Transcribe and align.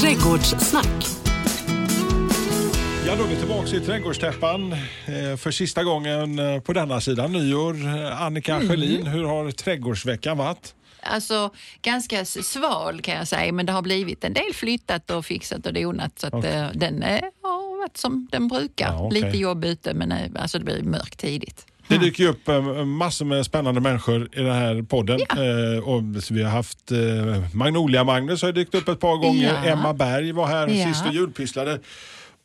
Trädgårdssnack. 0.00 1.06
Ja, 3.06 3.16
då 3.16 3.24
är 3.24 3.28
vi 3.28 3.36
tillbaka 3.36 3.68
i 3.76 3.80
trädgårdstäppan 3.80 4.72
eh, 4.72 5.36
för 5.36 5.50
sista 5.50 5.84
gången 5.84 6.38
eh, 6.38 6.60
på 6.60 6.72
denna 6.72 7.00
sidan 7.00 7.32
nyår. 7.32 7.88
Annika 8.12 8.54
Mm. 8.54 8.68
Schelin, 8.68 9.06
hur 9.06 9.24
har 9.24 9.50
trädgårdsveckan 9.50 10.38
varit? 10.38 10.74
Alltså 11.02 11.50
ganska 11.82 12.24
sval 12.24 13.00
kan 13.00 13.14
jag 13.14 13.28
säga, 13.28 13.52
men 13.52 13.66
det 13.66 13.72
har 13.72 13.82
blivit 13.82 14.24
en 14.24 14.32
del 14.32 14.54
flyttat 14.54 15.10
och 15.10 15.26
fixat 15.26 15.66
och 15.66 15.72
donat 15.74 16.18
så 16.18 16.26
att 16.26 16.34
Okej. 16.34 16.54
eh, 16.54 16.68
den 16.74 17.02
har 17.02 17.78
varit 17.78 17.96
som 17.96 18.28
den 18.32 18.48
brukar. 18.48 18.86
Ja, 18.92 19.00
okej. 19.06 19.20
Lite 19.22 19.38
jobb 19.38 19.64
ute 19.64 19.94
men 19.94 20.36
alltså 20.36 20.58
det 20.58 20.64
blir 20.64 20.82
mörkt 20.82 21.18
tidigt. 21.18 21.66
Det 21.88 21.98
dyker 21.98 22.22
ju 22.24 22.30
upp 22.30 22.48
eh, 22.48 22.84
massor 22.84 23.24
med 23.24 23.46
spännande 23.46 23.80
människor 23.80 24.28
i 24.32 24.40
den 24.42 24.54
här 24.54 24.82
podden. 24.82 25.20
Eh, 25.20 25.88
och 25.88 26.02
vi 26.30 26.42
har 26.42 26.50
haft 26.50 26.92
eh, 26.92 26.98
Magnolia-Magnus 27.54 28.42
har 28.42 28.52
dykt 28.52 28.74
upp 28.74 28.88
ett 28.88 29.00
par 29.00 29.16
gånger. 29.16 29.52
Ja. 29.64 29.70
Emma 29.70 29.94
Berg 29.94 30.32
var 30.32 30.46
här 30.46 30.68
Ja. 30.68 30.86
sist 30.86 31.06
och 31.06 31.14
julpysslade. 31.14 31.80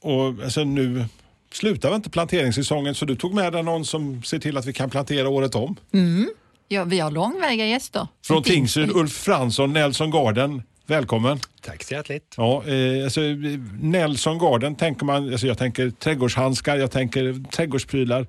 Och 0.02 0.26
alltså, 0.44 0.64
nu 0.64 1.06
slutar 1.54 1.90
väl 1.90 1.96
inte 1.96 2.10
planteringssäsongen 2.10 2.96
så 2.96 3.06
du 3.06 3.16
tog 3.16 3.34
med 3.34 3.54
dig 3.54 3.64
någon 3.64 3.86
som 3.86 4.24
ser 4.24 4.40
till 4.40 4.58
att 4.58 4.66
vi 4.66 4.74
kan 4.74 4.90
plantera 4.90 5.30
året 5.30 5.56
om. 5.56 5.76
Ja, 6.68 6.84
vi 6.84 7.00
har 7.00 7.12
långväga 7.12 7.66
gäster. 7.66 8.08
Från 8.26 8.44
Tingsryd, 8.44 8.92
Ulf 8.96 9.12
Fransson, 9.14 9.74
Nelson 9.74 10.12
Garden. 10.12 10.64
Välkommen! 10.88 11.40
Tack 11.62 11.84
så 11.84 11.94
hjärtligt. 11.94 12.34
Ja, 12.38 12.64
eh, 12.68 13.04
alltså, 13.04 13.22
Nelson 13.82 14.38
Garden 14.40 14.76
tänker 14.76 15.06
man, 15.06 15.32
alltså, 15.32 15.48
jag 15.48 15.58
tänker 15.58 15.90
trädgårdshandskar, 15.90 16.78
jag 16.78 16.92
tänker 16.92 17.52
trädgårdsprylar. 17.52 18.28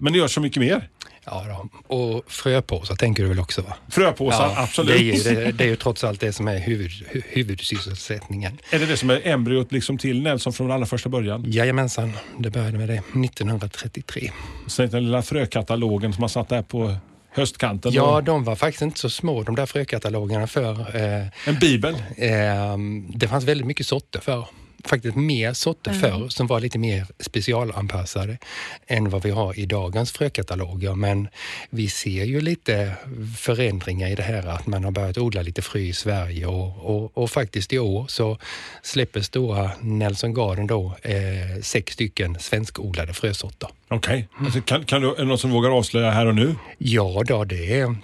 Men 0.00 0.12
ni 0.12 0.18
gör 0.18 0.28
så 0.28 0.40
mycket 0.40 0.60
mer. 0.60 0.88
Ja, 1.24 1.44
då. 1.48 1.94
Och 1.96 2.24
fröpåsar 2.32 2.94
tänker 2.96 3.22
du 3.22 3.28
väl 3.28 3.40
också 3.40 3.62
va? 3.62 3.74
Fröpåsar, 3.88 4.54
absolut. 4.56 4.96
Det 4.98 5.02
är, 5.02 5.32
ju, 5.34 5.34
det, 5.44 5.52
det 5.52 5.64
är 5.64 5.68
ju 5.68 5.76
trots 5.76 6.04
allt 6.04 6.20
det 6.20 6.32
som 6.32 6.48
är 6.48 6.58
huvud, 6.58 6.90
hu- 6.90 7.22
huvudsysselsättningen. 7.28 8.58
Är 8.70 8.78
det 8.78 8.86
det 8.86 8.96
som 8.96 9.10
är 9.10 9.26
embryot 9.26 9.72
liksom 9.72 9.98
till 9.98 10.22
Nelson 10.22 10.52
från 10.52 10.70
allra 10.70 10.86
första 10.86 11.08
början? 11.08 11.44
Jajamensan, 11.46 12.12
det 12.38 12.50
började 12.50 12.78
med 12.78 12.88
det 12.88 12.94
1933. 13.24 14.30
Sen 14.66 14.90
den 14.90 15.04
lilla 15.04 15.22
frökatalogen 15.22 16.12
som 16.12 16.20
man 16.20 16.28
satt 16.30 16.48
där 16.48 16.62
på 16.62 16.96
höstkanten. 17.30 17.92
Ja, 17.92 18.16
och 18.16 18.24
de 18.24 18.44
var 18.44 18.56
faktiskt 18.56 18.82
inte 18.82 18.98
så 19.00 19.10
små 19.10 19.42
de 19.42 19.54
där 19.54 19.66
frökatalogerna 19.66 20.46
för. 20.46 20.96
Eh, 20.96 21.26
En 21.46 21.58
bibel. 21.60 21.94
eh, 22.16 22.76
det 23.14 23.28
fanns 23.28 23.44
väldigt 23.44 23.66
mycket 23.66 23.86
sorter 23.86 24.20
för. 24.20 24.46
Faktiskt 24.84 25.16
mer 25.16 25.52
sorter 25.52 25.92
förr 25.92 26.28
som 26.28 26.46
var 26.46 26.60
lite 26.60 26.78
mer 26.78 27.06
specialanpassade 27.18 28.38
än 28.86 29.10
vad 29.10 29.22
vi 29.22 29.30
har 29.30 29.58
i 29.58 29.66
dagens 29.66 30.12
frökataloger. 30.12 30.94
Men 30.94 31.28
vi 31.70 31.88
ser 31.88 32.24
ju 32.24 32.40
lite 32.40 32.92
förändringar 33.38 34.08
i 34.08 34.14
det 34.14 34.22
här 34.22 34.46
att 34.46 34.66
man 34.66 34.84
har 34.84 34.90
börjat 34.90 35.18
odla 35.18 35.42
lite 35.42 35.62
frö 35.62 35.78
i 35.78 35.92
Sverige 35.92 36.46
och, 36.46 36.96
och, 36.96 37.18
och 37.18 37.30
faktiskt 37.30 37.72
i 37.72 37.78
år 37.78 38.06
så 38.08 38.38
släpper 38.82 39.20
stora 39.20 39.70
Nelson 39.80 40.34
Garden 40.34 40.66
då 40.66 40.96
eh, 41.02 41.62
sex 41.62 41.92
stycken 41.92 42.38
svenskodlade 42.40 43.12
frösorter. 43.12 43.68
Okej. 43.88 44.28
Alltså, 44.38 44.60
kan, 44.60 44.84
kan 44.84 45.02
du, 45.02 45.08
är 45.08 45.16
det 45.16 45.24
någon 45.24 45.38
som 45.38 45.50
vågar 45.50 45.70
avslöja 45.70 46.10
här 46.10 46.26
och 46.26 46.34
nu? 46.34 46.54
Ja, 46.78 47.22
då, 47.26 47.44
det 47.44 47.80
är 47.80 47.96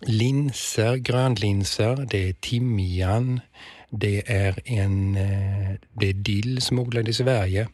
linser, 0.00 0.96
grönlinser, 0.96 2.06
det 2.10 2.28
är 2.28 2.32
timjan, 2.32 3.40
det 3.90 4.22
är 4.26 4.60
en 4.64 5.16
eh, 5.16 5.70
det 5.92 6.08
är 6.08 6.12
dill 6.12 6.62
som 6.62 6.78
är 6.78 6.82
odlad 6.82 7.08
i 7.08 7.12
Sverige 7.12 7.68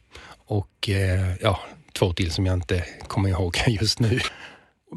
och 0.46 0.88
eh, 0.88 1.34
ja, 1.40 1.60
två 1.92 2.12
till 2.12 2.30
som 2.30 2.46
jag 2.46 2.54
inte 2.54 2.84
kommer 3.06 3.28
ihåg 3.28 3.56
just 3.66 4.00
nu. 4.00 4.20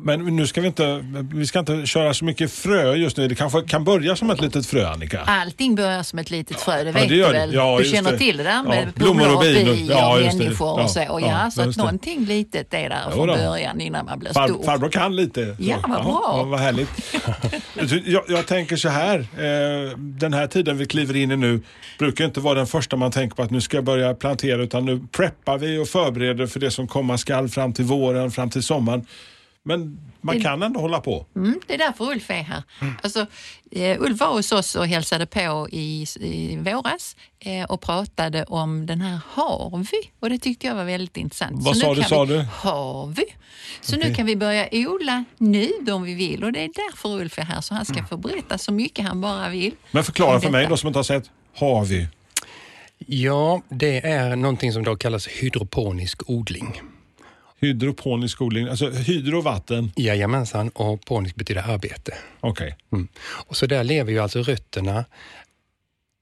Men 0.03 0.35
nu 0.35 0.47
ska 0.47 0.61
vi 0.61 0.67
inte, 0.67 1.05
vi 1.33 1.45
ska 1.47 1.59
inte 1.59 1.85
köra 1.85 2.13
så 2.13 2.25
mycket 2.25 2.51
frö 2.51 2.95
just 2.95 3.17
nu. 3.17 3.27
Det 3.27 3.35
kanske 3.35 3.61
kan 3.61 3.83
börja 3.83 4.15
som 4.15 4.29
ett 4.29 4.41
litet 4.41 4.65
frö, 4.65 4.87
Annika. 4.87 5.19
Allting 5.21 5.75
börjar 5.75 6.03
som 6.03 6.19
ett 6.19 6.31
litet 6.31 6.61
frö, 6.61 6.83
det 6.83 6.89
Ja, 6.89 6.91
vet 6.93 7.09
det 7.09 7.15
gör 7.15 7.27
du 7.27 7.33
väl? 7.39 7.53
Ja, 7.53 7.77
du 7.79 7.85
känner 7.89 8.11
det. 8.11 8.17
till 8.17 8.37
det 8.37 8.43
där 8.43 8.63
med 8.63 8.87
Ja, 8.87 8.91
blommor 8.95 9.27
och 9.29 9.33
och 9.35 9.41
bin 9.41 9.69
och- 9.69 9.75
ja, 9.75 10.15
och 10.15 10.21
människor 10.21 10.79
och 10.83 10.89
så. 10.89 10.99
Ja, 10.99 11.19
ja, 11.19 11.51
så 11.51 11.61
att 11.61 11.73
det. 11.75 11.77
någonting 11.81 12.25
litet 12.25 12.73
är 12.73 12.89
där 12.89 13.11
från 13.11 13.27
början 13.27 13.81
innan 13.81 14.05
man 14.05 14.19
blir 14.19 14.33
Far, 14.33 14.47
stor. 14.47 14.63
farbror 14.63 14.89
kan 14.89 15.15
lite. 15.15 15.55
Ja, 15.59 15.75
vad 15.87 16.03
bra. 16.03 16.33
Ja, 16.37 16.43
vad 16.43 16.59
härligt. 16.59 16.89
jag, 18.07 18.23
jag 18.27 18.45
tänker 18.47 18.75
så 18.75 18.89
här, 18.89 19.19
eh, 19.19 19.97
den 19.97 20.33
här 20.33 20.47
tiden 20.47 20.77
vi 20.77 20.85
kliver 20.85 21.15
in 21.15 21.31
i 21.31 21.35
nu 21.35 21.61
brukar 21.99 22.25
inte 22.25 22.39
vara 22.39 22.55
den 22.55 22.67
första 22.67 22.95
man 22.95 23.11
tänker 23.11 23.35
på 23.35 23.41
att 23.43 23.51
nu 23.51 23.61
ska 23.61 23.77
jag 23.77 23.83
börja 23.83 24.13
plantera 24.13 24.61
utan 24.61 24.85
nu 24.85 25.01
preppar 25.11 25.57
vi 25.57 25.77
och 25.77 25.87
förbereder 25.87 26.47
för 26.47 26.59
det 26.59 26.71
som 26.71 26.87
komma 26.87 27.17
skall 27.17 27.49
fram 27.49 27.73
till 27.73 27.85
våren, 27.85 28.31
fram 28.31 28.49
till 28.49 28.63
sommaren. 28.63 29.05
Men 29.69 29.99
man 30.21 30.41
kan 30.41 30.63
ändå 30.63 30.79
hålla 30.79 31.01
på. 31.01 31.25
Mm, 31.35 31.59
det 31.67 31.73
är 31.73 31.77
därför 31.77 32.11
Ulf 32.11 32.29
är 32.29 32.33
här. 32.43 32.63
Alltså, 33.03 33.25
eh, 33.71 34.01
Ulf 34.01 34.19
var 34.19 34.27
hos 34.33 34.51
oss 34.51 34.75
och 34.75 34.87
hälsade 34.87 35.25
på 35.25 35.67
i, 35.71 36.05
i 36.19 36.57
våras 36.57 37.15
eh, 37.39 37.63
och 37.63 37.81
pratade 37.81 38.43
om 38.43 38.85
den 38.85 39.01
här 39.01 39.19
Harvey 39.33 40.01
och 40.19 40.29
det 40.29 40.37
tyckte 40.37 40.67
jag 40.67 40.75
var 40.75 40.83
väldigt 40.83 41.17
intressant. 41.17 41.63
Vad 41.63 41.75
Så 41.75 41.81
sa 41.81 41.87
nu 41.87 41.95
du, 41.95 42.01
kan 42.01 42.09
sa 42.09 42.23
vi, 42.23 42.33
du? 42.33 42.39
Harvey. 42.41 43.25
Så 43.81 43.95
Okej. 43.95 44.09
nu 44.09 44.15
kan 44.15 44.25
vi 44.25 44.35
börja 44.35 44.67
odla 44.71 45.23
nu 45.37 45.69
om 45.91 46.03
vi 46.03 46.13
vill 46.13 46.43
och 46.43 46.51
det 46.51 46.59
är 46.63 46.67
därför 46.75 47.09
Ulf 47.09 47.39
är 47.39 47.43
här 47.43 47.61
så 47.61 47.73
han 47.73 47.85
ska 47.85 48.05
få 48.05 48.17
berätta 48.17 48.57
så 48.57 48.71
mycket 48.71 49.05
han 49.05 49.21
bara 49.21 49.49
vill. 49.49 49.71
Men 49.91 50.03
förklara 50.03 50.39
för 50.41 50.49
mig 50.49 50.67
då 50.69 50.77
som 50.77 50.87
inte 50.87 50.99
har 50.99 51.03
sett. 51.03 51.29
Har 51.55 51.85
vi? 51.85 52.07
Ja, 52.97 53.61
det 53.69 54.05
är 54.07 54.35
någonting 54.35 54.73
som 54.73 54.83
då 54.83 54.95
kallas 54.95 55.27
hydroponisk 55.27 56.29
odling. 56.29 56.81
Hydroponisk 57.59 58.41
odling, 58.41 58.67
alltså 58.67 58.89
hydro 58.89 59.41
vatten. 59.41 59.91
Jajamensan, 59.95 60.69
och 60.69 61.05
ponisk 61.05 61.35
betyder 61.35 61.69
arbete. 61.69 62.13
Okej. 62.39 62.75
Mm. 62.93 63.07
Och 63.21 63.57
så 63.57 63.65
där 63.65 63.83
lever 63.83 64.11
ju 64.11 64.19
alltså 64.19 64.41
rötterna 64.41 65.05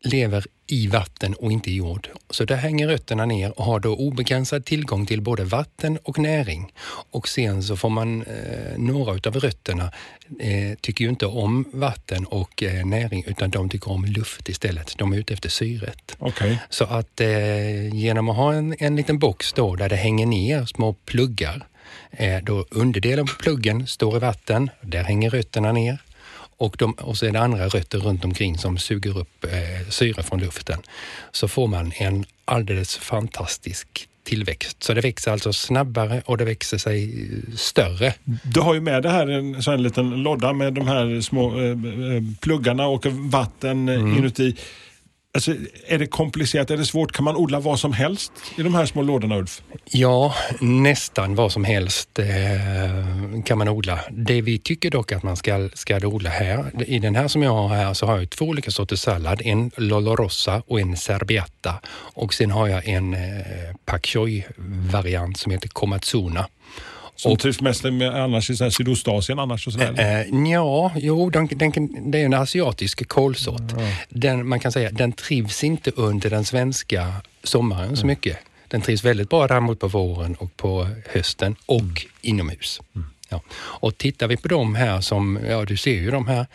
lever 0.08 0.46
i 0.68 0.88
vatten 0.88 1.34
och 1.34 1.52
inte 1.52 1.72
i 1.72 1.76
jord. 1.76 2.10
Så 2.30 2.46
där 2.46 2.56
hänger 2.56 2.88
rötterna 2.88 3.26
ner 3.26 3.60
och 3.60 3.66
har 3.66 3.80
då 3.80 3.96
obegränsad 3.96 4.66
tillgång 4.66 5.06
till 5.06 5.22
både 5.22 5.44
vatten 5.44 5.98
och 6.04 6.20
näring. 6.20 6.74
Och 7.12 7.28
sen 7.28 7.64
så 7.64 7.78
får 7.78 7.90
man, 7.90 8.22
eh, 8.22 8.78
några 8.78 9.14
utav 9.14 9.36
rötterna 9.36 9.92
eh, 10.40 10.78
tycker 10.82 11.04
ju 11.06 11.10
inte 11.10 11.26
om 11.26 11.66
vatten 11.74 12.26
och 12.26 12.64
eh, 12.64 12.86
näring 12.86 13.24
utan 13.28 13.50
de 13.50 13.70
tycker 13.70 13.92
om 13.92 14.06
luft 14.06 14.50
istället. 14.50 14.98
De 14.98 15.14
är 15.14 15.18
ute 15.18 15.34
efter 15.34 15.50
syret. 15.50 16.16
Okej. 16.20 16.60
Så 16.70 16.84
att 16.84 17.22
eh, 17.22 17.96
genom 17.96 18.30
att 18.30 18.36
ha 18.36 18.54
en, 18.54 18.76
en 18.80 18.96
liten 18.96 19.20
box 19.20 19.54
då 19.54 19.76
där 19.76 19.90
det 19.90 19.96
hänger 19.96 20.26
ner 20.26 20.66
små 20.66 20.94
pluggar, 20.94 21.68
eh, 22.12 22.38
då 22.44 22.66
underdelen 22.72 23.26
på 23.26 23.34
pluggen 23.34 23.88
står 23.88 24.16
i 24.16 24.20
vatten, 24.20 24.70
där 24.82 25.04
hänger 25.04 25.30
rötterna 25.30 25.72
ner 25.72 26.02
och, 26.58 26.76
de, 26.80 26.92
och 26.94 27.18
så 27.18 27.26
är 27.26 27.32
det 27.32 27.40
andra 27.40 27.68
rötter 27.68 28.00
runt 28.00 28.26
omkring 28.26 28.58
som 28.58 28.78
suger 28.78 29.18
upp 29.18 29.44
eh, 29.44 29.90
syre 29.90 30.24
från 30.24 30.40
luften. 30.40 30.80
Så 31.32 31.48
får 31.48 31.68
man 31.68 31.92
en 31.96 32.26
alldeles 32.46 32.98
fantastisk 32.98 34.08
tillväxt. 34.24 34.84
Så 34.84 34.94
det 34.94 35.02
växer 35.02 35.32
alltså 35.32 35.54
snabbare 35.54 36.22
och 36.26 36.38
det 36.38 36.46
växer 36.46 36.78
sig 36.78 37.04
eh, 37.04 37.56
större. 37.56 38.14
Du 38.44 38.60
har 38.60 38.74
ju 38.74 38.82
med 38.82 39.04
det 39.04 39.10
här 39.10 39.28
en 39.28 39.64
sån 39.64 39.72
här 39.72 39.78
liten 39.78 40.10
låda 40.10 40.54
med 40.54 40.74
de 40.74 40.88
här 40.88 41.22
små 41.22 41.60
eh, 41.60 41.70
eh, 41.70 42.24
pluggarna 42.42 42.88
och 42.88 43.06
vatten 43.06 43.90
eh, 43.90 43.96
inuti. 43.96 44.56
Alltså, 45.38 45.56
är 45.88 45.98
det 45.98 46.08
komplicerat? 46.08 46.72
Är 46.72 46.78
det 46.78 46.86
svårt? 46.86 47.12
Kan 47.12 47.26
man 47.26 47.36
odla 47.36 47.60
vad 47.60 47.80
som 47.80 47.94
helst 47.94 48.32
i 48.56 48.64
de 48.64 48.76
här 48.76 48.86
små 48.86 49.02
lådorna, 49.02 49.38
Ulf? 49.38 49.62
Ja, 49.86 50.36
nästan 50.60 51.36
vad 51.36 51.52
som 51.52 51.64
helst 51.64 52.20
eh, 52.20 52.26
kan 53.46 53.58
man 53.58 53.68
odla. 53.68 54.00
Det 54.12 54.42
vi 54.42 54.60
tycker 54.60 54.92
dock 54.92 55.12
att 55.12 55.24
man 55.24 55.38
ska, 55.38 55.70
ska 55.74 55.98
odla 55.98 56.30
här, 56.30 56.72
i 56.88 57.00
den 57.00 57.16
här 57.16 57.28
som 57.28 57.44
jag 57.44 57.52
har 57.52 57.68
här 57.68 57.94
så 57.94 58.06
har 58.06 58.18
jag 58.18 58.30
två 58.30 58.46
olika 58.46 58.72
sorters 58.72 59.00
sallad. 59.00 59.42
En 59.46 59.72
Lolorossa 59.78 60.64
och 60.68 60.80
en 60.80 60.98
Serbiata. 60.98 61.74
Och 62.14 62.34
sen 62.34 62.52
har 62.52 62.68
jag 62.68 62.88
en 62.88 63.14
eh, 63.14 63.20
pak 63.86 64.06
choi-variant 64.08 65.38
som 65.38 65.52
heter 65.52 65.70
Komatsuna. 65.70 66.48
Som 67.18 67.32
Och- 67.32 67.40
trivs 67.40 67.62
mest 67.62 67.84
med 67.84 68.24
annars 68.24 68.50
i 68.50 68.56
så 68.56 68.64
här 68.64 68.72
Sydostasien 68.72 69.40
annars 69.40 69.68
och 69.68 69.74
sådär. 69.74 70.26
Eh, 70.32 70.52
ja, 70.52 70.92
jo, 70.96 71.30
den, 71.30 71.48
den, 71.48 71.72
det 72.12 72.22
är 72.22 72.26
en 72.26 72.34
asiatisk 72.34 73.08
kolsort. 73.08 73.62
Den, 74.10 74.48
man 74.48 74.60
kan 74.60 74.72
säga 74.72 74.92
den 74.92 75.12
trivs 75.12 75.64
inte 75.64 75.92
under 75.96 76.30
den 76.30 76.46
svenska 76.46 77.14
sommaren 77.44 77.98
så 77.98 78.06
mycket. 78.06 78.38
Den 78.68 78.82
trivs 78.82 79.04
väldigt 79.04 79.30
bra 79.30 79.48
däremot 79.48 79.80
på 79.80 79.88
våren 79.88 80.36
och 80.36 80.58
på 80.58 80.88
hösten 81.14 81.56
och 81.66 82.06
inomhus. 82.22 82.82
Ja. 83.30 83.42
Och 83.54 83.98
tittar 83.98 84.28
vi 84.28 84.38
på 84.38 84.48
de 84.48 84.76
här 84.76 85.02
som, 85.02 85.40
ja 85.50 85.66
du 85.66 85.78
ser 85.78 85.94
ju 85.96 86.12
de 86.12 86.28
här. 86.28 86.46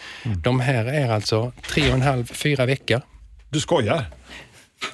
De 0.44 0.60
här 0.60 0.84
är 0.84 1.10
alltså 1.10 1.52
tre 1.66 1.88
och 1.88 1.94
en 1.94 2.02
halv, 2.02 2.24
fyra 2.32 2.66
veckor. 2.66 3.00
Du 3.50 3.60
skojar? 3.60 4.04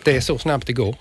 Det 0.04 0.16
är 0.16 0.20
så 0.20 0.38
snabbt 0.38 0.66
det 0.66 0.72
går. 0.72 0.96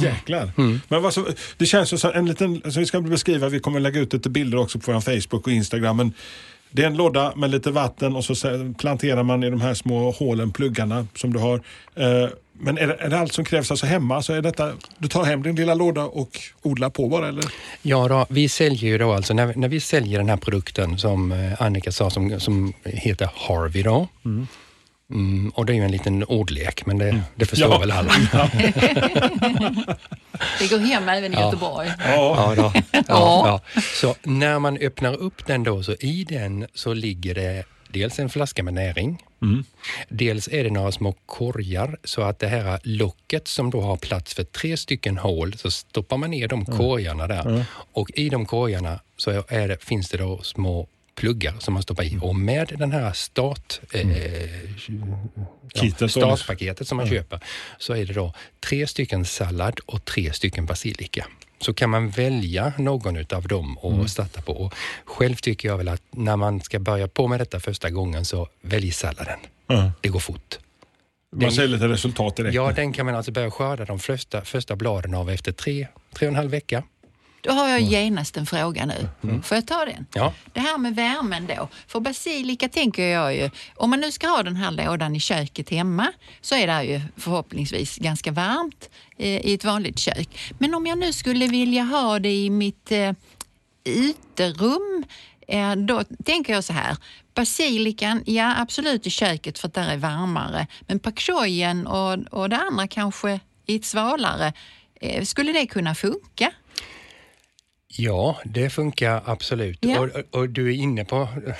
Jäklar. 0.00 0.52
Men 0.88 1.02
vad 1.02 1.14
så, 1.14 1.26
det 1.56 1.66
känns 1.66 1.92
ju 1.92 1.96
som 1.98 2.10
en 2.14 2.26
liten, 2.26 2.60
alltså 2.64 2.80
vi 2.80 2.86
ska 2.86 3.00
beskriva, 3.00 3.48
vi 3.48 3.60
kommer 3.60 3.80
lägga 3.80 4.00
ut 4.00 4.12
lite 4.12 4.30
bilder 4.30 4.58
också 4.58 4.78
på 4.78 4.92
vår 4.92 5.00
Facebook 5.00 5.46
och 5.46 5.52
Instagram. 5.52 5.96
Men 5.96 6.12
Det 6.70 6.82
är 6.82 6.86
en 6.86 6.96
låda 6.96 7.32
med 7.36 7.50
lite 7.50 7.70
vatten 7.70 8.16
och 8.16 8.24
så 8.24 8.34
planterar 8.78 9.22
man 9.22 9.42
i 9.44 9.50
de 9.50 9.60
här 9.60 9.74
små 9.74 10.10
hålen, 10.10 10.50
pluggarna 10.52 11.06
som 11.14 11.32
du 11.32 11.38
har. 11.38 11.54
Eh, 11.96 12.28
Men 12.62 12.78
är 12.78 12.86
det, 12.86 12.94
är 12.94 13.08
det 13.10 13.18
allt 13.18 13.32
som 13.32 13.44
krävs 13.44 13.70
alltså 13.70 13.86
hemma? 13.86 14.22
Så 14.22 14.32
är 14.32 14.42
detta, 14.42 14.72
du 14.98 15.08
tar 15.08 15.24
hem 15.24 15.42
din 15.42 15.54
lilla 15.56 15.74
låda 15.74 16.04
och 16.04 16.38
odlar 16.62 16.90
på 16.90 17.08
bara 17.08 17.28
eller? 17.28 17.44
Ja, 17.82 18.08
då, 18.08 18.26
vi 18.28 18.48
säljer 18.48 18.90
ju 18.90 18.98
då 18.98 19.12
alltså, 19.12 19.34
när, 19.34 19.54
när 19.56 19.68
vi 19.68 19.80
säljer 19.80 20.18
den 20.18 20.28
här 20.28 20.36
produkten 20.36 20.98
som 20.98 21.32
eh, 21.32 21.62
Annika 21.62 21.92
sa 21.92 22.10
som, 22.10 22.40
som 22.40 22.72
heter 22.84 23.28
Harvey 23.34 23.82
då. 23.82 24.08
Mm, 24.24 24.46
och 25.54 25.66
det 25.66 25.72
är 25.72 25.74
ju 25.74 25.82
en 25.84 25.90
liten 25.92 26.24
ordlek, 26.24 26.86
men 26.86 26.98
det, 26.98 27.22
det 27.34 27.46
förstår 27.46 27.70
Ja. 27.72 27.78
väl 27.78 27.90
alla. 27.90 28.12
Det 30.58 30.70
går 30.70 30.78
hem 30.78 31.08
även 31.08 31.34
i 31.34 31.36
Göteborg. 31.36 31.88
Ja. 31.98 32.54
Ja. 32.56 32.72
Ja, 32.92 33.02
ja. 33.08 33.60
Så 34.00 34.14
när 34.22 34.58
man 34.58 34.76
öppnar 34.76 35.14
upp 35.14 35.46
den 35.46 35.62
då, 35.64 35.82
så 35.82 35.92
i 35.92 36.24
den 36.28 36.66
så 36.74 36.94
ligger 36.94 37.34
det 37.34 37.64
dels 37.88 38.18
en 38.18 38.28
flaska 38.30 38.62
med 38.62 38.74
näring. 38.74 39.22
Dels 40.08 40.48
är 40.48 40.64
det 40.64 40.70
några 40.70 40.92
små 40.92 41.14
korgar 41.26 41.98
så 42.04 42.22
att 42.22 42.38
det 42.38 42.48
här 42.48 42.80
locket 42.82 43.48
som 43.48 43.70
då 43.70 43.80
har 43.80 43.96
plats 43.96 44.34
för 44.34 44.44
tre 44.44 44.76
stycken 44.76 45.18
hål, 45.18 45.54
så 45.56 45.70
stoppar 45.70 46.16
man 46.16 46.30
ner 46.30 46.48
de 46.48 46.64
korgarna 46.66 47.26
där. 47.26 47.64
Och 47.92 48.10
i 48.14 48.28
de 48.28 48.46
korgarna 48.46 49.00
så 49.16 49.30
är 49.48 49.68
det, 49.68 49.84
finns 49.84 50.08
det 50.08 50.18
då 50.18 50.42
små 50.42 50.86
pluggar 51.20 51.54
som 51.58 51.74
man 51.74 51.82
stoppar 51.82 52.04
i 52.04 52.18
och 52.22 52.36
med 52.36 52.72
den 52.78 52.92
här 52.92 53.12
start, 53.12 53.80
eh, 53.92 54.10
ja, 55.74 55.82
Kiten, 55.82 56.08
så- 56.08 56.20
startpaketet 56.20 56.88
som 56.88 56.96
man 56.96 57.08
köper 57.08 57.40
så 57.78 57.92
är 57.94 58.04
det 58.06 58.12
då 58.12 58.34
tre 58.60 58.86
stycken 58.86 59.24
sallad 59.24 59.80
och 59.86 60.04
tre 60.04 60.32
stycken 60.32 60.66
basilika. 60.66 61.26
Så 61.60 61.74
kan 61.74 61.90
man 61.90 62.10
välja 62.10 62.72
någon 62.78 63.16
utav 63.16 63.48
dem 63.48 63.78
och 63.78 64.10
starta 64.10 64.42
på. 64.42 64.52
Och 64.52 64.74
själv 65.04 65.34
tycker 65.36 65.68
jag 65.68 65.76
väl 65.76 65.88
att 65.88 66.02
när 66.10 66.36
man 66.36 66.60
ska 66.60 66.78
börja 66.78 67.08
på 67.08 67.28
med 67.28 67.40
detta 67.40 67.60
första 67.60 67.90
gången 67.90 68.24
så 68.24 68.48
välj 68.62 68.90
salladen. 68.92 69.38
Ja. 69.66 69.92
Det 70.00 70.08
går 70.08 70.20
fort. 70.20 70.58
Man 71.36 71.52
ser 71.52 71.68
lite 71.68 71.88
resultat 71.88 72.36
direkt. 72.36 72.54
Ja, 72.54 72.72
den 72.72 72.92
kan 72.92 73.06
man 73.06 73.14
alltså 73.14 73.32
börja 73.32 73.50
skörda 73.50 73.84
de 73.84 73.98
första, 73.98 74.44
första 74.44 74.76
bladen 74.76 75.14
av 75.14 75.30
efter 75.30 75.52
tre, 75.52 75.86
tre 76.14 76.26
och 76.26 76.32
en 76.32 76.36
halv 76.36 76.50
vecka. 76.50 76.82
Då 77.40 77.52
har 77.52 77.68
jag 77.68 77.80
genast 77.80 78.36
en 78.36 78.46
fråga 78.46 78.86
nu. 78.86 79.08
Får 79.42 79.56
jag 79.56 79.66
ta 79.66 79.84
den? 79.84 80.06
Ja. 80.14 80.32
Det 80.52 80.60
här 80.60 80.78
med 80.78 80.96
värmen 80.96 81.46
då. 81.46 81.68
För 81.86 82.00
basilika 82.00 82.68
tänker 82.68 83.02
jag 83.02 83.36
ju, 83.36 83.50
om 83.76 83.90
man 83.90 84.00
nu 84.00 84.12
ska 84.12 84.28
ha 84.28 84.42
den 84.42 84.56
här 84.56 84.70
lådan 84.70 85.16
i 85.16 85.20
köket 85.20 85.70
hemma 85.70 86.12
så 86.40 86.54
är 86.54 86.66
det 86.66 86.84
ju 86.84 87.00
förhoppningsvis 87.16 87.96
ganska 87.96 88.32
varmt 88.32 88.90
eh, 89.18 89.46
i 89.46 89.54
ett 89.54 89.64
vanligt 89.64 89.98
kök. 89.98 90.54
Men 90.58 90.74
om 90.74 90.86
jag 90.86 90.98
nu 90.98 91.12
skulle 91.12 91.46
vilja 91.46 91.82
ha 91.82 92.18
det 92.18 92.32
i 92.32 92.50
mitt 92.50 92.92
eh, 92.92 93.12
uterum, 93.84 95.04
eh, 95.48 95.76
då 95.76 96.04
tänker 96.24 96.52
jag 96.52 96.64
så 96.64 96.72
här. 96.72 96.96
Basilikan, 97.34 98.22
ja 98.26 98.54
absolut 98.58 99.06
i 99.06 99.10
köket 99.10 99.58
för 99.58 99.68
att 99.68 99.74
där 99.74 99.88
är 99.88 99.96
varmare. 99.96 100.66
Men 100.80 100.98
pak 100.98 101.20
choyen 101.20 101.86
och, 101.86 102.18
och 102.30 102.48
det 102.48 102.56
andra 102.56 102.88
kanske 102.88 103.40
i 103.66 103.76
ett 103.76 103.84
svalare. 103.84 104.52
Eh, 105.00 105.24
skulle 105.24 105.52
det 105.52 105.66
kunna 105.66 105.94
funka? 105.94 106.52
Ja, 107.96 108.38
det 108.44 108.70
funkar 108.70 109.22
absolut. 109.24 109.78
Ja. 109.80 110.00
Och, 110.00 110.08
och 110.40 110.48
du 110.48 110.68
är 110.68 110.74
inne 110.76 111.04
på 111.04 111.28
eh, 111.46 111.54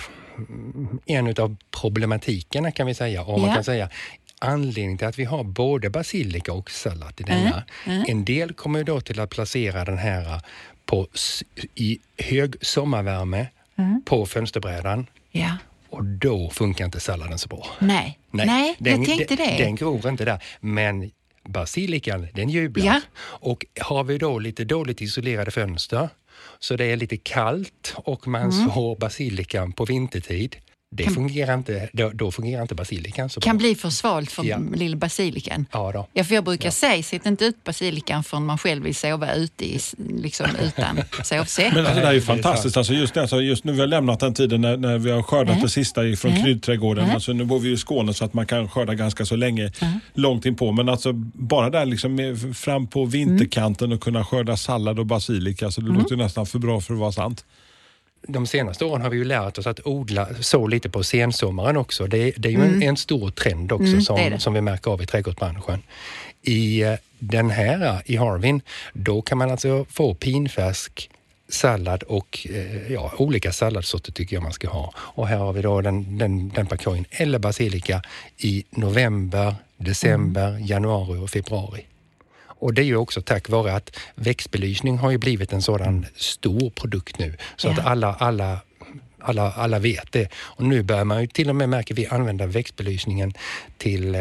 en 1.06 1.26
av 1.28 1.56
problematikerna 1.80 2.70
kan 2.72 2.86
vi 2.86 2.94
säga. 2.94 3.24
Man 3.24 3.42
Ja. 3.42 3.54
kan 3.54 3.64
säga 3.64 3.88
anledningen 4.38 4.98
till 4.98 5.06
att 5.06 5.18
vi 5.18 5.24
har 5.24 5.44
både 5.44 5.90
basilika 5.90 6.52
och 6.52 6.70
sallad 6.70 7.12
i 7.20 7.22
denna. 7.22 7.62
En 8.08 8.24
del 8.24 8.52
kommer 8.52 8.84
då 8.84 9.00
till 9.00 9.20
att 9.20 9.30
placera 9.30 9.84
den 9.84 9.98
här 9.98 10.40
på, 10.86 11.08
s- 11.14 11.42
i 11.74 11.98
hög 12.18 12.54
sommarvärme 12.66 13.46
på 14.04 14.26
fönsterbrädan 14.26 15.06
Ja. 15.30 15.56
och 15.90 16.04
då 16.04 16.50
funkar 16.50 16.84
inte 16.84 17.00
salladen 17.00 17.38
så 17.38 17.48
bra. 17.48 17.66
Nej, 17.78 18.18
nej, 18.30 18.76
den, 18.78 19.02
jag 19.02 19.16
tänkte 19.18 19.36
den, 19.36 19.46
det. 19.56 19.64
Den 19.64 19.76
gror 19.76 20.08
inte 20.08 20.24
där. 20.24 20.42
Men 20.60 21.10
basilikan, 21.48 22.28
den 22.34 22.48
jublar. 22.48 22.84
Ja. 22.86 23.00
Och 23.22 23.66
har 23.80 24.04
vi 24.04 24.18
då 24.18 24.38
lite 24.38 24.64
dåligt 24.64 25.00
isolerade 25.00 25.50
fönster, 25.50 26.08
så 26.60 26.76
det 26.76 26.84
är 26.84 26.96
lite 26.96 27.16
kallt 27.16 27.94
och 27.96 28.28
man 28.28 28.40
Mm. 28.52 28.70
sår 28.70 28.96
basilikan 28.96 29.72
på 29.72 29.84
vintertid, 29.84 30.56
det 30.92 31.04
fungerar 31.10 31.54
inte, 31.54 31.88
då, 31.92 32.10
då 32.14 32.30
fungerar 32.30 32.62
inte 32.62 32.74
basilikan 32.74 33.28
så 33.30 33.40
kan 33.40 33.56
bra. 33.58 33.62
bli 33.66 33.74
för 33.74 33.90
svalt 33.90 34.32
för 34.32 34.44
Ja. 34.44 34.58
lilla 34.74 34.96
basilikan. 34.96 35.66
Ja, 35.72 35.92
då. 35.92 36.06
Ja, 36.12 36.24
för 36.24 36.34
jag 36.34 36.44
brukar 36.44 36.70
säga, 36.70 37.02
sätt 37.02 37.26
inte 37.26 37.44
ut 37.44 37.64
basilikan 37.64 38.24
förrän 38.24 38.46
man 38.46 38.58
själv 38.58 38.82
vill 38.84 38.94
sova 38.94 39.34
ute 39.34 39.64
i, 39.64 39.78
liksom, 40.22 40.46
utan 40.62 41.00
sovsäck. 41.24 41.72
Men 41.74 41.86
alltså, 41.86 42.00
det 42.00 42.06
är 42.06 42.12
ju 42.12 42.18
det 42.18 42.24
är 42.24 42.26
fantastiskt. 42.26 42.76
Alltså, 42.76 42.92
just, 42.92 43.14
det, 43.14 43.20
alltså, 43.20 43.40
just 43.40 43.64
nu 43.64 43.72
vi 43.72 43.80
har 43.80 43.86
lämnat 43.86 44.20
den 44.20 44.34
tiden 44.34 44.60
när, 44.60 44.76
när 44.76 44.98
vi 44.98 45.10
har 45.10 45.22
skördat 45.22 45.50
Mm. 45.50 45.62
det 45.62 45.68
sista 45.68 46.00
från 46.16 46.30
Mm. 46.30 46.44
kryddträdgården. 46.44 47.04
Mm. 47.04 47.14
Alltså, 47.14 47.32
nu 47.32 47.44
bor 47.44 47.58
vi 47.58 47.68
ju 47.68 47.74
i 47.74 47.78
Skåne 47.78 48.14
så 48.14 48.24
att 48.24 48.34
man 48.34 48.46
kan 48.46 48.68
skörda 48.68 48.94
ganska 48.94 49.24
så 49.26 49.36
länge, 49.36 49.72
Mm. 49.80 50.00
långt 50.14 50.46
inpå. 50.46 50.72
Men 50.72 50.88
alltså, 50.88 51.12
bara 51.34 51.70
där 51.70 51.86
liksom, 51.86 52.36
fram 52.54 52.86
på 52.86 53.04
vinterkanten 53.04 53.92
och 53.92 54.00
kunna 54.00 54.24
skörda 54.24 54.56
sallad 54.56 54.98
och 54.98 55.06
basilika. 55.06 55.70
Så 55.70 55.80
det 55.80 55.86
Mm. 55.86 55.98
låter 56.02 56.10
ju 56.16 56.22
nästan 56.22 56.46
för 56.46 56.58
bra 56.58 56.80
för 56.80 56.94
att 56.94 57.00
vara 57.00 57.12
sant. 57.12 57.44
De 58.28 58.46
senaste 58.46 58.84
åren 58.84 59.02
har 59.02 59.10
vi 59.10 59.16
ju 59.16 59.24
lärt 59.24 59.58
oss 59.58 59.66
att 59.66 59.86
odla 59.86 60.28
så 60.40 60.66
lite 60.66 60.88
på 60.90 61.02
sensommaren 61.02 61.76
också. 61.76 62.06
Det, 62.06 62.32
det 62.36 62.48
är 62.48 62.52
ju 62.52 62.62
en, 62.62 62.82
en 62.82 62.96
stor 62.96 63.30
trend 63.30 63.72
också 63.72 63.84
Mm, 63.86 63.98
det 63.98 64.04
som, 64.04 64.16
det. 64.16 64.40
som 64.40 64.54
vi 64.54 64.60
märker 64.60 64.90
av 64.90 65.02
i 65.02 65.06
trädgårdsbranschen. 65.06 65.82
I 66.42 66.82
eh, 66.82 66.94
den 67.18 67.50
här, 67.50 68.02
i 68.06 68.16
Harvin, 68.16 68.60
då 68.92 69.22
kan 69.22 69.38
man 69.38 69.50
alltså 69.50 69.86
få 69.90 70.14
pinfärsk 70.14 71.10
sallad 71.48 72.02
och 72.02 72.46
eh, 72.50 72.92
ja, 72.92 73.12
olika 73.18 73.52
salladssorter 73.52 74.12
tycker 74.12 74.36
jag 74.36 74.42
man 74.42 74.52
ska 74.52 74.68
ha. 74.68 74.92
Och 74.96 75.28
här 75.28 75.36
har 75.36 75.52
vi 75.52 75.62
då 75.62 75.80
den, 75.80 76.18
den, 76.18 76.48
den 76.48 76.66
pakojen 76.66 77.04
eller 77.10 77.38
basilika 77.38 78.02
i 78.38 78.64
november, 78.70 79.54
december, 79.76 80.48
Mm. 80.48 80.66
januari 80.66 81.18
och 81.18 81.30
februari. 81.30 81.84
Och 82.60 82.74
det 82.74 82.82
är 82.82 82.84
ju 82.84 82.96
också 82.96 83.22
tack 83.22 83.48
vare 83.48 83.74
att 83.74 83.96
växtbelysning 84.14 84.98
har 84.98 85.10
ju 85.10 85.18
blivit 85.18 85.52
en 85.52 85.62
sådan 85.62 86.06
stor 86.16 86.70
produkt 86.70 87.18
nu 87.18 87.36
så 87.56 87.68
Ja. 87.68 87.72
att 87.72 87.86
alla, 87.86 88.14
alla, 88.14 88.58
alla, 89.22 89.52
alla 89.52 89.78
vet 89.78 90.12
det. 90.12 90.28
Och 90.34 90.64
nu 90.64 90.82
börjar 90.82 91.04
man 91.04 91.20
ju 91.20 91.26
till 91.26 91.48
och 91.48 91.56
med, 91.56 91.68
märker 91.68 91.94
vi, 91.94 92.06
använda 92.06 92.46
växtbelysningen 92.46 93.32
till 93.78 94.14
eh, 94.14 94.20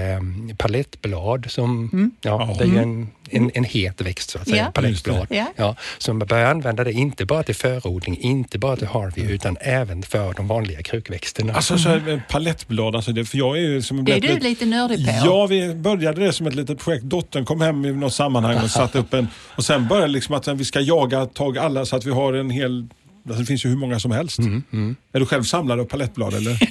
palettblad 0.58 1.46
som, 1.50 2.12
ja, 2.22 2.56
det 2.58 2.64
är 2.64 2.68
ju 2.68 2.78
en, 2.78 3.08
en, 3.30 3.52
en 3.54 3.64
het 3.64 4.02
växt 4.02 4.30
så 4.30 4.40
att 4.40 4.50
säga, 4.50 4.64
Ja. 4.66 4.72
palettblad. 4.72 5.28
Ja. 5.30 5.46
Ja, 5.56 5.76
så 5.98 6.14
man 6.14 6.28
börjar 6.28 6.52
använda 6.52 6.84
det 6.84 6.92
inte 6.92 7.26
bara 7.26 7.44
till 7.44 7.56
förodling, 7.56 8.18
inte 8.18 8.60
bara 8.60 8.76
till 8.76 8.88
Harvey, 8.88 9.26
utan 9.32 9.58
även 9.62 10.04
för 10.04 10.34
de 10.34 10.48
vanliga 10.48 10.84
krukväxterna. 10.84 11.54
Alltså 11.54 11.78
så 11.78 11.90
här, 11.90 12.10
eh, 12.10 12.20
palettblad, 12.30 12.96
alltså 12.96 13.12
det, 13.12 13.26
för 13.26 13.38
jag 13.38 13.58
är 13.58 13.62
ju 13.62 13.82
som 13.82 14.06
Det 14.06 14.12
är 14.14 14.20
blivit 14.20 14.42
du 14.42 14.50
lite 14.50 14.66
nördig 14.66 15.06
på. 15.06 15.14
Ja, 15.26 15.46
vi 15.48 15.74
började 15.76 16.26
det 16.26 16.34
som 16.34 16.48
ett 16.48 16.56
litet 16.56 16.80
projekt. 16.80 17.04
Dottern 17.04 17.46
kom 17.46 17.62
hem 17.62 17.86
i 17.86 17.92
något 17.92 18.14
sammanhang 18.14 18.58
och 18.64 18.70
satte 18.80 19.00
upp 19.00 19.14
en... 19.14 19.28
Och 19.56 19.66
sen 19.66 19.88
började 19.88 20.08
liksom 20.08 20.36
att 20.36 20.48
vi 20.48 20.66
ska 20.66 20.80
jaga 20.80 21.26
tag 21.26 21.58
alla 21.58 21.86
så 21.86 21.96
att 21.96 22.06
vi 22.06 22.12
har 22.12 22.34
en 22.34 22.50
hel... 22.50 22.88
Alltså 23.28 23.40
det 23.40 23.46
finns 23.46 23.66
ju 23.66 23.70
hur 23.70 23.78
många 23.78 24.00
som 24.00 24.12
helst. 24.12 24.40
Mm, 24.40 24.96
Är 25.12 25.20
du 25.20 25.26
själv 25.26 25.44
samlare 25.44 25.82
av 25.82 25.86
palettblad 25.86 26.34
eller? 26.34 26.60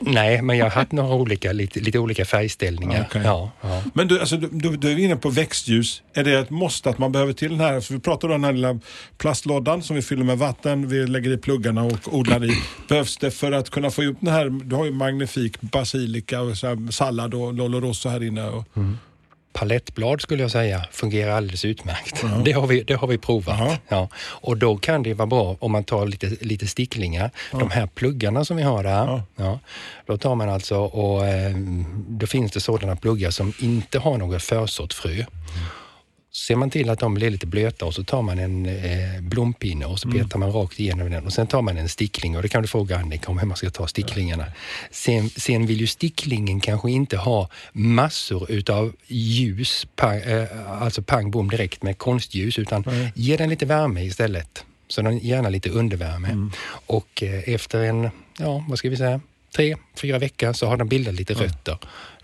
Nej, 0.00 0.42
men 0.42 0.58
jag 0.58 0.64
har 0.64 0.70
haft 0.70 0.92
några 0.92 1.14
olika, 1.14 1.52
lite, 1.52 1.80
lite 1.80 1.98
olika 1.98 2.24
färgställningar. 2.24 3.06
Okej. 3.08 3.22
Ja, 3.24 3.50
ja. 3.60 3.82
Men 3.94 4.08
du, 4.08 4.20
alltså, 4.20 4.36
du, 4.36 4.76
du, 4.76 4.92
är 4.92 4.98
inne 4.98 5.16
på 5.16 5.30
växtljus. 5.30 6.02
Är 6.14 6.24
det 6.24 6.38
ett 6.38 6.50
måste 6.50 6.90
att 6.90 6.98
man 6.98 7.12
behöver 7.12 7.32
till 7.32 7.50
den 7.50 7.60
här? 7.60 7.80
För 7.80 7.94
vi 7.94 8.00
pratar 8.00 8.28
om 8.28 8.32
den 8.32 8.44
här 8.44 8.52
lilla 8.52 8.80
plastlådan 9.18 9.82
som 9.82 9.96
vi 9.96 10.02
fyller 10.02 10.24
med 10.24 10.38
vatten. 10.38 10.88
Vi 10.88 11.06
lägger 11.06 11.30
i 11.30 11.36
pluggarna 11.36 11.84
och 11.84 12.14
odlar 12.14 12.44
i. 12.44 12.50
Behövs 12.88 13.16
det 13.16 13.30
för 13.30 13.52
att 13.52 13.70
kunna 13.70 13.90
få 13.90 14.04
upp 14.04 14.16
den 14.20 14.32
här? 14.32 14.48
Du 14.48 14.76
har 14.76 14.84
ju 14.84 14.90
magnifik 14.90 15.60
basilika 15.60 16.40
och 16.40 16.56
så 16.56 16.66
här, 16.66 16.92
sallad 16.92 17.34
och 17.34 17.54
lollo 17.54 17.80
rosso 17.80 18.08
här 18.08 18.22
inne. 18.22 18.48
Och, 18.48 18.64
Palettblad 19.56 20.20
skulle 20.20 20.42
jag 20.42 20.50
säga 20.50 20.84
fungerar 20.92 21.30
alldeles 21.36 21.64
utmärkt. 21.64 22.24
Det, 22.44 22.52
har 22.52 22.66
vi, 22.66 22.82
det 22.82 22.94
har 22.94 23.08
vi 23.08 23.18
provat. 23.18 23.58
Jaha. 23.58 23.76
Ja. 23.88 24.08
Och 24.18 24.56
då 24.56 24.76
kan 24.76 25.02
det 25.02 25.14
vara 25.14 25.26
bra 25.26 25.56
om 25.58 25.72
man 25.72 25.84
tar 25.84 26.06
lite, 26.06 26.26
lite 26.40 26.66
sticklingar. 26.66 27.30
De 27.50 27.70
här 27.70 27.86
pluggarna 27.86 28.44
som 28.44 28.56
vi 28.56 28.62
har 28.62 28.82
där, 28.82 29.22
Ja. 29.36 29.58
då 30.06 30.18
tar 30.18 30.34
man 30.34 30.48
alltså 30.48 30.76
och 30.78 31.26
eh, 31.26 31.56
då 32.08 32.26
finns 32.26 32.52
det 32.52 32.60
sådana 32.60 32.96
pluggar 32.96 33.30
som 33.30 33.52
inte 33.58 33.98
har 33.98 34.18
något 34.18 34.42
försått 34.42 34.94
frö. 34.94 35.24
Ser 36.36 36.56
man 36.56 36.70
till 36.70 36.90
att 36.90 36.98
de 36.98 37.14
blir 37.14 37.30
lite 37.30 37.46
blöta 37.46 37.86
och 37.86 37.94
så 37.94 38.04
tar 38.04 38.22
man 38.22 38.38
en 38.38 38.66
eh, 38.66 39.20
blompinne 39.20 39.86
och 39.86 39.98
så 39.98 40.10
petar 40.10 40.38
man 40.38 40.52
rakt 40.52 40.80
igenom 40.80 41.10
den 41.10 41.24
och 41.26 41.32
sen 41.32 41.46
tar 41.46 41.62
man 41.62 41.76
en 41.76 41.88
stickling 41.88 42.36
och 42.36 42.42
det 42.42 42.48
kan 42.48 42.62
du 42.62 42.68
fråga 42.68 42.98
Annika 42.98 43.30
om 43.30 43.38
hur 43.38 43.46
man 43.46 43.56
ska 43.56 43.70
ta 43.70 43.86
sticklingarna. 43.86 44.44
Sen, 44.90 45.30
sen 45.30 45.66
vill 45.66 45.80
ju 45.80 45.86
sticklingen 45.86 46.60
kanske 46.60 46.90
inte 46.90 47.16
ha 47.16 47.48
massor 47.72 48.50
utav 48.50 48.92
ljus, 49.06 49.86
pang, 49.96 50.18
eh, 50.18 50.82
alltså 50.82 51.02
pang 51.02 51.30
bom 51.30 51.50
direkt 51.50 51.82
med 51.82 51.98
konstljus 51.98 52.58
utan 52.58 52.84
ge 53.14 53.36
den 53.36 53.48
lite 53.48 53.66
värme 53.66 54.04
istället. 54.04 54.64
Så 54.88 55.02
den 55.02 55.18
gärna 55.18 55.48
lite 55.48 55.70
undervärme. 55.70 56.50
Och 56.68 57.22
eh, 57.22 57.54
efter 57.54 57.82
en, 57.82 58.10
ja 58.38 58.64
vad 58.68 58.78
ska 58.78 58.90
vi 58.90 58.96
säga, 58.96 59.20
tre, 59.56 59.76
fyra 59.96 60.18
veckor 60.18 60.52
så 60.52 60.66
har 60.66 60.76
den 60.76 60.88
bildat 60.88 61.14
lite 61.14 61.34
rötter. 61.34 61.78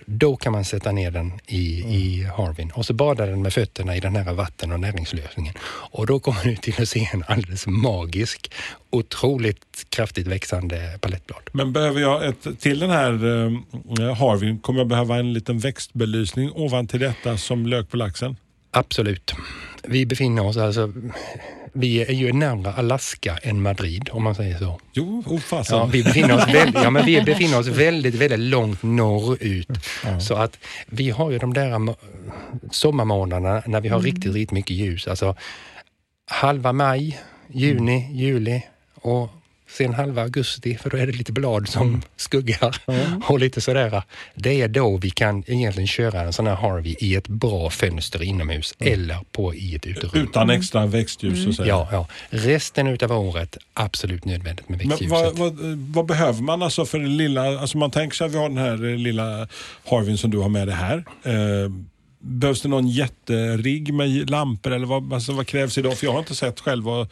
då 0.07 0.37
kan 0.37 0.53
man 0.53 0.65
sätta 0.65 0.93
ner 0.93 1.11
den 1.11 1.33
i, 1.47 1.65
i 1.81 2.25
harvin 2.37 2.71
och 2.75 2.87
så 2.87 2.95
badar 2.95 3.27
den 3.27 3.43
med 3.43 3.53
fötterna 3.53 3.97
i 3.97 4.01
den 4.01 4.17
här 4.17 4.33
vatten 4.33 4.73
och 4.73 4.81
näringslösningen. 4.81 5.55
Och 5.65 6.07
då 6.07 6.21
kommer 6.21 6.45
du 6.45 6.57
till 6.57 6.83
att 6.83 6.89
se 6.89 7.09
en 7.13 7.25
alldeles 7.27 7.67
magisk, 7.67 8.53
otroligt 8.91 9.87
kraftigt 9.89 10.27
växande 10.27 10.99
palettblad. 11.01 11.43
Men 11.53 11.73
behöver 11.73 12.01
jag 12.01 12.27
ett, 12.27 12.61
till 12.61 12.79
den 12.79 12.91
här 12.91 13.13
eh, 13.13 14.15
harvin, 14.15 14.59
kommer 14.59 14.81
jag 14.81 14.89
behöva 14.89 15.17
en 15.17 15.33
liten 15.33 15.59
växtbelysning 15.59 16.53
ovan 16.53 16.87
till 16.87 17.01
detta 17.01 17.37
som 17.37 17.67
lök 17.67 17.91
på 17.91 17.97
laxen? 17.97 18.37
Absolut. 18.71 19.35
Vi 19.83 20.07
befinner 20.07 20.47
oss 20.47 20.57
alltså, 20.57 20.93
vi 21.73 22.03
är 22.03 22.13
ju 22.13 22.33
närmare 22.33 22.75
Alaska 22.75 23.39
än 23.43 23.63
Madrid 23.63 24.09
om 24.13 24.23
man 24.23 24.35
säger 24.35 24.59
så. 24.59 24.81
Jo, 24.93 25.23
oh, 25.27 25.41
fasen. 25.41 25.79
Ja, 25.79 25.85
vi, 25.85 26.05
befinner 26.05 26.37
oss 26.37 26.55
väldigt, 26.55 26.83
ja, 26.83 26.91
men 26.91 27.05
vi 27.05 27.23
befinner 27.27 27.59
oss 27.59 27.67
väldigt, 27.67 28.15
väldigt 28.15 28.39
långt 28.39 28.83
norrut. 28.83 29.69
Ja. 30.05 30.21
Så 30.21 30.35
att 30.35 30.59
vi 30.87 31.11
har 31.11 31.31
ju 31.31 31.39
de 31.39 31.55
där 31.55 31.95
sommarmånaderna 32.71 33.63
när 33.67 33.81
vi 33.81 33.89
har 33.89 34.01
riktigt, 34.01 34.35
riktigt 34.35 34.51
mycket 34.51 34.77
ljus. 34.77 35.09
Alltså 35.09 35.37
halva 36.27 36.73
maj, 36.73 37.21
juni, 37.49 38.09
juli 38.13 38.63
och 38.95 39.31
sen 39.79 39.95
halva 39.95 40.23
augusti, 40.23 40.79
för 40.83 40.91
då 40.91 40.97
är 40.97 41.07
det 41.07 41.13
lite 41.13 41.33
blad 41.33 41.69
som 41.69 42.03
skuggar 42.17 42.77
och 43.29 43.41
lite 43.41 43.61
sådär. 43.61 44.03
Det 44.35 44.61
är 44.61 44.69
då 44.69 44.97
vi 44.97 45.11
kan 45.11 45.45
egentligen 45.47 45.87
köra 45.87 46.21
en 46.21 46.33
sån 46.33 46.47
här 46.47 46.55
Harvey 46.55 46.97
i 46.99 47.15
ett 47.15 47.29
bra 47.29 47.71
fönster 47.71 48.23
inomhus 48.23 48.75
eller 48.79 49.19
på 49.33 49.55
i 49.55 49.75
ett 49.75 49.87
uterum. 49.87 50.23
Utan 50.23 50.51
extra 50.51 50.87
växtljus 50.87 51.47
och 51.47 51.55
så. 51.55 51.65
Ja, 51.67 51.89
ja. 51.93 52.07
Resten 52.31 52.87
utav 52.87 53.13
året, 53.13 53.57
absolut 53.75 54.25
nödvändigt 54.25 54.69
med 54.69 54.79
Men 54.79 54.89
växtljuset. 54.89 55.39
vad, 55.39 55.55
vad, 55.55 55.77
vad 55.77 56.07
behöver 56.07 56.43
man 56.43 56.63
alltså 56.63 56.85
för 56.85 56.99
den 56.99 57.17
lilla, 57.17 57.59
alltså 57.61 57.79
man 57.79 57.91
tänker 57.91 58.17
sig 58.17 58.27
att 58.27 58.33
vi 58.33 58.39
har 58.39 58.49
den 58.49 58.59
här 58.59 58.91
eh, 58.91 58.97
lilla 58.97 59.49
Harvin 59.91 60.19
som 60.19 60.31
du 60.31 60.39
har 60.39 60.49
med 60.49 60.69
dig 60.69 60.77
här. 60.77 61.05
Eh, 61.23 61.71
behövs 62.23 62.63
det 62.63 62.69
någon 62.69 62.89
jätterigg 62.89 63.95
med 63.95 64.31
lampor 64.31 64.73
eller 64.73 64.87
vad, 64.87 65.13
alltså 65.13 65.33
vad 65.33 65.47
krävs 65.47 65.79
idag? 65.79 65.99
För 65.99 66.07
jag 66.07 66.13
har 66.13 66.19
inte 66.19 66.35
sett 66.35 66.61
själv 66.61 66.85
vad, 66.85 67.09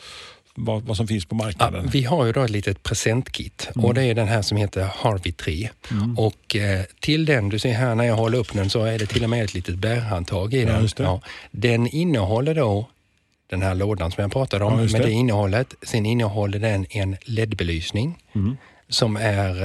vad, 0.54 0.82
vad 0.82 0.96
som 0.96 1.06
finns 1.06 1.24
på 1.24 1.34
Ja, 1.34 1.44
marknaden. 1.44 1.88
vi 1.92 2.04
har 2.04 2.26
ju 2.26 2.32
då 2.32 2.42
ett 2.42 2.50
litet 2.50 2.82
presentkit 2.82 3.68
och 3.74 3.94
det 3.94 4.02
är 4.04 4.14
den 4.14 4.28
här 4.28 4.42
som 4.42 4.56
heter 4.56 4.88
Harvey 4.96 5.32
3. 5.32 5.68
Och 6.16 6.56
eh, 6.56 6.84
till 7.00 7.24
den, 7.24 7.48
du 7.48 7.58
ser 7.58 7.72
här 7.72 7.94
när 7.94 8.04
jag 8.04 8.16
håller 8.16 8.38
upp 8.38 8.52
den 8.52 8.70
så 8.70 8.84
är 8.84 8.98
det 8.98 9.06
till 9.06 9.24
och 9.24 9.30
med 9.30 9.44
ett 9.44 9.54
litet 9.54 9.74
bärhandtag 9.78 10.54
i 10.54 10.60
Ja, 10.62 10.66
den. 10.72 10.82
just 10.82 10.96
det. 10.96 11.20
den 11.50 11.86
innehåller 11.86 12.54
då 12.54 12.86
den 13.50 13.62
här 13.62 13.74
lådan 13.74 14.10
som 14.12 14.22
jag 14.22 14.32
pratade 14.32 14.64
om 14.64 14.72
Ja, 14.72 14.92
med 14.92 15.02
det. 15.02 15.10
innehållet. 15.10 15.74
Sen 15.82 16.06
innehåller 16.06 16.58
den 16.58 16.86
en 16.90 17.16
LED-belysning 17.24 18.18
Mm. 18.34 18.56
som 18.88 19.16
är 19.16 19.62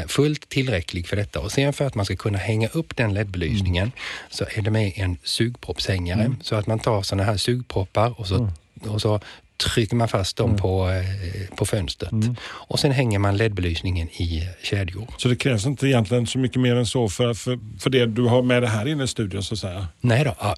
eh, 0.00 0.06
fullt 0.06 0.48
tillräcklig 0.48 1.08
för 1.08 1.16
detta. 1.16 1.40
Och 1.40 1.52
sen 1.52 1.72
för 1.72 1.86
att 1.86 1.94
man 1.94 2.04
ska 2.04 2.16
kunna 2.16 2.38
hänga 2.38 2.68
upp 2.68 2.96
den 2.96 3.14
LED-belysningen 3.14 3.82
Mm. 3.82 3.92
så 4.30 4.44
är 4.56 4.62
det 4.62 4.70
med 4.70 4.92
en 4.96 5.16
sugproppshängare. 5.22 6.32
Så 6.42 6.56
att 6.56 6.66
man 6.66 6.78
tar 6.78 7.02
sådana 7.02 7.24
här 7.24 7.36
sugproppar 7.36 8.20
och 8.20 8.26
så, 8.26 8.34
Mm. 8.36 8.50
och 8.94 9.00
så 9.02 9.20
trycker 9.56 9.96
man 9.96 10.08
fast 10.08 10.36
dem 10.36 10.56
på, 10.56 10.88
eh, 10.90 11.56
på 11.56 11.66
fönstret. 11.66 12.12
Mm. 12.12 12.36
Och 12.42 12.80
sen 12.80 12.92
hänger 12.92 13.18
man 13.18 13.36
LED-belysningen 13.36 14.08
i 14.08 14.48
kedjor. 14.62 15.14
Så 15.18 15.28
det 15.28 15.36
krävs 15.36 15.66
inte 15.66 15.86
egentligen 15.86 16.26
så 16.26 16.38
mycket 16.38 16.60
mer 16.60 16.76
än 16.76 16.86
så 16.86 17.08
för, 17.08 17.34
för, 17.34 17.58
för 17.80 17.90
det 17.90 18.06
du 18.06 18.22
har 18.22 18.42
med 18.42 18.62
det 18.62 18.68
här 18.68 18.88
inne 18.88 19.04
i 19.04 19.08
studion 19.08 19.42
så 19.42 19.54
att 19.54 19.60
säga. 19.60 19.88
Nej 20.00 20.24
då, 20.24 20.34
ja, 20.40 20.56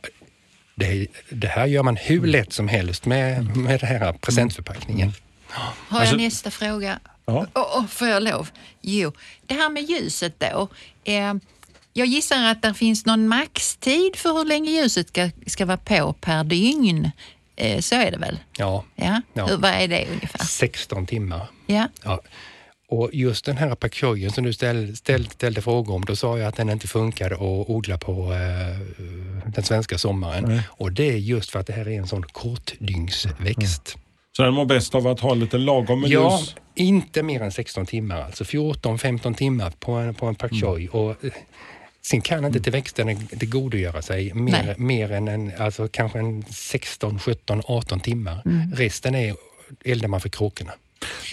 det, 0.74 1.06
det 1.30 1.48
här 1.48 1.66
gör 1.66 1.82
man 1.82 1.96
hur 1.96 2.26
lätt 2.26 2.52
som 2.52 2.68
helst 2.68 3.06
med, 3.06 3.56
med 3.56 3.80
den 3.80 3.88
här 3.88 4.12
presentförpackningen. 4.12 5.12
Har 5.48 6.00
Alltså- 6.00 6.14
jag 6.14 6.22
nästa 6.22 6.50
fråga? 6.50 6.98
Ja. 7.26 7.46
Åh, 7.54 7.66
åh, 7.76 7.86
får 7.86 8.08
jag 8.08 8.22
lov? 8.22 8.48
Jo, 8.82 9.12
det 9.46 9.54
här 9.54 9.70
med 9.70 9.82
ljuset 9.82 10.34
då. 10.38 10.68
Eh, 11.04 11.34
jag 11.92 12.06
gissar 12.06 12.44
att 12.44 12.62
det 12.62 12.74
finns 12.74 13.06
någon 13.06 13.28
maxtid 13.28 14.16
för 14.16 14.32
hur 14.32 14.44
länge 14.44 14.70
ljuset 14.70 15.08
ska, 15.08 15.30
ska 15.46 15.66
vara 15.66 15.76
på 15.76 16.12
per 16.12 16.44
dygn. 16.44 17.10
Eh, 17.60 17.80
så 17.80 17.94
är 17.94 18.10
det 18.10 18.18
väl? 18.18 18.38
Ja, 18.58 18.84
Ja. 18.96 19.22
Ja. 19.32 19.46
Hur, 19.46 19.56
vad 19.56 19.70
är 19.70 19.88
det 19.88 20.06
ungefär? 20.12 20.44
16 20.44 21.06
timmar. 21.06 21.46
Ja. 21.66 21.88
Ja. 22.04 22.20
Och 22.90 23.10
just 23.12 23.44
den 23.44 23.56
här 23.56 23.74
pakojen 23.74 24.30
som 24.32 24.44
du 24.44 24.52
ställ, 24.52 24.96
ställ, 24.96 25.26
ställde 25.30 25.62
frågor 25.62 25.94
om, 25.94 26.04
då 26.04 26.16
sa 26.16 26.38
jag 26.38 26.48
att 26.48 26.56
den 26.56 26.70
inte 26.70 26.88
funkar 26.88 27.30
att 27.30 27.40
odla 27.70 27.98
på 27.98 28.32
eh, 28.32 29.48
den 29.54 29.64
svenska 29.64 29.98
sommaren. 29.98 30.60
Och 30.68 30.92
det 30.92 31.08
är 31.08 31.16
just 31.16 31.50
för 31.50 31.58
att 31.58 31.66
det 31.66 31.72
här 31.72 31.88
är 31.88 31.98
en 31.98 32.06
sån 32.08 32.22
kortdygnsväxt. 32.22 33.96
Så 34.36 34.42
den 34.42 34.54
mår 34.54 34.64
bäst 34.64 34.94
av 34.94 35.06
att 35.06 35.20
ha 35.20 35.34
lite 35.34 35.58
lagom 35.58 36.00
med 36.00 36.10
Ja, 36.10 36.38
ljus. 36.40 36.54
inte 36.74 37.22
mer 37.22 37.42
än 37.42 37.52
16 37.52 37.86
timmar, 37.86 38.20
alltså 38.22 38.44
14-15 38.44 39.34
timmar 39.34 39.70
på 39.70 39.92
en, 39.92 40.14
på 40.14 40.26
en 40.26 40.34
pak 40.34 40.52
choi. 40.60 40.88
Och, 40.88 41.24
eh, 41.24 41.30
Sen 42.10 42.20
kan 42.20 42.44
inte 42.44 42.60
till 42.60 42.72
växten 42.72 43.26
tillgodogöra 43.26 44.02
sig 44.02 44.34
mer, 44.34 44.64
Nej. 44.64 44.74
mer 44.78 45.12
än 45.12 45.28
en, 45.28 45.52
alltså 45.58 45.88
kanske 45.88 46.18
en 46.18 46.44
16, 46.50 47.18
17, 47.18 47.62
18 47.64 48.00
timmar. 48.00 48.42
Resten 48.74 49.14
är 49.14 49.34
eldar 49.84 50.08
man 50.08 50.20
för 50.20 50.28
kråkorna. 50.28 50.72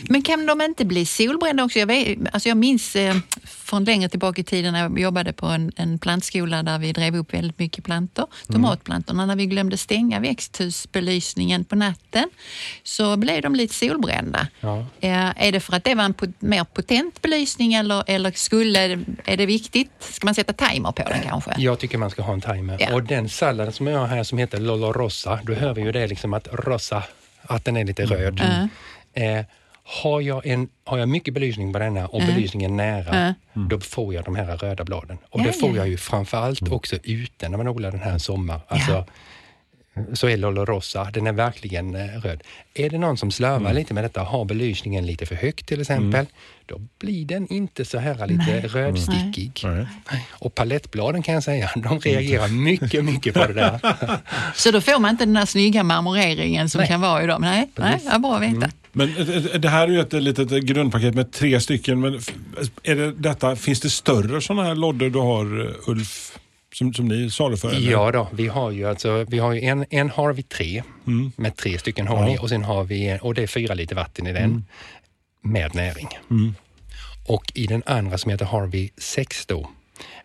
Men 0.09 0.21
kan 0.21 0.45
de 0.45 0.61
inte 0.61 0.85
bli 0.85 1.05
solbrända 1.05 1.63
också? 1.63 1.79
Jag, 1.79 1.87
vet, 1.87 2.17
alltså 2.31 2.49
jag 2.49 2.57
minns 2.57 2.95
eh, 2.95 3.15
från 3.43 3.83
längre 3.83 4.09
tillbaka 4.09 4.41
i 4.41 4.43
tiden 4.43 4.73
när 4.73 4.79
jag 4.79 4.99
jobbade 4.99 5.33
på 5.33 5.45
en, 5.45 5.71
en 5.75 5.99
plantskola 5.99 6.63
där 6.63 6.79
vi 6.79 6.91
drev 6.93 7.15
upp 7.15 7.33
väldigt 7.33 7.59
mycket 7.59 7.83
plantor, 7.83 8.27
tomatplantorna. 8.47 9.25
När 9.25 9.35
vi 9.35 9.45
glömde 9.45 9.77
stänga 9.77 10.19
växthusbelysningen 10.19 11.65
på 11.65 11.75
natten 11.75 12.29
så 12.83 13.17
blev 13.17 13.41
de 13.41 13.55
lite 13.55 13.73
solbrända. 13.73 14.47
Ja. 14.59 14.85
Eh, 14.99 15.45
är 15.45 15.51
det 15.51 15.59
för 15.59 15.75
att 15.75 15.83
det 15.83 15.95
var 15.95 16.03
en 16.03 16.13
po- 16.13 16.33
mer 16.39 16.63
potent 16.63 17.21
belysning 17.21 17.73
eller, 17.73 18.03
eller 18.07 18.31
skulle, 18.31 18.99
är 19.25 19.37
det 19.37 19.45
viktigt? 19.45 19.91
Ska 19.99 20.27
man 20.27 20.35
sätta 20.35 20.53
timer 20.53 20.91
på 20.91 21.09
den 21.09 21.21
kanske? 21.23 21.51
Jag 21.57 21.79
tycker 21.79 21.97
man 21.97 22.09
ska 22.09 22.21
ha 22.21 22.33
en 22.33 22.41
timer. 22.41 22.77
Ja. 22.79 22.93
Och 22.93 23.03
den 23.03 23.29
salladen 23.29 23.73
som 23.73 23.87
jag 23.87 23.99
har 23.99 24.07
här 24.07 24.23
som 24.23 24.37
heter 24.37 24.59
Lolo 24.59 24.93
Rossa, 24.93 25.39
då 25.43 25.53
hör 25.53 25.73
vi 25.73 25.81
ju 25.81 25.91
det 25.91 26.07
liksom 26.07 26.33
att 26.33 26.47
rossa, 26.53 27.03
att 27.41 27.65
den 27.65 27.77
är 27.77 27.85
lite 27.85 28.05
röd. 28.05 28.39
Mm. 28.39 28.69
Eh, 29.15 29.45
har, 29.87 30.21
jag 30.21 30.45
en, 30.45 30.69
har 30.83 30.97
jag 30.97 31.09
mycket 31.09 31.33
belysning 31.33 31.73
på 31.73 31.79
denna 31.79 32.07
och 32.07 32.21
belysningen 32.21 32.77
nära, 32.77 33.35
då 33.53 33.79
får 33.79 34.13
jag 34.13 34.25
de 34.25 34.35
här 34.35 34.57
röda 34.57 34.83
bladen. 34.83 35.17
Och 35.29 35.39
Ja, 35.39 35.43
det 35.43 35.53
får 35.53 35.69
ja. 35.69 35.75
jag 35.75 35.87
ju 35.87 35.97
framförallt 35.97 36.71
också 36.71 36.95
ute 37.03 37.49
när 37.49 37.57
man 37.57 37.67
odlar 37.67 37.91
den 37.91 37.99
här 38.01 38.17
sommar. 38.17 38.59
Alltså, 38.67 39.05
så 40.13 40.29
är 40.29 40.37
Lolo 40.37 40.65
Rossa, 40.65 41.11
den 41.13 41.27
är 41.27 41.31
verkligen 41.31 41.95
eh, 41.95 42.21
röd. 42.21 42.43
Är 42.73 42.89
det 42.89 42.97
någon 42.97 43.17
som 43.17 43.31
slarvar 43.31 43.73
lite 43.73 43.93
med 43.93 44.03
detta, 44.03 44.23
har 44.23 44.45
belysningen 44.45 45.05
lite 45.05 45.25
för 45.25 45.35
högt 45.35 45.67
till 45.67 45.81
exempel, 45.81 46.25
då 46.65 46.81
blir 46.99 47.25
den 47.25 47.53
inte 47.53 47.85
så 47.85 47.97
här 47.99 48.27
lite 48.27 48.67
rödstickig. 48.67 49.61
Nej. 49.63 49.87
Och 50.29 50.55
palettbladen 50.55 51.23
kan 51.23 51.33
jag 51.33 51.43
säga, 51.43 51.69
de 51.75 51.99
reagerar 51.99 52.47
mycket, 52.47 53.05
mycket 53.05 53.33
på 53.33 53.47
det 53.47 53.53
där. 53.53 53.79
Så 54.55 54.71
då 54.71 54.81
får 54.81 54.99
man 54.99 55.11
inte 55.11 55.25
den 55.25 55.33
där 55.33 55.45
snygga 55.45 55.83
marmoreringen 55.83 56.69
som 56.69 56.79
Nej. 56.79 56.87
kan 56.87 57.01
vara 57.01 57.23
i 57.23 57.27
dem? 57.27 57.41
Nej, 57.41 57.69
Nej 57.75 58.01
ja, 58.05 58.19
bra 58.19 58.35
att 58.35 58.41
veta. 58.41 58.69
Men 58.97 59.17
eh, 59.17 59.29
eh, 59.29 59.59
det 59.59 59.69
här 59.69 59.87
är 59.87 59.91
ju 59.91 59.99
ett 59.99 60.13
litet 60.13 60.49
grundpaket 60.49 61.15
med 61.15 61.31
tre 61.31 61.59
stycken. 61.59 61.99
Men 61.99 62.19
är 62.83 62.95
det 62.95 63.11
detta, 63.11 63.55
finns 63.55 63.79
det 63.79 63.89
större 63.89 64.41
sådana 64.41 64.63
här 64.63 64.75
lådor 64.75 65.09
du 65.09 65.19
har, 65.19 65.65
eh, 65.65 65.89
Ulf? 65.89 66.37
Som, 66.73 66.93
som 66.93 67.07
ni 67.07 67.31
saluför? 67.31 67.69
eller? 67.69 67.91
Ja 67.91 68.11
då, 68.11 68.27
vi 68.33 68.47
har 68.47 68.71
ju, 68.71 68.85
alltså, 68.85 69.25
vi 69.27 69.39
har 69.39 69.53
ju 69.53 69.61
en, 69.61 69.85
en 69.89 70.09
har 70.09 70.33
vi 70.33 70.43
tre 70.43 70.83
med 71.35 71.55
tre 71.55 71.77
stycken 71.77 72.07
har 72.07 72.29
vi 72.29 72.37
och 72.37 72.49
sen 72.49 72.63
har 72.63 72.83
vi, 72.83 73.19
och 73.21 73.33
det 73.33 73.43
är 73.43 73.47
fyra 73.47 73.73
liter 73.73 73.95
vatten 73.95 74.27
i 74.27 74.33
den 74.33 74.65
med 75.41 75.75
näring. 75.75 76.07
Och 77.27 77.51
i 77.55 77.67
den 77.67 77.83
andra 77.85 78.17
som 78.17 78.31
heter 78.31 78.45
Harvey 78.45 78.89
6 78.97 79.45
då, 79.45 79.69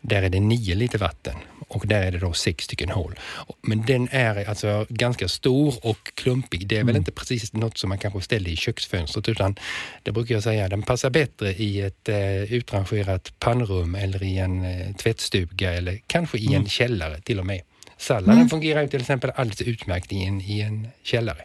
där 0.00 0.22
är 0.22 0.28
det 0.28 0.40
nio 0.40 0.74
liter 0.74 0.98
vatten 0.98 1.34
och 1.68 1.86
där 1.86 2.02
är 2.02 2.10
det 2.12 2.18
då 2.18 2.32
sex 2.32 2.64
stycken 2.64 2.90
hål. 2.90 3.18
Men 3.62 3.82
den 3.86 4.08
är 4.10 4.48
alltså 4.48 4.86
ganska 4.88 5.28
stor 5.28 5.74
och 5.82 6.14
klumpig. 6.14 6.66
Det 6.66 6.76
är 6.76 6.84
väl 6.84 6.96
inte 6.96 7.12
precis 7.12 7.52
något 7.52 7.78
som 7.78 7.88
man 7.88 7.98
kanske 7.98 8.20
ställer 8.20 8.50
i 8.50 8.56
köksfönstret 8.56 9.28
utan 9.28 9.56
det 10.02 10.12
brukar 10.12 10.34
jag 10.34 10.42
säga, 10.42 10.68
den 10.68 10.82
passar 10.82 11.10
bättre 11.10 11.52
i 11.52 11.80
ett 11.80 12.08
eh, 12.08 12.52
utrangerat 12.52 13.32
pannrum 13.38 13.94
eller 13.94 14.22
i 14.22 14.38
en 14.38 14.64
eh, 14.64 14.94
tvättstuga 14.96 15.72
eller 15.72 16.00
kanske 16.06 16.38
i 16.38 16.54
en 16.54 16.66
källare 16.66 17.20
till 17.20 17.38
och 17.38 17.46
med. 17.46 17.60
Salladen 17.96 18.48
fungerar 18.48 18.82
ju 18.82 18.88
till 18.88 19.00
exempel 19.00 19.32
alldeles 19.34 19.62
utmärkt 19.62 20.12
i 20.12 20.24
en, 20.24 20.40
i 20.40 20.60
en 20.60 20.88
källare. 21.02 21.44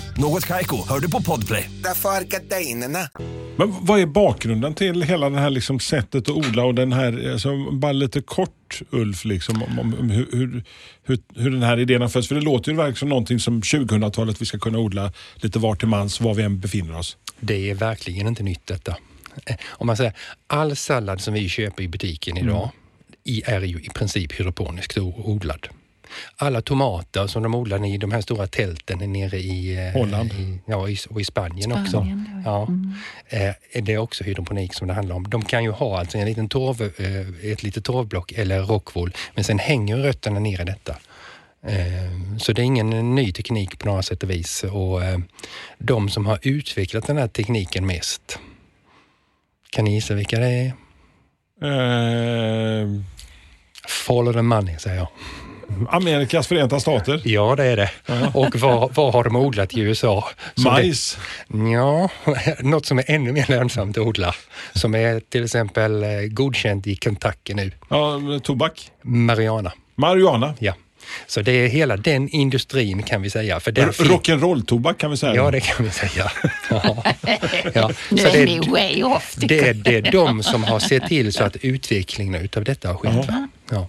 Något 0.17 0.47
Kaiko, 0.47 0.87
hör 0.89 0.99
du 0.99 1.11
på 1.11 1.21
Podplay. 1.21 1.69
Därför 1.83 2.09
är 2.09 2.21
gardinerna. 2.21 3.09
Men 3.57 3.75
vad 3.81 3.99
är 3.99 4.05
bakgrunden 4.05 4.73
till 4.73 5.01
hela 5.03 5.29
det 5.29 5.39
här 5.39 5.49
liksom 5.49 5.79
sättet 5.79 6.29
att 6.29 6.35
odla 6.35 6.63
och 6.63 6.75
den 6.75 6.93
här, 6.93 7.31
alltså, 7.31 7.71
bara 7.71 7.91
lite 7.91 8.21
kort 8.21 8.81
Ulf, 8.89 9.25
liksom, 9.25 9.63
om, 9.63 9.79
om, 9.79 9.95
om 9.99 10.09
hur, 10.09 10.27
hur, 10.31 10.63
hur, 11.03 11.19
hur 11.35 11.51
den 11.51 11.63
här 11.63 11.79
idén 11.79 12.01
har 12.01 12.09
fötts? 12.09 12.27
För 12.27 12.35
det 12.35 12.41
låter 12.41 12.71
ju 12.71 12.77
verkligen 12.77 12.95
som 12.95 13.09
någonting 13.09 13.39
som 13.39 13.61
2000-talet 13.61 14.41
vi 14.41 14.45
ska 14.45 14.59
kunna 14.59 14.77
odla 14.79 15.13
lite 15.35 15.59
var 15.59 15.75
till 15.75 15.87
mans, 15.87 16.21
var 16.21 16.33
vi 16.33 16.43
än 16.43 16.59
befinner 16.59 16.97
oss. 16.97 17.17
Det 17.39 17.69
är 17.69 17.75
verkligen 17.75 18.27
inte 18.27 18.43
nytt 18.43 18.67
detta. 18.67 18.97
Eh, 19.45 19.55
Om 19.69 19.87
man 19.87 19.97
säger 19.97 20.13
all 20.47 20.75
sallad 20.75 21.21
som 21.21 21.33
vi 21.33 21.49
köper 21.49 21.83
i 21.83 21.87
butiken 21.87 22.37
idag 22.37 22.69
i, 23.23 23.41
är 23.45 23.61
ju 23.61 23.81
i 23.81 23.89
princip 23.89 24.39
hydroponiskt 24.39 24.97
odlad. 24.97 25.67
Alla 26.35 26.61
tomater 26.61 27.27
som 27.27 27.43
de 27.43 27.55
odlar 27.55 27.85
i 27.85 27.97
de 27.97 28.11
här 28.11 28.21
stora 28.21 28.47
tälten 28.47 28.97
nere 29.13 29.37
i 29.37 29.87
eh, 29.87 29.93
Holland. 29.93 30.31
I, 30.33 30.59
ja, 30.65 30.89
i, 30.89 30.97
och 31.09 31.21
i 31.21 31.25
Spanien, 31.25 31.71
också. 31.71 31.89
Spanien, 31.91 32.43
Ja. 32.45 32.67
Eh, 33.37 33.81
Det 33.81 33.93
är 33.93 33.97
också 33.97 34.23
hydroponik 34.23 34.73
som 34.73 34.87
det 34.87 34.93
handlar 34.93 35.15
om. 35.15 35.23
De 35.29 35.45
kan 35.45 35.63
ju 35.63 35.71
ha 35.71 35.99
alltså 35.99 36.17
en 36.17 36.25
liten 36.25 36.49
torv, 36.49 36.81
eh, 36.81 37.51
ett 37.51 37.63
litet 37.63 37.83
torvblock 37.85 38.31
eller 38.31 38.61
rockwool, 38.61 39.11
men 39.35 39.43
sen 39.43 39.59
hänger 39.59 39.97
rötterna 39.97 40.39
ner 40.39 40.61
i 40.61 40.65
detta. 40.65 40.95
Så 42.39 42.53
det 42.53 42.61
är 42.61 42.63
ingen 42.63 43.15
ny 43.15 43.31
teknik 43.31 43.79
på 43.79 43.85
några 43.85 44.01
sätt 44.03 44.23
och 44.23 44.29
vis. 44.29 44.63
Och 44.63 44.99
de 45.77 46.09
som 46.09 46.25
har 46.25 46.39
utvecklat 46.41 47.07
den 47.07 47.17
här 47.17 47.27
tekniken 47.27 47.85
mest, 47.85 48.39
kan 49.69 49.85
ni 49.85 49.93
gissa 49.93 50.13
vilka 50.13 50.39
det 50.39 50.47
är? 50.47 50.73
Eh, 51.63 52.87
Follow 53.87 54.33
the 54.33 54.41
money, 54.41 54.77
säger 54.79 54.97
jag. 54.97 55.07
Amerikas 55.89 56.47
förenta 56.47 56.79
stater. 56.79 57.21
Ja, 57.25 57.55
det 57.55 57.63
är 57.65 57.77
det. 57.77 57.89
Och 58.33 58.55
vad, 58.55 58.93
vad 58.95 59.13
har 59.13 59.23
de 59.23 59.35
odlat 59.35 59.73
i 59.73 59.79
USA? 59.79 60.29
Som 60.55 60.63
Majs. 60.63 61.17
Det, 61.47 61.69
ja, 61.71 62.09
något 62.59 62.85
som 62.85 62.99
är 62.99 63.03
ännu 63.07 63.31
mer 63.31 63.45
lönsamt 63.49 63.97
att 63.97 64.03
odla. 64.03 64.35
Som 64.73 64.95
är 64.95 65.19
till 65.19 65.43
exempel 65.43 66.03
eh, 66.03 66.09
godkänt 66.29 66.87
i 66.87 66.95
Kentucky 66.95 67.53
nu. 67.53 67.71
Ja, 67.89 68.19
tobak. 68.43 68.91
Marijuana. 69.01 69.71
Marijuana. 69.95 70.53
Ja. 70.59 70.73
Så 71.27 71.41
det 71.41 71.51
är 71.51 71.67
hela 71.67 71.97
den 71.97 72.29
industrin 72.29 73.03
kan 73.03 73.21
vi 73.21 73.29
säga. 73.29 73.59
För 73.59 73.71
fin- 73.71 74.05
Rock'n'roll-tobak 74.07 74.97
kan 74.97 75.11
vi 75.11 75.17
säga. 75.17 75.35
Ja, 75.35 75.51
det 75.51 75.59
kan 75.59 75.85
vi 75.85 75.91
säga. 75.91 76.31
Ja. 76.69 77.03
Ja. 77.73 77.91
Så 78.09 78.15
Nu 78.15 78.21
det, 78.23 78.27
är 78.27 78.45
det, 78.45 78.53
jag. 78.97 79.21
det 79.83 79.97
är 80.07 80.11
de 80.11 80.43
som 80.43 80.63
har 80.63 80.79
sett 80.79 81.07
till 81.07 81.33
så 81.33 81.43
att 81.43 81.55
utvecklingen 81.55 82.35
utav 82.41 82.63
detta 82.63 82.87
har 82.87 82.95
skett. 82.95 83.27
Ja. 83.69 83.87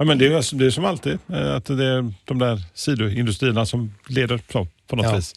Ja, 0.00 0.04
men 0.06 0.18
det, 0.18 0.26
är, 0.26 0.30
ju- 0.52 0.58
det 0.58 0.66
är 0.66 0.70
som 0.70 0.84
alltid, 0.84 1.18
eh, 1.32 1.54
att 1.54 1.64
det 1.64 1.84
är 1.86 2.12
de 2.24 2.38
där 2.38 2.62
sidoindustrierna 2.74 3.66
som 3.66 3.94
leder 4.08 4.40
så, 4.52 4.66
på 4.86 4.96
något 4.96 5.04
Ja. 5.06 5.14
vis. 5.16 5.34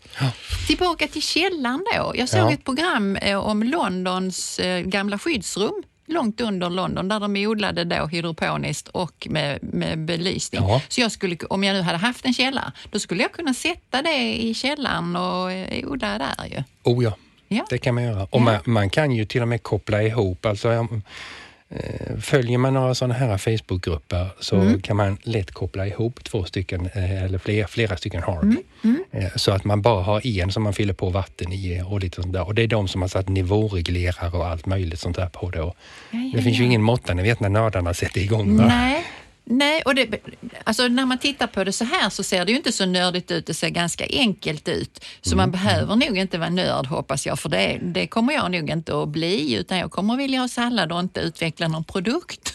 Tillbaka 0.68 1.08
till 1.08 1.22
källan 1.22 1.86
då. 1.96 2.12
Jag 2.16 2.30
såg 2.30 2.40
Ja. 2.40 2.52
ett 2.54 2.64
program 2.66 3.16
eh, 3.16 3.38
om 3.38 3.64
Londons 3.64 4.60
eh, 4.60 4.80
gamla 4.82 5.20
skyddsrum 5.20 5.84
långt 6.08 6.42
under 6.42 6.70
London 6.70 7.08
där 7.08 7.20
de 7.20 7.36
odlade 7.48 7.84
då 7.84 8.06
hydroponiskt 8.08 8.88
och 8.88 9.28
med, 9.30 9.60
med 9.62 10.00
belysning. 10.06 10.62
Ja. 10.64 10.82
Så 10.88 11.02
jag 11.02 11.12
skulle, 11.12 11.38
om 11.50 11.64
jag 11.64 11.74
nu 11.74 11.82
hade 11.82 11.98
haft 11.98 12.26
en 12.26 12.34
källare, 12.34 12.72
då 12.92 13.00
skulle 13.00 13.22
jag 13.22 13.32
kunna 13.32 13.54
sätta 13.54 14.02
det 14.02 14.44
i 14.44 14.54
källaren 14.54 15.16
och 15.16 15.52
odla 15.92 16.18
där 16.18 16.46
ju. 16.48 16.64
Oh 16.84 17.04
ja, 17.04 17.16
Ja. 17.48 17.66
det 17.70 17.78
kan 17.78 17.96
man 17.96 18.04
göra. 18.04 18.28
Och 18.30 18.42
man, 18.42 18.60
man 18.66 18.90
kan 18.90 19.12
ju 19.12 19.26
till 19.26 19.42
och 19.42 19.48
med 19.48 19.64
koppla 19.64 20.04
ihop, 20.04 20.46
alltså 20.46 20.88
följer 22.22 22.58
man 22.58 22.74
några 22.74 22.96
sådana 22.96 23.14
här 23.14 23.38
Facebookgrupper 23.38 24.28
så 24.40 24.56
Mm. 24.56 24.82
kan 24.82 24.98
man 24.98 25.18
lätt 25.24 25.52
koppla 25.52 25.88
ihop 25.88 26.24
två 26.24 26.44
stycken 26.44 26.86
eh, 26.94 27.24
eller 27.24 27.38
fler, 27.38 27.66
flera 27.66 27.98
stycken 27.98 28.24
hark. 28.24 28.44
Mm. 28.84 29.04
Eh, 29.12 29.30
Så 29.36 29.52
att 29.52 29.64
man 29.64 29.82
bara 29.82 30.04
har 30.04 30.28
en 30.28 30.52
som 30.52 30.64
man 30.64 30.74
fyller 30.74 30.94
på 30.94 31.10
vatten 31.10 31.54
i 31.54 31.82
och 31.86 32.00
lite 32.00 32.22
sånt 32.22 32.34
där. 32.34 32.48
Och 32.48 32.56
det 32.56 32.62
är 32.64 32.68
de 32.68 32.88
som 32.88 33.02
har 33.02 33.10
satt 33.10 33.30
nivåreglerare 33.30 34.38
och 34.38 34.48
allt 34.48 34.66
möjligt 34.66 35.00
sånt 35.00 35.16
där 35.16 35.28
på 35.30 35.50
det. 35.50 35.62
Och 35.62 35.76
Ja, 36.12 36.20
ja, 36.20 36.38
det 36.38 36.44
finns 36.44 36.60
ju 36.60 36.64
ingen 36.64 36.82
måtta, 36.82 37.14
ni 37.14 37.24
vet 37.24 37.40
när 37.40 37.50
nördarna 37.50 37.94
sätter 37.94 38.22
igång. 38.22 38.58
Va? 38.58 38.66
Nej, 38.68 39.04
nej 39.46 39.82
och 39.82 39.96
det, 39.96 40.08
alltså 40.64 40.88
när 40.88 41.06
man 41.06 41.18
tittar 41.18 41.48
på 41.48 41.64
det 41.64 41.72
så 41.72 41.86
här 41.86 42.10
så 42.10 42.24
ser 42.24 42.46
det 42.46 42.52
ju 42.52 42.58
inte 42.58 42.72
så 42.72 42.86
nördigt 42.86 43.32
ut. 43.32 43.46
Det 43.46 43.54
ser 43.54 43.70
ganska 43.70 44.06
enkelt 44.10 44.68
ut. 44.68 45.06
Så 45.22 45.36
man 45.36 45.52
behöver 45.52 45.96
nog 45.96 46.18
inte 46.18 46.38
vara 46.38 46.50
nörd 46.50 46.88
hoppas 46.88 47.26
jag, 47.26 47.40
för 47.40 47.50
det, 47.50 47.80
det 47.82 48.08
kommer 48.08 48.34
jag 48.34 48.52
nog 48.52 48.70
inte 48.70 49.02
att 49.02 49.10
bli. 49.10 49.54
Utan 49.56 49.78
jag 49.78 49.92
kommer 49.92 50.18
vilja 50.18 50.40
ha 50.40 50.48
sallad 50.48 50.92
och 50.92 51.00
inte 51.00 51.20
utveckla 51.20 51.68
någon 51.68 51.84
produkt. 51.84 52.54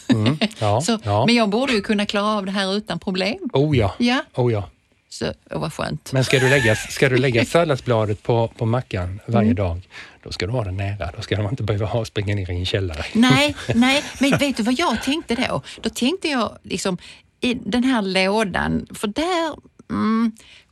Ja, 0.59 0.81
så, 0.85 0.99
ja. 1.03 1.25
Men 1.25 1.35
jag 1.35 1.49
borde 1.49 1.73
ju 1.73 1.81
kunna 1.81 2.05
klara 2.05 2.37
av 2.37 2.45
det 2.45 2.51
här 2.51 2.73
utan 2.73 2.99
problem. 2.99 3.37
Oh 3.53 3.77
ja, 3.77 3.95
Ja, 3.97 4.23
oh 4.35 4.51
ja. 4.53 4.69
Så 5.09 5.25
oh, 5.25 5.59
vad 5.59 5.73
skönt. 5.73 6.13
Men 6.13 6.23
ska 6.23 6.39
du 6.39 6.49
lägga, 6.49 6.75
ska 6.75 7.09
du 7.09 7.17
lägga 7.17 7.45
salladsbladet 7.45 8.23
på, 8.23 8.47
på 8.57 8.65
mackan 8.65 9.19
varje 9.25 9.45
Mm. 9.45 9.55
dag, 9.55 9.81
då 10.23 10.31
ska 10.31 10.45
du 10.45 10.51
ha 10.51 10.63
den 10.63 10.77
nära. 10.77 11.11
Då 11.15 11.21
ska 11.21 11.37
man 11.41 11.49
inte 11.51 11.63
behöva 11.63 11.85
ha, 11.85 12.05
springa 12.05 12.35
ner 12.35 12.51
i 12.51 12.55
en 12.55 12.65
källare. 12.65 13.05
Nej, 13.13 13.55
nej, 13.75 14.03
men 14.19 14.37
vet 14.37 14.57
du 14.57 14.63
vad 14.63 14.79
jag 14.79 15.03
tänkte 15.03 15.35
då? 15.35 15.61
Då 15.81 15.89
tänkte 15.89 16.27
jag 16.27 16.57
liksom 16.63 16.97
i 17.41 17.53
den 17.53 17.83
här 17.83 18.01
lådan, 18.01 18.87
för 18.93 19.07
där 19.07 19.55
Mm, 19.91 20.31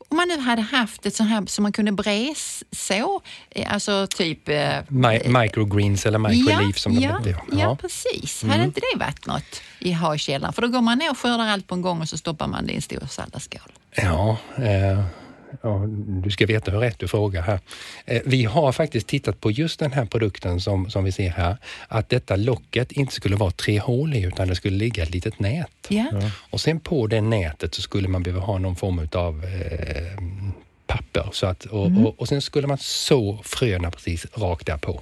om 0.09 0.17
man 0.17 0.27
nu 0.27 0.37
hade 0.39 0.61
haft 0.61 1.05
ett 1.05 1.15
sånt 1.15 1.29
här 1.29 1.43
som 1.45 1.63
man 1.63 1.71
kunde 1.71 1.91
brässå, 1.91 3.21
eh, 3.49 3.73
alltså 3.73 4.07
typ... 4.07 4.49
eh, 4.49 4.55
Mi- 4.87 5.41
microgreens 5.41 6.05
eller 6.05 6.19
microleaf 6.19 6.77
som 6.77 6.95
de 6.95 7.01
ja, 7.01 7.17
heter. 7.17 7.31
ja, 7.51 7.57
ja, 7.59 7.75
precis. 7.81 8.43
Hade 8.43 8.63
inte 8.63 8.79
det 8.93 8.99
varit 8.99 9.25
något 9.25 9.61
i 9.79 9.97
källaren? 10.17 10.53
För 10.53 10.61
då 10.61 10.67
går 10.67 10.81
man 10.81 10.97
ner 10.97 11.11
och 11.11 11.17
skördar 11.17 11.47
allt 11.47 11.67
på 11.67 11.75
en 11.75 11.81
gång 11.81 12.01
och 12.01 12.09
så 12.09 12.17
stoppar 12.17 12.47
man 12.47 12.65
det 12.65 12.73
i 12.73 12.75
en 12.75 12.81
stor 12.81 13.07
salladsskål. 13.09 13.71
Ja, 13.95 14.37
eh, 14.57 15.03
ja, 15.61 15.83
du 16.23 16.31
ska 16.31 16.45
veta 16.45 16.71
hur 16.71 16.79
rätt 16.79 16.99
du 16.99 17.07
frågar 17.07 17.41
här. 17.41 17.59
Eh, 18.05 18.21
vi 18.25 18.43
har 18.43 18.71
faktiskt 18.71 19.07
tittat 19.07 19.41
på 19.41 19.51
just 19.51 19.79
den 19.79 19.91
här 19.91 20.05
produkten 20.05 20.61
som, 20.61 20.89
som 20.89 21.03
vi 21.03 21.11
ser 21.11 21.29
här. 21.29 21.57
Att 21.87 22.09
detta 22.09 22.35
locket 22.35 22.91
inte 22.91 23.13
skulle 23.13 23.35
vara 23.35 23.51
tre 23.51 23.79
hål 23.79 24.13
i 24.13 24.21
utan 24.23 24.47
det 24.47 24.55
skulle 24.55 24.77
ligga 24.77 25.03
ett 25.03 25.11
litet 25.11 25.39
nät. 25.39 25.67
Ja. 25.87 26.05
Och 26.49 26.61
sen 26.61 26.79
på 26.79 27.07
det 27.07 27.21
nätet 27.21 27.75
så 27.75 27.81
skulle 27.81 28.07
man 28.07 28.23
behöva 28.23 28.45
ha 28.45 28.57
någon 28.57 28.75
form 28.75 29.07
av 29.13 29.43
eh, 29.45 30.23
papper. 30.87 31.29
Så 31.31 31.47
att, 31.47 31.65
och, 31.65 31.87
Mm. 31.87 32.05
och, 32.05 32.19
och 32.19 32.27
sen 32.27 32.41
skulle 32.41 32.67
man 32.67 32.77
så 32.77 33.39
fröna 33.43 33.91
precis 33.91 34.25
rakt 34.33 34.65
där 34.65 34.77
på. 34.77 35.01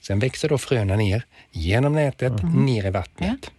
Sen 0.00 0.18
växer 0.18 0.48
då 0.48 0.58
fröna 0.58 0.96
ner 0.96 1.22
genom 1.50 1.92
nätet, 1.92 2.32
ner 2.54 2.86
i 2.86 2.90
vattnet. 2.90 3.50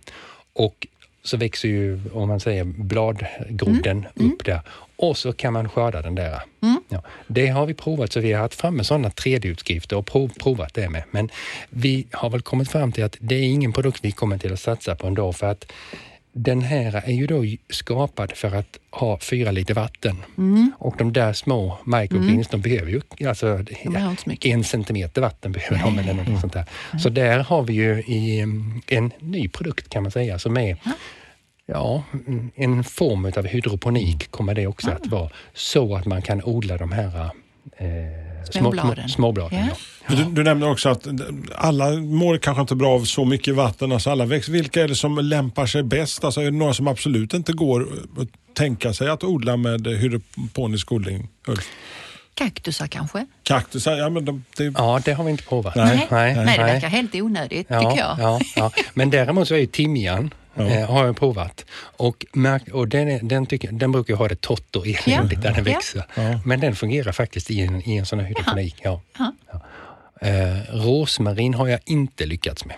Och 0.53 0.87
så 1.23 1.37
växer 1.37 1.67
ju, 1.67 1.99
om 2.13 2.27
man 2.27 2.39
säger 2.39 2.63
bladgrodden 2.63 4.05
upp 4.15 4.45
där. 4.45 4.61
Och 4.95 5.17
så 5.17 5.33
kan 5.33 5.53
man 5.53 5.69
skörda 5.69 6.01
den 6.01 6.15
där. 6.15 6.41
Ja, 6.89 7.03
det 7.27 7.47
har 7.47 7.65
vi 7.65 7.73
provat, 7.73 8.11
så 8.11 8.19
vi 8.19 8.33
har 8.33 8.41
haft 8.41 8.55
framme 8.55 8.83
sådana 8.83 9.09
3D-utskrifter 9.09 9.93
och 9.93 10.05
prov, 10.05 10.31
provat 10.39 10.73
det 10.73 10.89
med. 10.89 11.03
Men 11.11 11.29
vi 11.69 12.07
har 12.11 12.29
väl 12.29 12.41
kommit 12.41 12.71
fram 12.71 12.91
till 12.91 13.03
att 13.03 13.17
det 13.19 13.35
är 13.35 13.43
ingen 13.43 13.73
produkt 13.73 13.99
vi 14.01 14.11
kommer 14.11 14.37
till 14.37 14.53
att 14.53 14.59
satsa 14.59 14.95
på 14.95 15.07
ändå. 15.07 15.33
För 15.33 15.47
att 15.47 15.71
den 16.33 16.61
här 16.61 17.03
är 17.05 17.11
ju 17.11 17.27
då 17.27 17.45
skapad 17.69 18.31
för 18.31 18.55
att 18.55 18.77
ha 18.91 19.19
fyra 19.19 19.51
liter 19.51 19.73
vatten. 19.73 20.15
Och 20.77 20.95
de 20.97 21.13
där 21.13 21.33
små 21.33 21.77
microgreens, 21.85 22.47
de 22.47 22.61
behöver 22.61 22.91
ju 22.91 23.27
alltså, 23.27 23.65
en 24.41 24.63
centimeter 24.63 25.21
vatten 25.21 25.51
behöver 25.51 25.83
de 25.83 25.99
eller 25.99 26.13
något 26.13 26.41
sånt 26.41 26.53
där. 26.53 26.65
Så 26.99 27.09
där 27.09 27.39
har 27.39 27.63
vi 27.63 27.73
ju 27.73 28.03
i, 28.07 28.39
mm, 28.39 28.81
en 28.87 29.11
ny 29.19 29.47
produkt 29.47 29.89
kan 29.89 30.03
man 30.03 30.11
säga 30.11 30.39
som 30.39 30.57
är 30.57 30.77
Ja, 31.71 32.03
mm, 32.27 32.51
en 32.55 32.83
form 32.83 33.25
av 33.37 33.47
hydroponik 33.47 34.31
kommer 34.31 34.53
det 34.53 34.67
också 34.67 34.91
att 34.91 35.07
vara. 35.07 35.29
Så 35.53 35.95
att 35.95 36.05
man 36.05 36.21
kan 36.21 36.43
odla 36.43 36.77
de 36.77 36.91
här 36.91 37.31
eh, 37.77 38.28
små, 38.43 38.59
Småbladen. 38.61 38.95
små, 38.95 39.07
småbladen. 39.15 39.59
Ja. 39.59 39.75
Ja. 40.07 40.15
Du, 40.15 40.23
du 40.23 40.43
nämner 40.43 40.69
också 40.71 40.89
att 40.89 41.07
alla 41.55 41.89
mår 41.91 42.37
kanske 42.37 42.61
inte 42.61 42.75
bra 42.75 42.91
av 42.95 43.03
så 43.05 43.25
mycket 43.25 43.55
vatten. 43.55 43.91
Alltså 43.91 44.09
alla 44.09 44.25
växter. 44.25 44.53
Vilka 44.53 44.83
är 44.83 44.87
det 44.87 44.95
som 44.95 45.17
lämpar 45.17 45.65
sig 45.65 45.83
bäst? 45.83 46.23
Alltså 46.23 46.41
är 46.41 46.45
det 46.45 46.51
några 46.51 46.73
som 46.73 46.87
absolut 46.87 47.33
inte 47.33 47.53
går 47.53 47.87
att 48.17 48.27
tänka 48.55 48.93
sig 48.93 49.09
att 49.09 49.23
odla 49.23 49.57
med 49.57 49.87
hydroponisk 49.87 50.91
odling? 50.91 51.27
Kaktusar 52.33 52.87
kanske? 52.87 53.25
Kaktusar, 53.43 53.97
ja 53.97 54.09
men 54.09 54.25
de, 54.25 54.43
det, 54.57 54.63
ja, 54.77 55.01
det 55.05 55.13
har 55.13 55.23
vi 55.23 55.31
inte 55.31 55.43
provat. 55.43 55.75
Nej. 55.75 56.07
nej, 56.11 56.35
det 56.35 56.63
verkar 56.63 56.89
helt 56.89 57.15
onödigt 57.15 57.67
Ja, 57.69 57.79
tycker 57.79 57.97
jag. 58.03 58.15
ja, 58.19 58.39
ja. 58.55 58.71
Men 58.93 59.09
däremot 59.09 59.47
så 59.47 59.53
är 59.55 59.59
ju 59.59 59.65
timjan 60.67 60.83
eh, 60.83 60.89
har 60.91 61.05
jag 61.05 61.17
provat. 61.17 61.65
Och, 61.81 62.25
märk, 62.33 62.67
och 62.67 62.87
den, 62.87 63.07
är, 63.07 63.19
den, 63.23 63.45
tycker, 63.45 63.71
den 63.71 63.91
brukar 63.91 64.13
ju 64.13 64.17
ha 64.17 64.27
det 64.27 64.41
torrt 64.41 64.75
och 64.75 64.87
eländigt 64.87 65.41
där 65.41 65.53
den 65.53 65.65
Ja. 65.65 65.73
växer. 65.73 66.03
Men 66.45 66.59
den 66.59 66.75
fungerar 66.75 67.11
faktiskt 67.11 67.51
i 67.51 67.61
en, 67.61 67.89
i 67.89 67.97
en 67.97 68.05
sån 68.05 68.19
här 68.19 68.25
hydroponik. 68.27 68.75
Ja. 68.83 69.01
Ja. 69.17 69.33
Ja. 69.51 69.61
Eh, 70.27 70.75
rosmarin 70.85 71.53
har 71.53 71.67
jag 71.67 71.79
inte 71.85 72.25
lyckats 72.25 72.65
med. 72.65 72.75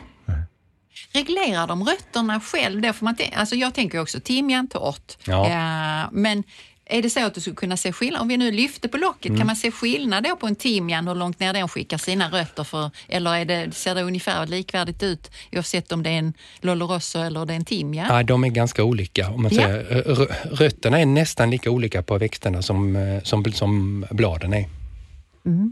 Reglerar 1.13 1.67
de 1.67 1.83
rötterna 1.83 2.39
själv? 2.39 2.81
Då 2.81 2.93
får 2.93 3.05
man 3.05 3.15
alltså 3.35 3.55
jag 3.55 3.73
tänker 3.73 3.99
också 4.01 4.19
timjan 4.19 4.67
torrt. 4.67 5.17
Ja. 5.27 5.45
Eh, 5.45 6.09
men 6.11 6.43
är 6.91 7.01
det 7.01 7.09
så 7.09 7.25
att 7.25 7.33
du 7.33 7.41
skulle 7.41 7.55
kunna 7.55 7.77
se 7.77 7.91
skillnad? 7.91 8.21
Om 8.21 8.27
vi 8.27 8.37
nu 8.37 8.51
lyfter 8.51 8.89
på 8.89 8.97
locket, 8.97 9.25
Mm. 9.25 9.37
kan 9.37 9.47
man 9.47 9.55
se 9.55 9.71
skillnad 9.71 10.23
då 10.23 10.35
på 10.35 10.47
en 10.47 10.55
timjan, 10.55 11.07
hur 11.07 11.15
långt 11.15 11.39
ner 11.39 11.53
den 11.53 11.67
skickar 11.69 11.97
sina 11.97 12.29
rötter? 12.29 12.63
För, 12.63 12.91
eller 13.07 13.35
är 13.35 13.45
det, 13.45 13.75
ser 13.75 13.95
det 13.95 14.01
ungefär 14.03 14.47
likvärdigt 14.47 15.03
ut 15.03 15.31
oavsett 15.51 15.91
om 15.91 16.03
det 16.03 16.09
är 16.09 16.17
en 16.17 16.33
Loloroso 16.61 17.19
eller 17.19 17.45
det 17.45 17.53
är 17.53 17.57
en 17.57 17.65
timjan? 17.65 18.07
Ja, 18.09 18.23
de 18.23 18.43
är 18.43 18.49
ganska 18.49 18.83
olika. 18.83 19.29
Om 19.29 19.43
man 19.43 19.51
Ja. 19.55 19.61
säger. 19.63 19.83
Rö- 20.03 20.31
Rötterna 20.51 20.99
är 20.99 21.05
nästan 21.05 21.49
lika 21.51 21.71
olika 21.71 22.03
på 22.03 22.17
växterna 22.17 22.61
som, 22.61 22.95
eh, 22.95 23.21
som, 23.23 23.53
som 23.53 24.05
bladen 24.11 24.53
är. 24.53 24.65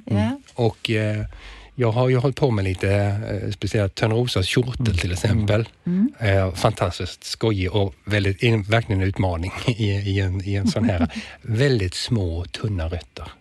Ja. 0.05 0.39
Och 0.53 0.89
eh, 0.89 1.25
Jag 1.79 1.91
har 1.91 2.09
ju 2.09 2.15
hållit 2.17 2.35
på 2.35 2.51
med 2.51 2.63
lite 2.65 2.91
eh, 3.43 3.51
speciellt 3.51 3.95
Törnrosas 3.95 4.45
kjortel 4.45 4.97
till 4.97 5.11
exempel. 5.11 5.69
Eh, 6.19 6.53
fantastiskt 6.53 7.23
skojig 7.23 7.71
och 7.75 7.95
väldigt, 8.05 8.43
en, 8.43 8.63
verkligen 8.63 9.01
en 9.01 9.07
utmaning 9.07 9.51
i, 9.67 9.83
i, 9.91 10.19
en, 10.19 10.43
i 10.45 10.55
en 10.55 10.67
sån 10.67 10.83
här 10.89 11.07
väldigt 11.41 11.93
små 11.93 12.45
tunna 12.45 12.87
rötter. 12.87 13.31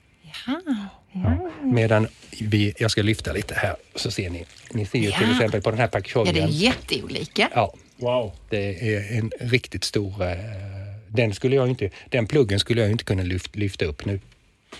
Ja. 0.46 1.50
Medan 1.62 2.08
vi, 2.40 2.74
jag 2.78 2.90
ska 2.90 3.02
lyfta 3.02 3.32
lite 3.32 3.54
här 3.54 3.76
så 3.94 4.10
ser 4.10 4.30
ni. 4.30 4.44
Ni 4.72 4.86
ser 4.86 4.98
ju 4.98 5.10
till 5.10 5.26
Ja. 5.26 5.32
exempel 5.32 5.62
på 5.62 5.70
den 5.70 5.78
här 5.80 5.90
Ja, 6.14 6.24
det 6.32 6.40
är 6.40 6.48
jätteolika. 6.48 7.48
Ja, 7.54 7.74
Wow. 7.96 8.32
det 8.48 8.94
är 8.94 9.18
en 9.18 9.30
riktigt 9.40 9.84
stor... 9.84 10.22
Eh, 10.22 10.36
den, 11.08 11.34
skulle 11.34 11.56
jag 11.56 11.68
inte, 11.68 11.90
den 12.10 12.26
pluggen 12.26 12.60
skulle 12.60 12.80
jag 12.80 12.90
inte 12.90 13.04
kunna 13.04 13.22
lyft, 13.22 13.56
lyfta 13.56 13.84
upp 13.84 14.04
nu. 14.04 14.20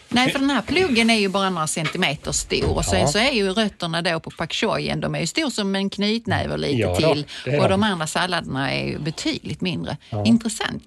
Nej, 0.09 0.31
för 0.33 0.39
den 0.39 0.51
här 0.51 0.63
pluggen 0.63 1.11
är 1.11 1.19
ju 1.19 1.29
bara 1.29 1.51
några 1.51 1.67
centimeter 1.67 2.33
stor 2.33 2.77
och 2.77 2.85
sen 2.85 3.01
Ja. 3.01 3.07
så 3.07 3.19
är 3.19 3.31
ju 3.33 3.51
rötterna 3.51 4.03
då 4.03 4.21
på 4.21 4.31
pak 4.31 4.53
choyen, 4.55 5.01
de 5.01 5.15
är 5.15 5.21
ju 5.21 5.27
stor 5.27 5.51
som 5.51 5.75
en 5.77 5.91
knytnäve 5.91 6.53
och 6.53 6.59
lite 6.59 6.73
Ja 6.81 6.97
då, 7.01 7.15
till. 7.15 7.27
är 7.45 7.61
Och 7.63 7.69
de. 7.69 7.83
andra 7.83 8.07
salladerna 8.07 8.73
är 8.73 8.87
ju 8.89 8.99
betydligt 8.99 9.61
mindre. 9.61 9.97
Intressant. 10.25 10.83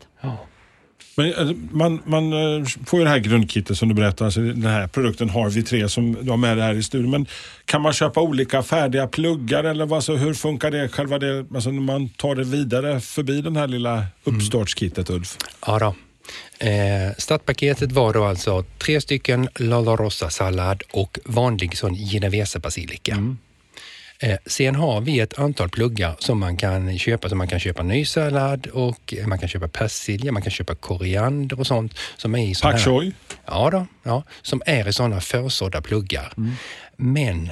Men 1.16 1.34
eh, 1.34 1.56
man, 1.72 2.02
man 2.06 2.34
eh, 2.34 2.66
får 2.86 3.00
ju 3.00 3.04
det 3.06 3.10
här 3.12 3.18
grundkittet 3.20 3.78
som 3.78 3.90
du 3.90 3.96
berättar, 3.96 4.26
alltså 4.26 4.40
den 4.42 4.66
här 4.66 4.88
produkten 4.88 5.30
Harvey 5.30 5.64
3 5.64 5.90
som 5.90 6.18
du 6.26 6.30
har 6.30 6.38
med 6.38 6.58
dig 6.58 6.66
här 6.66 6.74
i 6.74 6.84
studion. 6.84 7.12
Men 7.12 7.26
kan 7.66 7.82
man 7.82 7.94
köpa 7.94 8.22
olika 8.22 8.64
färdiga 8.64 9.08
pluggar 9.08 9.64
eller 9.64 9.86
vad, 9.86 10.04
så 10.04 10.16
hur 10.16 10.34
funkar 10.34 10.72
det 10.72 10.90
själva 10.90 11.20
det, 11.20 11.46
alltså 11.56 11.72
när 11.72 11.82
man 11.82 12.10
tar 12.10 12.36
det 12.36 12.44
vidare 12.44 13.00
förbi 13.02 13.42
den 13.42 13.56
här 13.56 13.68
lilla 13.68 14.06
uppstartskittet 14.24 15.10
Ulf? 15.10 15.38
Ja 15.66 15.80
då. 15.80 15.96
Eh, 16.60 17.14
startpaketet 17.18 17.92
var 17.92 18.14
då 18.14 18.24
alltså 18.26 18.64
tre 18.78 19.02
stycken 19.02 19.50
Lala 19.56 19.96
Rossa-sallad 19.96 20.84
och 20.92 21.20
vanlig 21.26 21.78
sån 21.78 21.96
genovese-basilika. 21.96 23.36
Eh, 24.20 24.38
sen 24.46 24.76
har 24.76 25.02
vi 25.02 25.20
ett 25.20 25.40
antal 25.40 25.70
pluggar 25.70 26.16
som 26.20 26.40
man 26.40 26.58
kan 26.58 27.00
köpa. 27.00 27.30
Så 27.30 27.36
man 27.36 27.48
kan 27.48 27.60
köpa 27.60 27.84
nysallad 27.84 28.68
och 28.68 29.14
man 29.28 29.40
kan 29.40 29.50
köpa 29.50 29.68
persilja, 29.68 30.32
man 30.32 30.42
kan 30.42 30.52
köpa 30.52 30.76
koriander 30.76 31.60
och 31.60 31.68
sånt. 31.68 31.94
Som 32.18 32.36
är 32.36 32.48
i 32.50 32.56
såna 32.56 32.72
Pak 32.72 32.80
här- 32.82 32.86
choi? 32.86 33.12
Ja, 33.46 33.70
då, 33.70 33.86
ja, 34.04 34.24
som 34.42 34.62
är 34.66 34.88
i 34.88 34.94
sådana 34.94 35.22
försådda 35.22 35.82
pluggar. 35.82 36.34
Men 36.98 37.50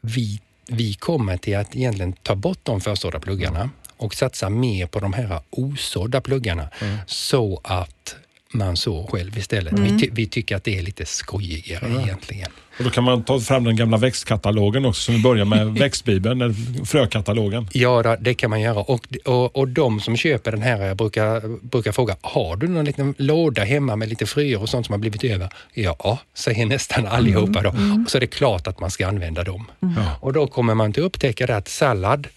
vi, 0.00 0.40
vi 0.68 0.94
kommer 0.94 1.36
till 1.36 1.56
att 1.56 1.76
egentligen 1.76 2.12
ta 2.12 2.34
bort 2.34 2.58
de 2.62 2.80
försådda 2.80 3.20
pluggarna 3.20 3.70
och 4.02 4.14
satsa 4.14 4.50
mer 4.50 4.86
på 4.86 5.00
de 5.00 5.12
här 5.12 5.40
osådda 5.50 6.20
pluggarna 6.20 6.68
så 7.06 7.60
att 7.64 8.16
man 8.54 8.76
sår 8.76 9.06
själv 9.06 9.38
istället. 9.38 9.78
Vi, 9.78 9.98
ty, 9.98 10.08
vi 10.12 10.26
tycker 10.26 10.56
att 10.56 10.64
det 10.64 10.78
är 10.78 10.82
lite 10.82 11.06
skojigare 11.06 12.02
egentligen. 12.02 12.50
Och 12.78 12.84
då 12.84 12.90
kan 12.90 13.04
man 13.04 13.24
ta 13.24 13.40
fram 13.40 13.64
den 13.64 13.76
gamla 13.76 13.96
växtkatalogen 13.96 14.84
också 14.84 15.02
som 15.02 15.14
vi 15.14 15.22
börjar 15.22 15.44
med 15.44 15.66
växtbibeln, 15.78 16.42
eller 16.42 16.84
frökatalogen. 16.84 17.68
Ja, 17.72 18.16
det 18.20 18.34
kan 18.34 18.50
man 18.50 18.60
göra. 18.60 18.80
Och, 18.80 19.06
och, 19.24 19.56
och 19.56 19.68
de 19.68 20.00
som 20.00 20.16
köper 20.16 20.50
den 20.50 20.62
här 20.62 20.86
jag 20.86 20.96
brukar, 20.96 21.58
brukar 21.66 21.92
fråga, 21.92 22.16
har 22.20 22.56
du 22.56 22.68
någon 22.68 22.84
liten 22.84 23.14
låda 23.18 23.64
hemma 23.64 23.96
med 23.96 24.08
lite 24.08 24.26
fröer 24.26 24.62
och 24.62 24.68
sånt 24.68 24.86
som 24.86 24.92
har 24.92 24.98
blivit 24.98 25.24
över? 25.24 25.48
Ja, 25.74 26.18
säger 26.34 26.66
nästan 26.66 27.06
allihopa 27.06 27.62
då. 27.62 27.74
Så 28.08 28.18
är 28.18 28.20
det 28.20 28.26
klart 28.26 28.66
att 28.66 28.80
man 28.80 28.90
ska 28.90 29.08
använda 29.08 29.44
dem. 29.44 29.70
Och 30.20 30.32
då 30.32 30.46
kommer 30.46 30.74
man 30.74 30.90
att 30.90 30.98
upptäcka 30.98 31.46
det 31.46 31.56
att 31.56 31.68
sallad, 31.68 32.28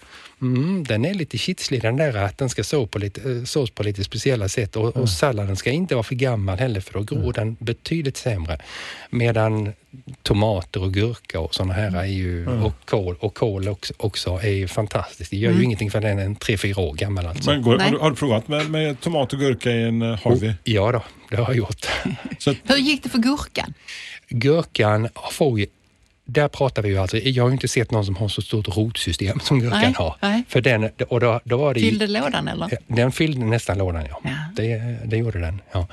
Mm, 0.42 0.84
den 0.84 1.04
är 1.04 1.14
lite 1.14 1.38
kitslig 1.38 1.82
den 1.82 1.96
där 1.96 2.16
att 2.16 2.38
den 2.38 2.48
ska 2.48 2.64
så 2.64 2.86
på 2.86 2.98
lite, 2.98 3.30
eh, 3.30 3.44
sås 3.44 3.70
på 3.70 3.82
lite 3.82 4.04
speciella 4.04 4.48
sätt 4.48 4.76
och, 4.76 4.96
och 4.96 5.08
salladen 5.08 5.56
ska 5.56 5.70
inte 5.70 5.94
vara 5.94 6.02
för 6.02 6.14
gammal 6.14 6.58
heller 6.58 6.80
för 6.80 6.92
då 6.92 7.02
gror 7.02 7.32
den 7.32 7.56
betydligt 7.60 8.16
sämre. 8.16 8.58
Medan 9.10 9.72
tomater 10.22 10.82
och 10.82 10.92
gurka 10.94 11.40
och 11.40 11.54
sådana 11.54 11.74
här 11.74 11.96
är 11.96 12.04
ju, 12.04 12.46
och 12.48 12.72
kål, 12.84 13.16
och 13.20 13.34
kål 13.34 13.68
också, 13.68 13.94
också 13.96 14.40
är 14.42 14.52
ju 14.52 14.68
fantastiskt. 14.68 15.30
Det 15.30 15.36
gör 15.36 15.52
ju 15.52 15.64
ingenting 15.64 15.90
för 15.90 16.00
den 16.00 16.18
är 16.18 16.34
tre, 16.34 16.58
fyra 16.58 16.82
år 16.82 16.94
gammal 16.94 17.26
alltså. 17.26 17.50
Men 17.50 17.62
går, 17.62 17.78
har, 17.78 17.90
du, 17.90 17.98
har 17.98 18.10
du 18.10 18.16
provat 18.16 18.48
med, 18.48 18.70
med 18.70 19.00
tomat 19.00 19.32
och 19.32 19.38
gurka 19.38 19.70
i 19.70 19.82
en 19.82 20.02
Harvey? 20.02 20.52
Ja 20.64 20.92
då, 20.92 21.02
det 21.30 21.36
har 21.36 21.46
jag 21.46 21.56
gjort. 21.56 21.86
Så 22.38 22.50
att, 22.50 22.56
Hur 22.64 22.76
gick 22.76 23.02
det 23.02 23.08
för 23.08 23.18
gurkan? 23.18 23.74
Gurkan 24.28 25.08
får 25.32 25.60
ju 25.60 25.66
där 26.28 26.48
pratar 26.48 26.82
vi 26.82 26.88
ju 26.88 26.98
alltså, 26.98 27.16
jag 27.18 27.44
har 27.44 27.48
ju 27.48 27.52
inte 27.54 27.68
sett 27.68 27.90
någon 27.90 28.04
som 28.06 28.16
har 28.16 28.28
så 28.28 28.42
stort 28.42 28.76
rotsystem 28.76 29.40
som 29.40 29.60
gurkan 29.60 29.80
Nej, 29.80 29.94
har. 29.96 30.16
nej. 30.22 30.42
För 30.48 30.60
den, 30.60 30.90
och 31.08 31.20
då, 31.20 31.40
då 31.44 31.56
var 31.56 31.74
det 31.74 31.80
ju- 31.80 31.88
Fyllde 31.90 32.06
lådan 32.06 32.48
eller? 32.48 32.78
Den 32.86 33.12
fyllde 33.12 33.44
nästan 33.46 33.78
lådan, 33.78 34.04
ja. 34.10 34.20
Ja. 34.24 34.30
Det, 34.56 34.98
det 35.04 35.16
gjorde 35.16 35.40
den. 35.40 35.60
Ja. 35.72 35.86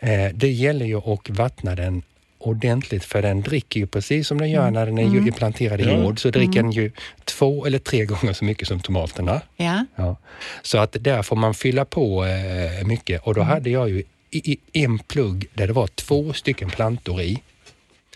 Eh, 0.00 0.28
det 0.34 0.48
gäller 0.48 0.86
ju 0.86 0.96
att 1.12 1.30
vattna 1.30 1.74
den 1.74 2.02
ordentligt 2.38 3.04
för 3.04 3.22
den 3.22 3.40
dricker 3.42 3.80
ju 3.80 3.86
precis 3.86 4.28
som 4.28 4.38
den 4.38 4.50
gör 4.50 4.70
när 4.70 4.86
den 4.86 4.98
är 4.98 5.14
ju 5.24 5.32
planterad 5.32 5.80
i 5.80 5.84
jord. 5.84 6.20
Så 6.20 6.30
dricker 6.30 6.62
den 6.62 6.72
ju 6.72 6.92
två 7.24 7.66
eller 7.66 7.78
tre 7.78 8.04
gånger 8.04 8.32
så 8.32 8.44
mycket 8.44 8.68
som 8.68 8.80
tomaterna. 8.80 9.40
Ja. 9.56 9.86
Ja. 9.96 10.16
Så 10.62 10.78
att 10.78 10.96
där 11.00 11.22
får 11.22 11.36
man 11.36 11.54
fylla 11.54 11.84
på 11.84 12.24
eh, 12.24 12.86
mycket 12.86 13.22
och 13.26 13.34
då 13.34 13.42
hade 13.42 13.70
jag 13.70 13.88
ju 13.90 14.02
i, 14.30 14.52
i 14.52 14.58
en 14.84 14.98
plugg 14.98 15.46
där 15.54 15.66
det 15.66 15.72
var 15.72 15.86
två 15.86 16.32
stycken 16.32 16.70
plantor 16.70 17.20
i, 17.20 17.38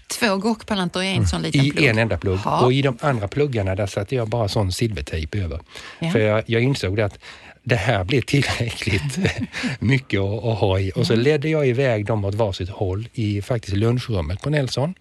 Två 0.06 0.36
gurkplantor 0.36 1.02
i 1.02 1.08
en 1.16 1.26
sån 1.26 1.42
liten 1.42 1.60
i 1.60 1.70
plugg. 1.70 1.84
en 1.84 1.98
enda 1.98 2.18
plugg. 2.18 2.38
Ja. 2.44 2.64
Och 2.64 2.72
i 2.72 2.82
de 2.82 2.98
andra 3.00 3.28
pluggarna 3.28 3.74
där 3.74 3.86
satte 3.86 4.14
jag 4.14 4.28
bara 4.28 4.48
sån 4.48 4.72
silvertejp 4.72 5.38
över. 5.42 5.60
Ja. 5.98 6.10
För 6.10 6.18
jag, 6.18 6.42
jag 6.46 6.62
insåg 6.62 7.00
att 7.00 7.18
det 7.62 7.76
här 7.76 8.04
blir 8.04 8.22
tillräckligt 8.22 9.18
mycket 9.78 10.20
att, 10.20 10.44
att 10.44 10.58
ha 10.58 10.78
i. 10.80 10.92
Och 10.94 11.06
så 11.06 11.12
Mm. 11.12 11.24
ledde 11.24 11.48
jag 11.48 11.68
iväg 11.68 12.06
dem 12.06 12.24
åt 12.24 12.34
varsitt 12.34 12.68
håll 12.70 13.08
i 13.12 13.42
faktiskt 13.42 13.76
lunchrummet 13.76 14.42
på 14.42 14.50
Nelson. 14.50 14.94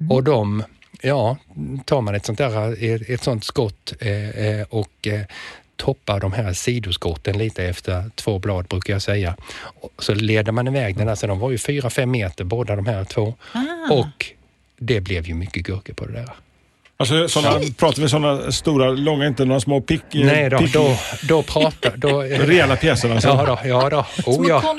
Mm. 0.00 0.10
Och 0.12 0.22
de, 0.24 0.62
ja, 1.02 1.36
tar 1.84 2.00
man 2.00 2.14
ett 2.14 2.26
sånt 2.26 2.38
där, 2.38 2.84
ett, 2.94 3.08
ett 3.10 3.22
sånt 3.22 3.44
skott 3.44 3.92
eh, 4.00 4.28
eh, 4.30 4.66
och 4.70 5.06
eh, 5.06 5.20
toppar 5.76 6.20
de 6.20 6.32
här 6.32 6.52
sidoskotten 6.52 7.38
lite 7.38 7.64
efter 7.64 8.10
två 8.14 8.38
blad 8.38 8.64
brukar 8.66 8.92
jag 8.92 9.02
säga. 9.02 9.36
Och 9.80 10.04
Så 10.04 10.14
leder 10.14 10.52
man 10.52 10.68
iväg 10.68 10.96
den, 10.96 11.08
alltså 11.08 11.26
de 11.26 11.38
var 11.38 11.50
ju 11.50 11.58
fyra 11.58 11.90
fem 11.90 12.10
meter 12.10 12.44
båda 12.44 12.76
de 12.76 12.86
här 12.86 13.04
två. 13.04 13.34
Ah. 13.52 13.92
Och 13.92 14.26
det 14.78 15.00
blev 15.00 15.26
ju 15.26 15.34
mycket 15.34 15.62
gurka 15.66 15.94
på 15.94 16.06
det 16.06 16.12
där. 16.12 16.30
alltså, 16.96 17.28
såna, 17.28 17.60
pratar 17.76 18.02
vi 18.02 18.08
sådana 18.08 18.52
stora, 18.52 18.90
långa, 18.90 19.26
inte 19.26 19.44
några 19.44 19.60
små 19.60 19.80
pick... 19.80 20.02
Nej 20.12 20.50
då, 20.50 20.58
pick- 20.58 20.72
då, 20.72 20.96
då 21.28 21.42
pratar... 21.42 21.96
Då, 21.96 22.20
Rejäla 22.22 22.76
pjäser 22.76 23.10
alltså? 23.10 23.28
Ja 23.28 23.46
då, 23.46 23.68
ja 23.68 23.90
då. 23.90 24.06
Oh, 24.26 24.40
en 24.40 24.48
ja. 24.48 24.76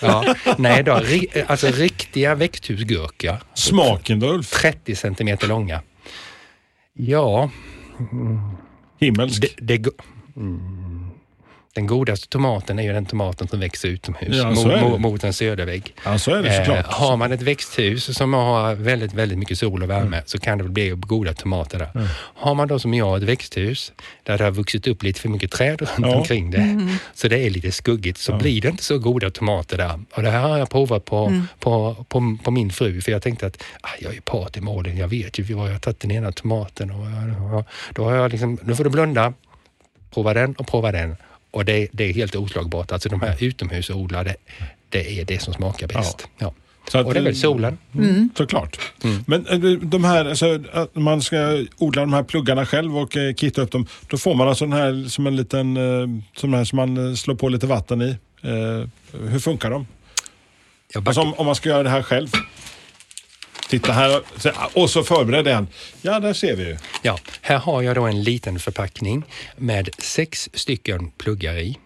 ja. 0.02 0.34
Nej 0.58 0.82
då, 0.82 0.94
ri, 0.94 1.26
alltså 1.46 1.66
riktiga 1.66 2.34
växthusgurka. 2.34 3.38
Smaken 3.54 4.20
då 4.20 4.26
Ulf? 4.26 4.50
30 4.50 4.96
centimeter 4.96 5.48
långa. 5.48 5.80
Ja, 6.92 7.50
Himmelsk? 9.00 9.42
det, 9.42 9.68
det, 9.68 9.90
mm. 10.34 10.85
Den 11.76 11.86
godaste 11.86 12.28
tomaten 12.28 12.78
är 12.78 12.82
ju 12.82 12.92
den 12.92 13.06
tomaten 13.06 13.48
som 13.48 13.60
växer 13.60 13.88
utomhus 13.88 14.36
Ja, 14.36 14.50
mot, 14.50 15.00
mot, 15.00 15.24
en 15.24 15.32
södervägg. 15.32 15.94
Ja, 16.04 16.18
så 16.18 16.34
är 16.34 16.42
det 16.42 16.56
såklart. 16.56 16.78
Eh, 16.78 16.92
har 16.92 17.16
man 17.16 17.32
ett 17.32 17.42
växthus 17.42 18.16
som 18.16 18.34
har 18.34 18.74
väldigt, 18.74 19.14
väldigt 19.14 19.38
mycket 19.38 19.58
sol 19.58 19.82
och 19.82 19.90
värme 19.90 20.22
så 20.26 20.38
kan 20.38 20.58
det 20.58 20.64
bli 20.64 20.88
goda 20.88 21.34
tomater 21.34 21.78
där. 21.78 22.08
Har 22.34 22.54
man 22.54 22.68
då 22.68 22.78
som 22.78 22.94
jag 22.94 23.16
ett 23.16 23.22
växthus 23.22 23.92
där 24.22 24.38
det 24.38 24.44
har 24.44 24.50
vuxit 24.50 24.86
upp 24.86 25.02
lite 25.02 25.20
för 25.20 25.28
mycket 25.28 25.50
träd 25.50 25.80
runt 25.80 25.90
Ja. 25.98 26.16
omkring 26.16 26.50
det 26.50 26.88
så 27.14 27.28
det 27.28 27.38
är 27.38 27.50
lite 27.50 27.72
skuggigt 27.72 28.18
så 28.18 28.36
blir 28.36 28.60
det 28.60 28.68
inte 28.68 28.84
så 28.84 28.98
goda 28.98 29.30
tomater 29.30 29.76
där. 29.76 30.00
Och 30.14 30.22
det 30.22 30.30
här 30.30 30.48
har 30.48 30.58
jag 30.58 30.70
provat 30.70 31.04
på, 31.04 31.42
på, 31.60 31.96
på, 32.08 32.38
på 32.44 32.50
min 32.50 32.70
fru 32.70 33.00
för 33.00 33.12
jag 33.12 33.22
tänkte 33.22 33.46
att 33.46 33.62
ah, 33.80 33.88
jag 34.00 34.10
är 34.10 34.14
ju 34.14 34.20
part 34.20 34.56
i 34.56 34.60
målen, 34.60 34.96
jag 34.96 35.08
vet 35.08 35.38
ju 35.38 35.54
var 35.54 35.66
jag 35.66 35.72
har 35.72 35.80
tagit 35.80 36.00
den 36.00 36.10
ena 36.10 36.32
tomaten 36.32 36.90
och, 36.90 37.56
och 37.56 37.64
då 37.94 38.04
har 38.04 38.14
jag 38.14 38.30
liksom, 38.32 38.58
nu 38.62 38.76
får 38.76 38.84
du 38.84 38.90
blunda, 38.90 39.32
prova 40.14 40.34
den 40.34 40.54
och 40.54 40.66
prova 40.66 40.92
den. 40.92 41.16
Och 41.50 41.64
det, 41.64 41.88
det 41.92 42.04
är 42.04 42.12
helt 42.14 42.34
oslagbart. 42.36 42.92
Alltså 42.92 43.08
de 43.08 43.20
här 43.20 43.36
utomhusodlade, 43.44 44.36
det 44.88 45.20
är 45.20 45.24
det 45.24 45.38
som 45.42 45.54
smakar 45.54 45.86
bäst. 45.88 46.28
Ja. 46.38 46.54
Så 46.90 46.98
att- 46.98 47.06
och 47.06 47.14
det 47.14 47.20
är 47.20 47.24
väl 47.24 47.36
solen. 47.36 47.78
Mm. 47.94 48.30
Såklart. 48.36 48.78
Men 49.26 49.46
eh, 49.46 49.58
de 49.80 50.04
här, 50.04 50.24
alltså, 50.24 50.58
att 50.72 50.94
man 50.94 51.22
ska 51.22 51.64
odla 51.78 52.00
de 52.02 52.12
här 52.12 52.22
pluggarna 52.22 52.66
själv 52.66 52.98
och 52.98 53.16
eh, 53.16 53.34
kitta 53.34 53.62
upp 53.62 53.70
dem. 53.70 53.86
Då 54.08 54.18
får 54.18 54.34
man 54.34 54.48
alltså 54.48 54.64
den 54.64 54.72
här 54.72 55.08
som 55.08 55.26
en 55.26 55.36
liten, 55.36 55.76
eh, 55.76 56.08
som, 56.36 56.54
här, 56.54 56.64
som 56.64 56.76
man 56.76 57.16
slår 57.16 57.34
på 57.34 57.48
lite 57.48 57.66
vatten 57.66 58.02
i. 58.02 58.08
Eh, 58.42 58.88
hur 59.30 59.38
funkar 59.38 59.70
de? 59.70 59.86
Alltså 60.94 61.20
om, 61.20 61.34
om 61.34 61.46
man 61.46 61.54
ska 61.54 61.68
göra 61.68 61.82
det 61.82 61.90
här 61.90 62.02
själv. 62.02 62.28
Titta 63.68 63.92
här, 63.92 64.22
och 64.74 64.90
så 64.90 65.04
förbered 65.04 65.46
en. 65.46 65.68
Ja, 66.02 66.20
där 66.20 66.32
ser 66.32 66.56
vi 66.56 66.64
ju. 66.64 66.76
Ja, 67.02 67.18
här 67.40 67.58
har 67.58 67.82
jag 67.82 67.96
då 67.96 68.02
en 68.04 68.22
liten 68.22 68.58
förpackning 68.58 69.22
med 69.56 69.88
sex 69.98 70.48
stycken 70.54 71.10
pluggar 71.10 71.56
i. 71.56 71.78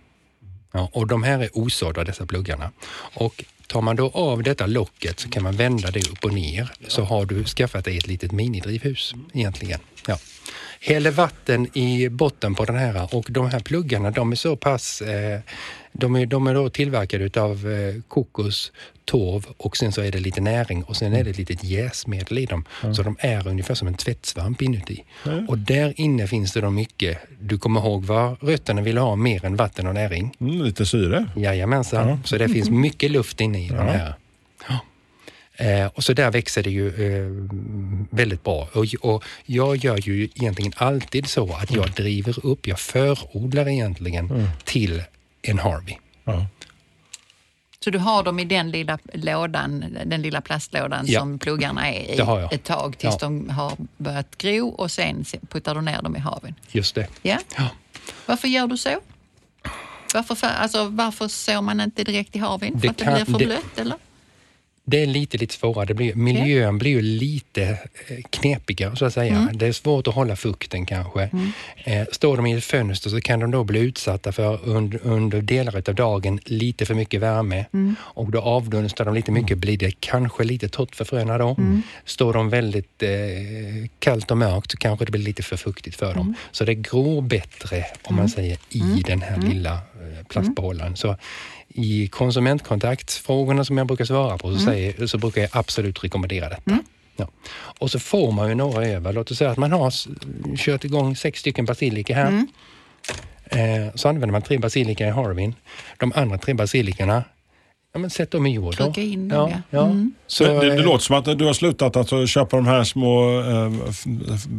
Ja, 0.72 0.90
och 0.92 1.06
de 1.06 1.22
här 1.22 1.38
är 1.38 1.50
osådda 1.52 2.04
dessa 2.04 2.26
pluggarna. 2.26 2.70
Och 3.14 3.44
tar 3.66 3.80
man 3.80 3.96
då 3.96 4.10
av 4.10 4.42
detta 4.42 4.66
locket 4.66 5.20
så 5.20 5.28
kan 5.28 5.42
man 5.42 5.56
vända 5.56 5.90
det 5.90 6.08
upp 6.08 6.24
och 6.24 6.32
ner 6.32 6.72
så 6.88 7.02
har 7.02 7.24
du 7.24 7.44
skaffat 7.44 7.84
dig 7.84 7.98
ett 7.98 8.06
litet 8.06 8.32
minidrivhus 8.32 9.14
egentligen. 9.32 9.80
Ja. 10.06 10.18
Häller 10.80 11.10
vatten 11.10 11.78
i 11.78 12.08
botten 12.08 12.54
på 12.54 12.64
den 12.64 12.76
här 12.76 13.14
och 13.14 13.26
de 13.28 13.50
här 13.50 13.60
pluggarna 13.60 14.10
de 14.10 14.32
är 14.32 14.36
så 14.36 14.56
pass 14.56 15.02
eh, 15.02 15.40
de 15.92 16.16
är, 16.16 16.26
de 16.26 16.46
är 16.46 16.54
då 16.54 16.70
tillverkade 16.70 17.24
utav 17.24 17.70
eh, 17.70 18.02
kokos, 18.08 18.72
torv 19.04 19.46
och 19.56 19.76
sen 19.76 19.92
så 19.92 20.02
är 20.02 20.12
det 20.12 20.18
lite 20.18 20.40
näring 20.40 20.82
och 20.82 20.96
sen 20.96 21.12
är 21.12 21.24
det 21.24 21.30
ett 21.30 21.38
litet 21.38 21.64
jäsmedel 21.64 22.38
i 22.38 22.46
dem. 22.46 22.64
Så 22.94 23.02
de 23.02 23.16
är 23.20 23.48
ungefär 23.48 23.74
som 23.74 23.88
en 23.88 23.94
tvättsvamp 23.94 24.62
inuti. 24.62 25.04
Och 25.48 25.58
där 25.58 25.92
inne 25.96 26.26
finns 26.26 26.52
det 26.52 26.60
då 26.60 26.70
mycket, 26.70 27.18
du 27.40 27.58
kommer 27.58 27.80
ihåg 27.80 28.04
vad 28.04 28.42
rötterna 28.42 28.82
vill 28.82 28.98
ha 28.98 29.16
mer 29.16 29.44
än 29.44 29.56
vatten 29.56 29.86
och 29.86 29.94
näring? 29.94 30.36
Mm, 30.40 30.62
lite 30.62 30.86
syre. 30.86 31.26
Jajamensan, 31.36 32.22
så 32.24 32.38
det 32.38 32.48
finns 32.48 32.70
mycket 32.70 33.10
luft 33.10 33.40
inne 33.40 33.64
i 33.64 33.68
de 33.68 33.76
här. 33.76 34.14
Eh, 35.60 35.86
och 35.86 36.04
så 36.04 36.12
där 36.12 36.30
växer 36.30 36.62
det 36.62 36.70
ju 36.70 36.88
eh, 36.88 37.30
väldigt 38.10 38.44
bra. 38.44 38.68
Och, 38.72 38.86
och 39.00 39.24
jag 39.46 39.76
gör 39.76 39.96
ju 40.08 40.24
egentligen 40.24 40.72
alltid 40.76 41.26
så 41.28 41.52
att 41.54 41.70
jag 41.70 41.90
driver 41.92 42.46
upp, 42.46 42.66
jag 42.66 42.80
förodlar 42.80 43.68
egentligen 43.68 44.48
till 44.64 45.02
en 45.42 45.58
Harvey. 45.58 45.94
Ja. 46.24 46.46
Så 47.84 47.90
du 47.90 47.98
har 47.98 48.22
dem 48.22 48.38
i 48.38 48.44
den 48.44 48.70
lilla 48.70 48.98
lådan, 49.14 49.84
den 50.06 50.22
lilla 50.22 50.40
plastlådan 50.40 51.04
Ja. 51.08 51.20
som 51.20 51.38
pluggarna 51.38 51.88
är 51.92 52.12
i 52.12 52.16
Det 52.16 52.48
ett 52.52 52.64
tag 52.64 52.98
tills 52.98 53.14
Ja. 53.20 53.26
de 53.28 53.48
har 53.50 53.72
börjat 53.96 54.38
gro 54.38 54.68
och 54.68 54.90
sen 54.90 55.24
puttar 55.50 55.74
du 55.74 55.80
ner 55.80 56.02
dem 56.02 56.16
i 56.16 56.18
haven. 56.18 56.54
Just 56.72 56.94
det. 56.94 57.06
Ja. 57.22 57.38
Ja. 57.56 57.68
Varför 58.26 58.48
gör 58.48 58.66
du 58.66 58.76
så? 58.76 59.00
Varför, 60.14 60.34
för, 60.34 60.46
alltså, 60.46 60.84
varför 60.88 61.28
sår 61.28 61.62
man 61.62 61.80
inte 61.80 62.04
direkt 62.04 62.36
i 62.36 62.38
haven? 62.38 62.72
För 62.72 62.80
Det 62.80 62.88
att 62.90 62.98
det 62.98 63.04
kan- 63.04 63.14
blir 63.14 63.24
för 63.24 63.38
det- 63.38 63.44
blött 63.46 63.78
eller? 63.78 63.96
Det 64.84 65.02
är 65.02 65.06
lite, 65.06 65.38
lite 65.38 65.54
svårare. 65.54 65.86
Det 65.86 65.94
blir, 65.94 66.14
miljön 66.14 66.78
blir 66.78 66.90
ju 66.90 67.02
lite 67.02 67.62
eh, 67.62 68.16
knepigare 68.30 68.96
så 68.96 69.04
att 69.04 69.14
säga. 69.14 69.36
Mm. 69.36 69.58
Det 69.58 69.66
är 69.66 69.72
svårt 69.72 70.06
att 70.08 70.14
hålla 70.14 70.36
fukten 70.36 70.86
kanske. 70.86 71.22
Eh, 71.84 72.06
står 72.12 72.36
de 72.36 72.46
i 72.46 72.52
ett 72.52 72.64
fönster 72.64 73.10
så 73.10 73.20
kan 73.20 73.40
de 73.40 73.50
då 73.50 73.64
bli 73.64 73.80
utsatta 73.80 74.32
för 74.32 74.60
under, 74.64 75.00
under 75.02 75.40
delar 75.42 75.76
av 75.88 75.94
dagen 75.94 76.40
lite 76.44 76.86
för 76.86 76.94
mycket 76.94 77.20
värme 77.20 77.64
Mm. 77.72 77.94
och 78.00 78.30
då 78.30 78.40
avdunstar 78.40 79.04
de 79.04 79.14
lite 79.14 79.32
mycket. 79.32 79.58
Blir 79.58 79.76
det 79.78 80.00
kanske 80.00 80.44
lite 80.44 80.68
torrt 80.68 80.96
för 80.96 81.04
fröna 81.04 81.38
då. 81.38 81.54
Mm. 81.58 81.82
Står 82.04 82.32
de 82.32 82.48
väldigt 82.48 83.02
eh, 83.02 83.10
kallt 83.98 84.30
och 84.30 84.38
mörkt 84.38 84.70
så 84.70 84.76
kanske 84.76 85.04
det 85.04 85.10
blir 85.12 85.22
lite 85.22 85.42
för 85.42 85.56
fuktigt 85.56 85.96
för 85.96 86.06
Mm. 86.10 86.16
dem. 86.16 86.34
Så 86.52 86.64
det 86.64 86.74
gror 86.74 87.22
bättre 87.22 87.84
om 88.02 88.16
man 88.16 88.28
säger 88.28 88.58
i 88.70 89.02
den 89.06 89.22
här 89.22 89.36
lilla 89.38 89.72
eh, 89.74 90.26
plastbehållaren. 90.28 90.96
Så 90.96 91.16
i 91.74 92.08
konsumentkontaktfrågorna 92.08 93.64
som 93.64 93.78
jag 93.78 93.86
brukar 93.86 94.04
svara 94.04 94.38
på 94.38 94.52
så, 94.52 94.58
säger, 94.58 95.06
så 95.06 95.18
brukar 95.18 95.40
jag 95.40 95.50
absolut 95.52 96.04
rekommendera 96.04 96.48
detta. 96.48 96.78
Ja. 97.16 97.28
Och 97.78 97.90
så 97.90 97.98
får 97.98 98.32
man 98.32 98.48
ju 98.48 98.54
några 98.54 98.86
över. 98.86 99.12
Låt 99.12 99.30
oss 99.30 99.38
säga 99.38 99.50
att 99.50 99.58
man 99.58 99.72
har 99.72 99.92
kört 100.56 100.84
igång 100.84 101.16
sex 101.16 101.40
stycken 101.40 101.64
basilika 101.64 102.14
här. 102.14 102.44
Eh, 103.44 103.94
så 103.94 104.08
använder 104.08 104.32
man 104.32 104.42
tre 104.42 104.58
basilika 104.58 105.06
i 105.06 105.10
Harvin. 105.10 105.54
De 105.98 106.12
andra 106.14 106.38
tre 106.38 106.54
basilikorna, 106.54 107.24
ja, 107.92 107.98
men 108.00 108.10
sätt 108.10 108.30
dem 108.30 108.46
i 108.46 108.54
jord. 108.54 108.74
då. 108.78 108.84
Trycka 108.84 109.00
in 109.00 109.28
dem, 109.28 109.50
ja. 109.50 109.62
ja. 109.70 109.84
Mm. 109.84 110.14
Så, 110.26 110.44
det, 110.44 110.52
det, 110.52 110.60
det 110.60 110.74
eh, 110.74 110.84
låter 110.84 111.04
som 111.04 111.16
att 111.16 111.38
du 111.38 111.44
har 111.44 111.52
slutat 111.52 111.96
att 111.96 112.28
köpa 112.28 112.56
de 112.56 112.66
här 112.66 112.84
små 112.84 113.40
eh, 113.40 113.72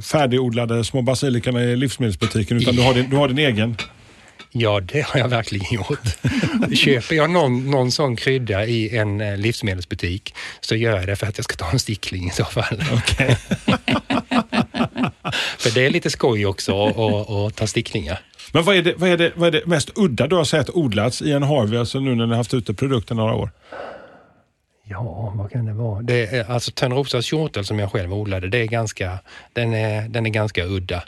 färdigodlade 0.01 0.83
små 0.83 1.01
basilikorna 1.01 1.63
i 1.63 1.75
livsmedelsbutiken 1.75 2.57
utan 2.57 2.75
du 2.75 2.81
har 2.81 2.93
din, 2.93 3.09
du 3.09 3.15
har 3.15 3.27
din 3.27 3.37
egen. 3.37 3.75
Ja, 4.53 4.79
det 4.79 5.01
har 5.05 5.19
jag 5.19 5.27
verkligen 5.27 5.65
gjort. 5.73 5.99
Köper 6.77 7.15
jag 7.15 7.29
någon, 7.29 7.71
någon 7.71 7.91
sån 7.91 8.15
krydda 8.15 8.65
i 8.65 8.97
en 8.97 9.21
eh, 9.21 9.37
livsmedelsbutik 9.37 10.35
så 10.61 10.75
gör 10.75 10.97
jag 10.97 11.07
det 11.07 11.15
för 11.15 11.27
att 11.27 11.37
jag 11.37 11.43
ska 11.45 11.55
ta 11.55 11.71
en 11.71 11.79
stickling 11.79 12.27
i 12.27 12.29
så 12.29 12.45
fall. 12.45 12.77
för 15.57 15.75
det 15.75 15.85
är 15.85 15.89
lite 15.89 16.09
skoj 16.09 16.45
också 16.45 16.85
att- 16.85 17.55
ta 17.55 17.67
sticklingar. 17.67 18.19
Men 18.53 18.63
vad 18.63 18.75
är, 18.75 18.81
det, 18.81 18.93
vad, 18.97 19.09
är 19.09 19.17
det, 19.17 19.31
vad 19.35 19.47
är 19.47 19.51
det 19.51 19.65
mest 19.65 19.89
udda 19.95 20.27
du 20.27 20.35
har 20.35 20.43
sett 20.43 20.69
odlats 20.69 21.21
i 21.21 21.31
en 21.31 21.43
Harvey, 21.43 21.79
alltså 21.79 21.99
nu 21.99 22.15
när 22.15 22.25
ni 22.25 22.29
har 22.29 22.37
haft 22.37 22.53
ute 22.53 22.73
produkten 22.73 23.17
några 23.17 23.33
år? 23.33 23.49
Ja, 24.83 25.33
vad 25.35 25.51
kan 25.51 25.65
det 25.65 25.73
vara? 25.73 26.01
Det 26.01 26.25
är, 26.25 26.51
alltså 26.51 26.71
Törnrosas 26.71 27.25
kjortel 27.25 27.65
som 27.65 27.79
jag 27.79 27.91
själv 27.91 28.13
odlade, 28.13 28.47
det 28.47 28.57
är 28.57 28.65
ganska, 28.65 29.19
den, 29.53 29.73
är, 29.73 30.09
den 30.09 30.25
är 30.25 30.29
ganska 30.29 30.65
udda. 30.65 31.03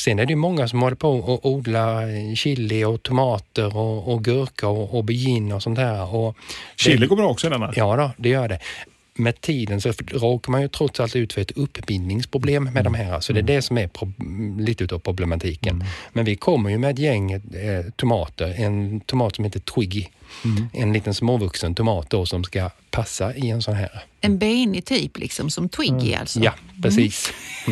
Sen 0.00 0.18
är 0.18 0.26
det 0.26 0.36
många 0.36 0.68
som 0.68 0.82
håller 0.82 0.96
på 0.96 1.34
att 1.34 1.46
odla 1.46 2.00
chili 2.36 2.84
och 2.84 3.02
tomater 3.02 3.76
och, 3.76 4.12
och 4.12 4.24
gurka 4.24 4.68
och 4.68 4.94
aubergine 4.94 5.54
och 5.54 5.62
sånt 5.62 5.76
där. 5.76 6.14
Och 6.14 6.36
det- 6.76 6.82
Chili 6.82 7.06
går 7.06 7.16
bra 7.16 7.28
också 7.28 7.46
i 7.46 7.50
denna. 7.50 7.72
Ja, 7.76 7.96
då, 7.96 8.10
det 8.16 8.28
gör 8.28 8.48
det. 8.48 8.58
Med 9.18 9.40
tiden 9.40 9.80
så 9.80 9.92
råkar 10.12 10.50
man 10.52 10.62
ju 10.62 10.68
trots 10.68 11.00
allt 11.00 11.16
ut 11.16 11.32
för 11.32 11.40
ett 11.40 11.50
uppbindningsproblem 11.50 12.64
med 12.64 12.84
de 12.84 12.94
här. 12.94 13.20
Så 13.20 13.32
det 13.32 13.40
är 13.40 13.42
det 13.42 13.62
som 13.62 13.78
är 13.78 13.90
lite 14.60 14.84
utav 14.84 14.98
problematiken. 14.98 15.84
Men 16.12 16.24
vi 16.24 16.36
kommer 16.36 16.70
ju 16.70 16.78
med 16.78 16.90
ett 16.90 16.98
gäng 16.98 17.32
eh, 17.32 17.40
tomater. 17.96 18.54
En 18.58 19.00
tomat 19.00 19.36
som 19.36 19.44
heter 19.44 19.60
Twiggy. 19.60 20.06
En 20.72 20.92
liten 20.92 21.14
småvuxen 21.14 21.74
tomat 21.74 22.10
då 22.10 22.26
som 22.26 22.44
ska 22.44 22.70
passa 22.90 23.34
i 23.34 23.50
en 23.50 23.62
sån 23.62 23.74
här. 23.74 24.04
En 24.20 24.38
benig 24.38 24.84
typ 24.84 25.18
liksom, 25.18 25.50
som 25.50 25.68
Twiggy 25.68 26.14
alltså. 26.14 26.40
Ja, 26.40 26.54
precis. 26.82 27.32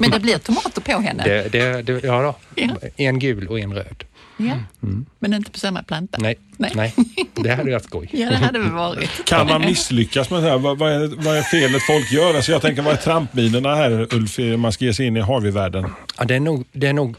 Men 0.00 0.10
det 0.10 0.20
blir 0.20 0.38
tomater 0.38 0.80
på 0.80 1.00
henne. 1.00 1.24
Det, 1.24 1.52
det, 1.52 1.82
det, 1.82 2.04
ja 2.04 2.22
då. 2.22 2.34
Ja. 2.54 2.76
En 2.96 3.18
gul 3.18 3.48
och 3.48 3.60
en 3.60 3.74
röd. 3.74 4.04
Ja. 4.48 4.88
Men 5.18 5.34
inte 5.34 5.50
på 5.50 5.58
samma 5.58 5.82
planta. 5.82 6.18
Nej, 6.20 6.38
Nej. 6.56 6.72
nej. 6.74 6.94
det 7.34 7.54
hade 7.54 7.70
varit 7.70 7.84
skoj. 7.84 8.08
Ja, 8.12 8.30
det 8.30 8.36
hade 8.36 8.58
väl 8.58 8.70
varit. 8.70 9.24
Kan 9.24 9.46
man 9.46 9.60
misslyckas 9.60 10.30
med 10.30 10.42
det 10.42 10.50
här? 10.50 10.58
Vad, 10.58 10.78
vad, 10.78 10.92
är, 10.92 11.08
vad 11.16 11.36
är 11.36 11.42
felet 11.42 11.82
folk 11.82 12.12
gör? 12.12 12.34
Alltså 12.34 12.52
jag 12.52 12.62
tänker, 12.62 12.82
vad 12.82 12.92
är 12.92 12.96
trampminerna 12.98 13.74
här 13.74 14.14
Ulf, 14.14 14.38
man 14.58 14.72
ska 14.72 14.84
ge 14.84 14.94
sig 14.94 15.06
in 15.06 15.16
i 15.16 15.20
Harvey-världen? 15.20 15.90
Ja, 16.18 16.24
det, 16.24 16.34
är 16.34 16.40
nog, 16.40 16.64
det 16.72 16.86
är 16.86 16.92
nog... 16.92 17.16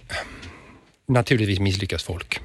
Naturligtvis 1.07 1.59
misslyckas 1.59 2.03
folk. 2.03 2.41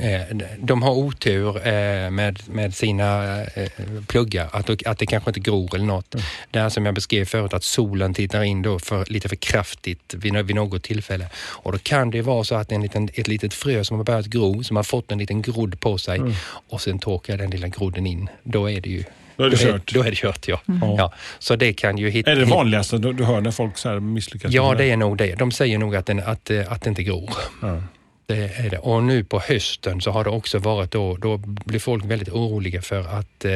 Eh, 0.00 0.36
De 0.58 0.82
har 0.82 0.90
otur 0.90 1.66
eh, 1.66 2.10
med, 2.10 2.40
med 2.46 2.74
sina 2.74 3.40
eh, 3.42 3.70
pluggar, 4.06 4.48
att, 4.52 4.86
att 4.86 4.98
det 4.98 5.06
kanske 5.06 5.30
inte 5.30 5.40
gror 5.40 5.74
eller 5.74 5.84
något. 5.84 6.14
Det 6.50 6.58
är 6.58 6.68
som 6.68 6.86
jag 6.86 6.94
beskrev 6.94 7.24
förut, 7.24 7.54
att 7.54 7.64
solen 7.64 8.14
tittar 8.14 8.42
in 8.42 8.62
då 8.62 8.78
för, 8.78 9.04
lite 9.08 9.28
för 9.28 9.36
kraftigt 9.36 10.14
vid, 10.14 10.36
vid 10.36 10.56
något 10.56 10.82
tillfälle. 10.82 11.28
Och 11.36 11.72
då 11.72 11.78
kan 11.78 12.10
det 12.10 12.22
vara 12.22 12.44
så 12.44 12.54
att 12.54 12.72
en 12.72 12.82
liten, 12.82 13.08
ett 13.14 13.28
litet 13.28 13.54
frö 13.54 13.84
som 13.84 13.96
har 13.96 14.04
börjat 14.04 14.26
gro, 14.26 14.62
som 14.62 14.76
har 14.76 14.82
fått 14.82 15.12
en 15.12 15.18
liten 15.18 15.42
grodd 15.42 15.80
på 15.80 15.98
sig 15.98 16.20
och 16.68 16.80
sen 16.80 16.98
torkar 16.98 17.36
den 17.36 17.50
lilla 17.50 17.68
grodden 17.68 18.06
in. 18.06 18.28
Då 18.42 18.70
är 18.70 18.80
det 18.80 18.90
ju 18.90 19.04
Då 19.36 19.44
är 19.44 19.50
det 19.50 19.56
kört. 19.56 19.94
Då 19.94 20.00
är 20.02 20.10
det 20.10 20.16
kört, 20.16 20.48
ja. 20.48 20.60
ja. 20.98 21.12
Så 21.38 21.56
det 21.56 21.72
kan 21.72 21.98
ju 21.98 22.10
hitta... 22.10 22.30
Är 22.30 22.36
det 22.36 22.44
vanligaste 22.44 22.98
du, 22.98 23.12
du 23.12 23.24
hör 23.24 23.40
när 23.40 23.50
folk 23.50 23.78
så 23.78 23.88
här 23.88 24.00
misslyckas? 24.00 24.52
Ja, 24.52 24.74
det 24.74 24.90
är 24.90 24.96
nog 24.96 25.16
det. 25.16 25.34
De 25.34 25.52
säger 25.52 25.78
nog 25.78 25.96
att, 25.96 26.06
den, 26.06 26.18
att, 26.20 26.50
att 26.50 26.82
det 26.82 26.88
inte 26.88 27.02
gror. 27.02 27.30
Ja. 27.62 27.82
Det 28.26 28.50
är 28.56 28.70
det. 28.70 28.78
Och 28.78 29.02
nu 29.02 29.24
på 29.24 29.40
hösten 29.40 30.00
så 30.00 30.10
har 30.10 30.24
det 30.24 30.30
också 30.30 30.58
varit 30.58 30.90
då, 30.90 31.16
då 31.16 31.36
blir 31.36 31.78
folk 31.78 32.04
väldigt 32.04 32.28
oroliga 32.28 32.82
för 32.82 33.00
att 33.00 33.44
eh, 33.44 33.52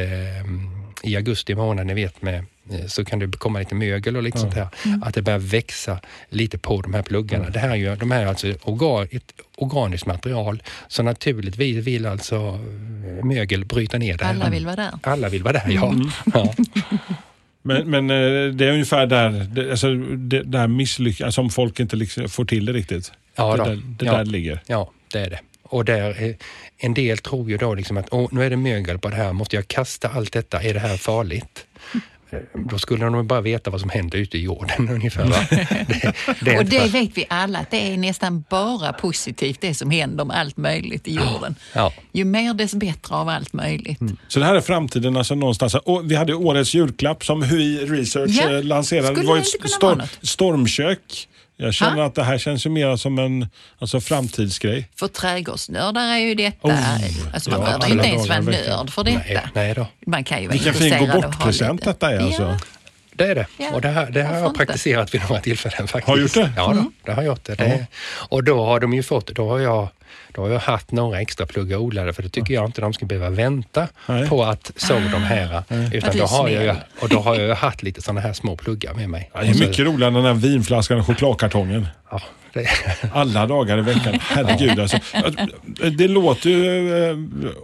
i 1.03 1.15
augusti 1.15 1.55
månad, 1.55 1.87
ni 1.87 1.93
vet 1.93 2.21
med 2.21 2.45
eh, 2.71 2.85
så 2.87 3.05
kan 3.05 3.19
det 3.19 3.37
komma 3.37 3.59
lite 3.59 3.75
mögel 3.75 4.17
och 4.17 4.23
lite 4.23 4.37
sånt 4.37 4.53
här. 4.53 4.67
Att 5.01 5.13
det 5.13 5.21
börjar 5.21 5.39
växa 5.39 5.99
lite 6.29 6.57
på 6.57 6.81
de 6.81 6.93
här 6.93 7.01
pluggarna. 7.01 7.49
Det 7.49 7.59
här 7.59 7.69
är 7.69 7.75
ju, 7.75 7.95
de 7.95 8.11
här 8.11 8.21
är 8.21 8.25
alltså 8.25 8.53
organ, 8.61 9.07
ett 9.11 9.33
organiskt 9.55 10.05
material. 10.05 10.63
Så 10.87 11.03
naturligtvis 11.03 11.87
vill 11.87 12.05
alltså 12.05 12.35
eh, 12.35 13.25
mögel 13.25 13.65
bryta 13.65 13.97
ner 13.97 14.17
det 14.17 14.25
här. 14.25 14.33
Alla 14.33 14.49
vill 14.49 14.65
vara 14.65 14.75
där. 14.75 14.91
Alla 15.03 15.29
vill 15.29 15.43
vara 15.43 15.53
där, 15.53 15.69
ja. 15.69 15.93
ja. 16.33 16.53
Men, 17.61 17.89
men 17.89 18.09
eh, 18.09 18.53
det 18.53 18.65
är 18.65 18.71
ungefär 18.71 19.05
där, 19.05 19.47
alltså, 19.71 19.93
det, 19.93 20.43
där 20.43 20.67
misslyckas, 20.67 21.35
som 21.35 21.49
folk 21.49 21.79
inte 21.79 21.95
liksom 21.95 22.29
får 22.29 22.45
till 22.45 22.65
det 22.65 22.73
riktigt. 22.73 23.11
Ja, 23.41 23.57
det 23.57 23.69
där, 23.69 23.81
det 23.99 24.05
Ja. 24.05 24.17
där 24.17 24.25
ligger. 24.25 24.59
Ja, 24.67 24.91
det 25.13 25.19
är 25.19 25.29
det. 25.29 25.39
Och 25.63 25.85
där, 25.85 26.23
eh, 26.23 26.35
en 26.77 26.93
del 26.93 27.17
tror 27.17 27.49
ju 27.49 27.57
då 27.57 27.75
liksom 27.75 27.97
att 27.97 28.07
Åh, 28.11 28.27
nu 28.31 28.43
är 28.43 28.49
det 28.49 28.57
mögel 28.57 28.99
på 28.99 29.09
det 29.09 29.15
här, 29.15 29.33
måste 29.33 29.55
jag 29.55 29.67
kasta 29.67 30.07
allt 30.09 30.31
detta? 30.33 30.61
Är 30.63 30.73
det 30.73 30.79
här 30.79 30.97
farligt? 30.97 31.65
Eh, 32.33 32.39
Då 32.69 32.79
skulle 32.79 33.05
de 33.05 33.27
bara 33.27 33.41
veta 33.41 33.69
vad 33.69 33.81
som 33.81 33.89
händer 33.89 34.17
ute 34.17 34.37
i 34.37 34.41
jorden 34.41 34.89
ungefär. 34.91 35.25
Va? 35.25 35.35
Det, 35.49 36.13
det 36.41 36.57
Och 36.57 36.65
det 36.65 36.79
bara- 36.79 36.87
vet 36.87 37.17
vi 37.17 37.25
alla, 37.29 37.59
att 37.59 37.71
det 37.71 37.93
är 37.93 37.97
nästan 37.97 38.43
bara 38.49 38.93
positivt 38.93 39.61
det 39.61 39.73
som 39.73 39.91
händer 39.91 40.25
med 40.25 40.37
allt 40.37 40.57
möjligt 40.57 41.07
i 41.07 41.15
jorden. 41.15 41.55
Ja. 41.73 41.93
Ju 42.11 42.25
mer 42.25 42.53
dess 42.53 42.73
bättre 42.75 43.15
av 43.15 43.29
allt 43.29 43.53
möjligt. 43.53 43.99
Så 44.27 44.39
det 44.39 44.45
här 44.45 44.55
är 44.55 44.61
framtiden 44.61 45.17
alltså 45.17 45.35
någonstans. 45.35 45.75
Och 45.75 46.11
vi 46.11 46.15
hade 46.15 46.33
årets 46.33 46.73
julklapp 46.73 47.25
som 47.25 47.43
Hui 47.43 47.77
Research 47.85 48.31
Ja, 48.31 48.57
eh, 48.57 48.63
lanserade. 48.63 49.07
skulle 49.07 49.21
det 49.21 49.27
var 49.27 49.37
ett 49.37 49.45
inte 49.45 49.57
kunna 49.57 49.69
stor, 49.69 49.87
vara 49.87 49.95
något? 49.95 50.19
stormkök. 50.21 51.27
Jag 51.61 51.73
känner 51.73 51.95
Ha? 51.95 52.05
att 52.05 52.15
det 52.15 52.23
här 52.23 52.37
känns 52.37 52.65
ju 52.65 52.69
mer 52.69 52.95
som 52.95 53.19
en 53.19 53.47
alltså, 53.79 54.01
framtidsgrej. 54.01 54.89
För 54.95 55.07
trädgårdsnördar 55.07 56.01
är 56.01 56.17
ju 56.17 56.35
detta, 56.35 56.67
Oh, 56.67 56.73
alltså 57.33 57.49
man 57.49 57.59
ja, 57.59 57.65
behöver 57.65 57.85
alla 57.85 57.93
inte 57.93 58.07
ens 58.07 58.29
vara 58.29 58.39
nörd 58.39 58.89
för 58.89 59.03
detta. 59.03 59.19
Nej, 59.19 59.41
nej 59.53 59.73
då. 59.73 59.87
Man 60.05 60.23
kan 60.23 60.41
ju 60.41 60.47
vara 60.47 60.53
Vilken 60.53 60.73
fin 60.73 60.99
gå 60.99 61.21
bort-present 61.21 61.83
detta 61.85 62.11
är 62.11 62.19
alltså. 62.19 62.41
Ja. 62.41 62.59
det 63.13 63.25
är 63.25 63.35
det. 63.35 63.45
Ja, 63.57 63.71
och 63.73 63.81
det, 63.81 63.87
här, 63.87 64.11
det 64.11 64.21
har 64.21 64.27
varför 64.27 64.41
jag 64.41 64.49
inte? 64.49 64.57
praktiserat 64.57 65.13
vid 65.13 65.21
några 65.21 65.41
tillfällen 65.41 65.87
faktiskt. 65.87 66.07
Har 66.07 66.15
du 66.15 66.21
gjort 66.21 66.33
det? 66.33 66.51
Ja, 66.55 66.73
då, 66.73 66.91
det 67.05 67.11
har 67.11 67.21
jag 67.21 67.31
gjort. 67.31 67.43
Det. 67.43 67.55
det. 67.55 67.87
Och 68.29 68.43
då 68.43 68.65
har 68.65 68.79
de 68.79 68.93
ju 68.93 69.03
fått, 69.03 69.27
då 69.27 69.49
har 69.49 69.59
jag 69.59 69.89
då 70.33 70.41
har 70.41 70.49
jag 70.49 70.59
haft 70.59 70.91
några 70.91 71.21
extra 71.21 71.45
pluggar 71.45 71.77
odlade 71.77 72.13
för 72.13 72.23
det 72.23 72.29
tycker 72.29 72.53
jag 72.53 72.65
inte 72.65 72.81
de 72.81 72.93
ska 72.93 73.05
behöva 73.05 73.29
vänta 73.29 73.87
Nej. 74.07 74.29
på 74.29 74.43
att 74.43 74.71
så 74.75 74.93
de 74.93 75.23
här. 75.23 75.63
Utan 75.93 76.17
då 76.17 76.25
har 76.25 76.49
jag, 76.49 76.75
och 77.01 77.09
då 77.09 77.19
har 77.19 77.35
jag 77.35 77.55
haft 77.55 77.83
lite 77.83 78.01
sådana 78.01 78.21
här 78.21 78.33
små 78.33 78.55
pluggar 78.57 78.93
med 78.93 79.09
mig. 79.09 79.31
Ja, 79.33 79.41
det 79.41 79.47
är 79.47 79.53
så- 79.53 79.63
mycket 79.63 79.85
roligare 79.85 80.07
än 80.07 80.13
den 80.13 80.25
här 80.25 80.33
vinflaskan 80.33 80.99
och 80.99 81.05
chokladkartongen. 81.05 81.87
Ja, 82.11 82.21
det, 82.53 82.67
Alla 83.13 83.47
dagar 83.47 83.77
i 83.77 83.81
veckan. 83.81 84.19
Herregud 84.21 84.79
alltså. 84.79 84.97
Det 85.97 86.07
låter 86.07 86.49
ju 86.49 87.09
eh, 87.09 87.17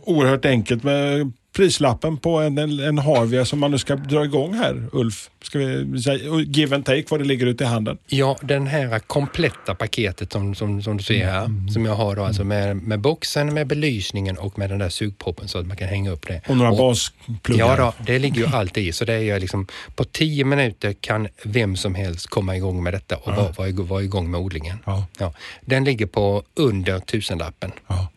oerhört 0.04 0.46
enkelt 0.46 0.84
med 0.84 1.32
prislappen 1.58 2.18
på 2.18 2.38
en, 2.40 2.58
en, 2.58 2.80
en 2.80 2.98
Harvia 2.98 3.46
som 3.46 3.60
man 3.60 3.72
nu 3.72 3.78
ska 3.78 3.96
dra 3.96 4.26
igång 4.26 4.54
här, 4.54 4.84
Ulf. 4.92 5.30
Ska 5.42 5.60
vi 5.60 6.02
säga, 6.02 6.32
och 6.32 6.42
give 6.42 6.76
and 6.76 6.86
take 6.86 7.04
vad 7.10 7.20
det 7.20 7.24
ligger 7.26 7.46
ute 7.46 7.64
i 7.64 7.68
handen. 7.68 7.98
Ja, 8.08 8.38
den 8.42 8.68
här 8.68 9.00
kompletta 9.00 9.76
paketet 9.76 10.32
som, 10.32 10.56
som, 10.56 10.82
som 10.82 10.98
du 10.98 11.04
ser 11.04 11.26
här, 11.26 11.46
Mm. 11.46 11.70
som 11.70 11.86
jag 11.86 11.96
har 11.96 12.16
då, 12.16 12.24
alltså 12.24 12.44
med, 12.44 12.78
med 12.78 13.00
boxen, 13.00 13.54
med 13.54 13.68
belysningen 13.68 14.38
och 14.38 14.60
med 14.60 14.70
den 14.70 14.80
där 14.80 14.90
sugproppen 14.90 15.48
så 15.48 15.60
att 15.60 15.68
man 15.68 15.78
kan 15.78 15.88
hänga 15.88 16.12
upp 16.12 16.28
det. 16.28 16.42
Och 16.48 16.58
några 16.58 16.72
baspluggar. 16.72 17.78
Ja, 17.78 17.94
då, 17.98 18.04
det 18.06 18.20
ligger 18.20 18.38
ju 18.42 18.48
allt 18.48 18.78
i. 18.78 18.92
Så 18.92 19.06
det 19.06 19.14
är 19.14 19.40
liksom, 19.40 19.68
på 19.96 20.04
tio 20.04 20.46
minuter 20.46 20.94
kan 20.94 21.28
vem 21.44 21.76
som 21.76 21.96
helst 21.96 22.28
komma 22.28 22.56
igång 22.56 22.84
med 22.84 22.94
detta 22.94 23.16
och 23.18 23.36
vara, 23.36 23.52
vara, 23.58 23.68
igång- 23.70 23.88
vara 23.88 24.04
igång 24.04 24.32
med 24.32 24.40
odlingen. 24.40 24.78
Ja. 24.86 25.34
Den 25.62 25.84
ligger 25.84 26.06
på 26.06 26.44
under 26.56 27.00
tusenlappen. 27.00 27.72
Ja. 27.88 28.08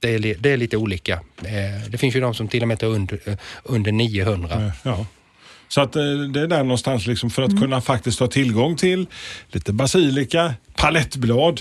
Det 0.00 0.14
är, 0.14 0.36
det 0.38 0.50
är 0.52 0.56
lite 0.56 0.76
olika. 0.76 1.12
Eh, 1.44 1.88
Det 1.90 1.98
finns 1.98 2.16
ju 2.16 2.20
de 2.20 2.34
som 2.34 2.48
till 2.48 2.62
och 2.62 2.68
med 2.68 2.78
tar 2.78 2.86
under, 2.86 3.18
eh, 3.26 3.34
under 3.62 3.92
900. 3.92 4.72
Ja. 4.82 5.06
Så 5.68 5.80
att 5.80 5.96
eh, 5.96 6.02
det 6.02 6.40
är 6.40 6.46
där 6.46 6.62
någonstans 6.62 7.06
liksom 7.06 7.30
för 7.30 7.42
att 7.42 7.60
kunna 7.60 7.80
faktiskt 7.80 8.20
ha 8.20 8.26
tillgång 8.26 8.76
till 8.76 9.06
lite 9.52 9.72
basilika, 9.72 10.54
palettblad, 10.76 11.60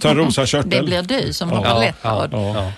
törnrosakörtel. 0.00 0.70
Det 0.70 0.82
blir 0.82 1.02
du 1.22 1.32
som 1.32 1.50
har 1.50 1.64
Ja, 1.64 1.72
palettblad. 1.72 2.30
ja. 2.32 2.66
Och 2.66 2.72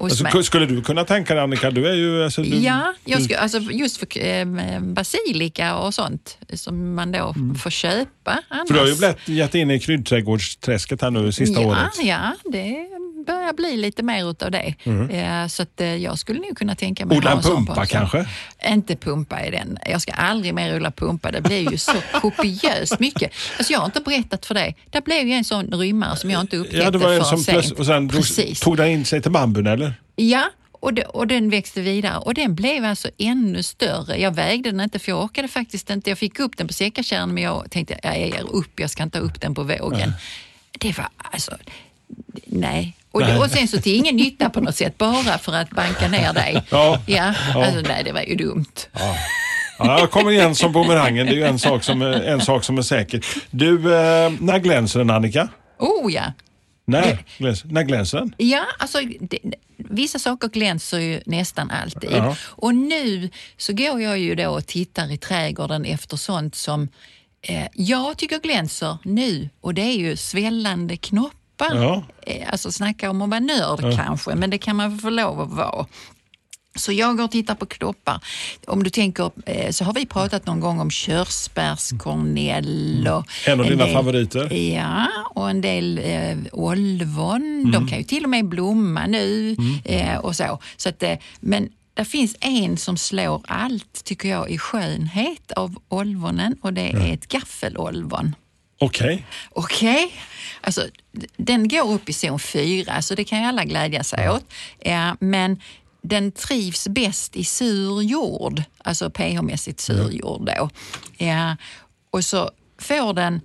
Alltså, 0.00 0.42
skulle 0.42 0.66
du 0.66 0.82
kunna 0.82 1.04
tänka 1.04 1.34
dig 1.34 1.42
Annika, 1.42 1.70
du 1.70 1.88
är 1.88 1.94
ju... 1.94 2.24
Alltså, 2.24 2.42
du, 2.42 2.56
Ja, 2.56 2.94
jag 3.04 3.18
du, 3.20 3.24
ska, 3.24 3.38
alltså 3.38 3.58
just 3.58 3.96
för 3.96 4.18
eh, 4.26 4.80
basilika 4.80 5.76
och 5.76 5.94
sånt 5.94 6.38
som 6.54 6.94
man 6.94 7.12
då 7.12 7.34
får 7.62 7.70
köpa 7.70 8.42
annars. 8.48 8.50
Mm. 8.50 8.66
för 8.66 8.74
du 8.74 8.80
har 8.80 8.86
ju 8.86 8.96
blivit, 8.96 9.28
gett 9.28 9.54
in 9.54 9.70
i 9.70 9.80
kryddträdgårdsträsket 9.80 11.02
här 11.02 11.10
nu 11.10 11.32
sista 11.32 11.60
ja, 11.60 11.66
året. 11.68 11.90
Ja, 12.02 12.32
det 12.44 12.88
börjar 13.26 13.52
bli 13.52 13.76
lite 13.76 14.02
mer 14.02 14.30
utav 14.30 14.50
det. 14.50 14.74
Eh, 15.10 15.46
så 15.46 15.62
att, 15.62 15.80
eh, 15.80 15.96
jag 15.96 16.18
skulle 16.18 16.38
nog 16.40 16.56
kunna 16.58 16.74
tänka 16.74 17.06
mig 17.06 17.18
Odla 17.18 17.32
en 17.32 17.42
pumpa 17.42 17.74
påse. 17.74 17.86
kanske? 17.92 18.26
Inte 18.68 18.96
pumpa 18.96 19.44
i 19.46 19.50
den. 19.50 19.78
Jag 19.90 20.02
ska 20.02 20.12
aldrig 20.12 20.54
mer 20.54 20.76
odla 20.76 20.90
pumpa. 20.90 21.30
Det 21.30 21.40
blir 21.40 21.70
ju 21.70 21.78
så 21.78 21.92
kopiöst 22.20 23.00
mycket. 23.00 23.32
Alltså 23.58 23.72
jag 23.72 23.80
har 23.80 23.86
inte 23.86 24.00
berättat 24.00 24.46
för 24.46 24.54
dig. 24.54 24.76
Det 24.90 25.04
blev 25.04 25.26
ju 25.26 25.32
en 25.32 25.44
sån 25.44 25.66
rymmare 25.66 26.16
som 26.16 26.30
jag 26.30 26.40
inte 26.40 26.56
upptäckte 26.56 26.78
Ja, 26.84 26.90
det 26.90 26.98
var 26.98 27.12
en 27.12 27.16
förrän 27.24 27.28
som 27.28 27.38
sent. 27.38 27.58
plöts- 27.58 27.78
och 27.78 27.86
sen 27.86 28.08
Precis. 28.08 28.60
tog 28.60 28.76
den 28.76 28.88
in 28.88 29.04
sig 29.04 29.22
till 29.22 29.30
bambun 29.30 29.63
eller? 29.72 29.94
Ja, 30.16 30.50
och, 30.72 30.94
det, 30.94 31.04
och 31.04 31.26
den 31.26 31.50
växte 31.50 31.80
vidare 31.80 32.18
och 32.18 32.34
den 32.34 32.54
blev 32.54 32.84
alltså 32.84 33.08
ännu 33.18 33.62
större. 33.62 34.16
Jag 34.16 34.34
vägde 34.34 34.70
den 34.70 34.80
inte 34.80 34.98
för 34.98 35.12
jag 35.12 35.24
orkade 35.24 35.48
faktiskt 35.48 35.90
inte. 35.90 36.10
Jag 36.10 36.18
fick 36.18 36.40
upp 36.40 36.56
den 36.56 36.66
på 36.66 36.72
säckakärran 36.72 37.34
men 37.34 37.42
jag 37.42 37.70
tänkte 37.70 37.98
jag 38.02 38.18
ger 38.18 38.46
upp, 38.50 38.80
jag 38.80 38.90
ska 38.90 39.02
inte 39.02 39.18
ha 39.18 39.24
upp 39.24 39.40
den 39.40 39.54
på 39.54 39.62
vågen. 39.62 40.12
Det 40.78 40.98
var 40.98 41.08
alltså, 41.16 41.56
nej. 42.46 42.96
Och, 43.10 43.20
det, 43.20 43.38
och 43.38 43.50
sen 43.50 43.68
så 43.68 43.80
till 43.80 43.94
ingen 43.94 44.16
nytta 44.16 44.50
på 44.50 44.60
något 44.60 44.76
sätt, 44.76 44.98
bara 44.98 45.38
för 45.38 45.52
att 45.52 45.70
banka 45.70 46.08
ner 46.08 46.32
dig. 46.32 46.62
Ja. 46.70 47.00
Ja, 47.06 47.34
alltså 47.54 47.80
nej 47.80 48.04
det 48.04 48.12
var 48.12 48.20
ju 48.20 48.34
dumt. 48.34 48.88
Ja, 49.78 49.98
jag 49.98 50.10
kommer 50.10 50.30
igen 50.30 50.54
som 50.54 50.72
bumerangen. 50.72 51.26
Det 51.26 51.32
är 51.32 51.36
ju 51.36 51.44
en 51.44 51.58
sak 51.58 51.84
som 51.84 52.02
en 52.02 52.40
sak 52.40 52.64
som 52.64 52.78
är 52.78 52.82
säker. 52.82 53.24
Du, 53.50 53.74
eh, 53.74 54.32
när 54.40 54.58
glänser 54.58 54.98
den 54.98 55.10
Annika? 55.10 55.48
Oh 55.78 56.12
ja. 56.12 56.32
När, 56.84 57.24
gläns, 57.38 57.64
när 57.64 57.82
glänser 57.82 58.18
den? 58.18 58.34
Ja, 58.38 58.66
alltså 58.78 58.98
det, 59.20 59.38
vissa 59.76 60.18
saker 60.18 60.48
glänser 60.48 60.98
ju 60.98 61.20
nästan 61.26 61.70
alltid. 61.70 62.10
Ja. 62.12 62.36
Och 62.42 62.74
nu 62.74 63.30
så 63.56 63.72
går 63.72 64.00
jag 64.00 64.18
ju 64.18 64.34
då 64.34 64.48
och 64.48 64.66
tittar 64.66 65.12
i 65.12 65.16
trädgården 65.16 65.84
efter 65.84 66.16
sånt 66.16 66.54
som 66.54 66.88
eh, 67.42 67.66
jag 67.74 68.16
tycker 68.16 68.38
glänser 68.38 68.98
nu 69.02 69.48
och 69.60 69.74
det 69.74 69.82
är 69.82 69.96
ju 69.96 70.16
svällande 70.16 70.96
knoppar. 70.96 71.74
Ja. 71.74 72.02
Eh, 72.26 72.48
alltså 72.52 72.72
snacka 72.72 73.10
om 73.10 73.22
att 73.22 73.30
vara 73.30 73.40
nörd 73.40 73.96
kanske, 73.96 74.34
men 74.34 74.50
det 74.50 74.58
kan 74.58 74.76
man 74.76 74.98
få 74.98 75.10
lov 75.10 75.40
att 75.40 75.50
vara. 75.50 75.86
Så 76.76 76.92
jag 76.92 77.16
går 77.16 77.24
och 77.24 77.30
tittar 77.30 77.54
på 77.54 77.66
knoppar. 77.66 78.20
Om 78.66 78.82
du 78.82 78.90
tänker, 78.90 79.30
eh, 79.46 79.70
så 79.70 79.84
har 79.84 79.92
vi 79.94 80.06
pratat 80.06 80.46
någon 80.46 80.60
gång 80.60 80.80
om 80.80 80.90
körsbärskornell 80.90 83.08
och 83.12 83.26
En 83.48 83.60
av 83.60 83.66
dina 83.66 83.84
del- 83.84 83.94
favoriter. 83.94 84.52
Ja, 84.52 85.06
och 85.34 85.50
en 85.50 85.60
del 85.60 85.98
eh, 86.04 86.36
olvon. 86.52 87.70
De 87.72 87.88
kan 87.88 87.98
ju 87.98 88.04
till 88.04 88.24
och 88.24 88.30
med 88.30 88.48
blomma 88.48 89.06
nu 89.06 89.56
eh, 89.84 90.16
och 90.16 90.36
så. 90.36 90.58
så 90.76 90.88
att, 90.88 91.02
eh, 91.02 91.14
men 91.40 91.68
det 91.94 92.04
finns 92.04 92.36
en 92.40 92.76
som 92.76 92.96
slår 92.96 93.42
allt, 93.48 94.04
tycker 94.04 94.28
jag, 94.28 94.50
i 94.50 94.58
skönhet 94.58 95.52
av 95.52 95.74
olvonen 95.88 96.56
och 96.62 96.72
det 96.72 96.90
är 96.92 97.12
ett 97.14 97.28
gaffelolvon. 97.28 98.34
Okej. 98.78 99.26
Okej, 99.50 100.12
alltså 100.60 100.80
d- 101.12 101.26
den 101.36 101.68
går 101.68 101.92
upp 101.92 102.08
i 102.08 102.12
zon 102.12 102.38
4 102.38 103.02
så 103.02 103.14
det 103.14 103.24
kan 103.24 103.38
ju 103.38 103.44
alla 103.44 103.64
glädja 103.64 104.04
sig 104.04 104.30
åt. 104.30 104.44
Ja, 104.80 105.16
men 105.20 105.60
den 106.04 106.32
trivs 106.32 106.88
bäst 106.88 107.36
i 107.36 107.44
sur 107.44 108.02
jord, 108.02 108.62
alltså 108.78 109.10
pH-mässigt 109.10 109.80
sur 109.80 110.10
jord 110.10 110.46
då. 110.46 110.70
Ja, 111.18 111.56
och 112.10 112.24
så 112.24 112.50
får 112.78 113.12
den 113.12 113.40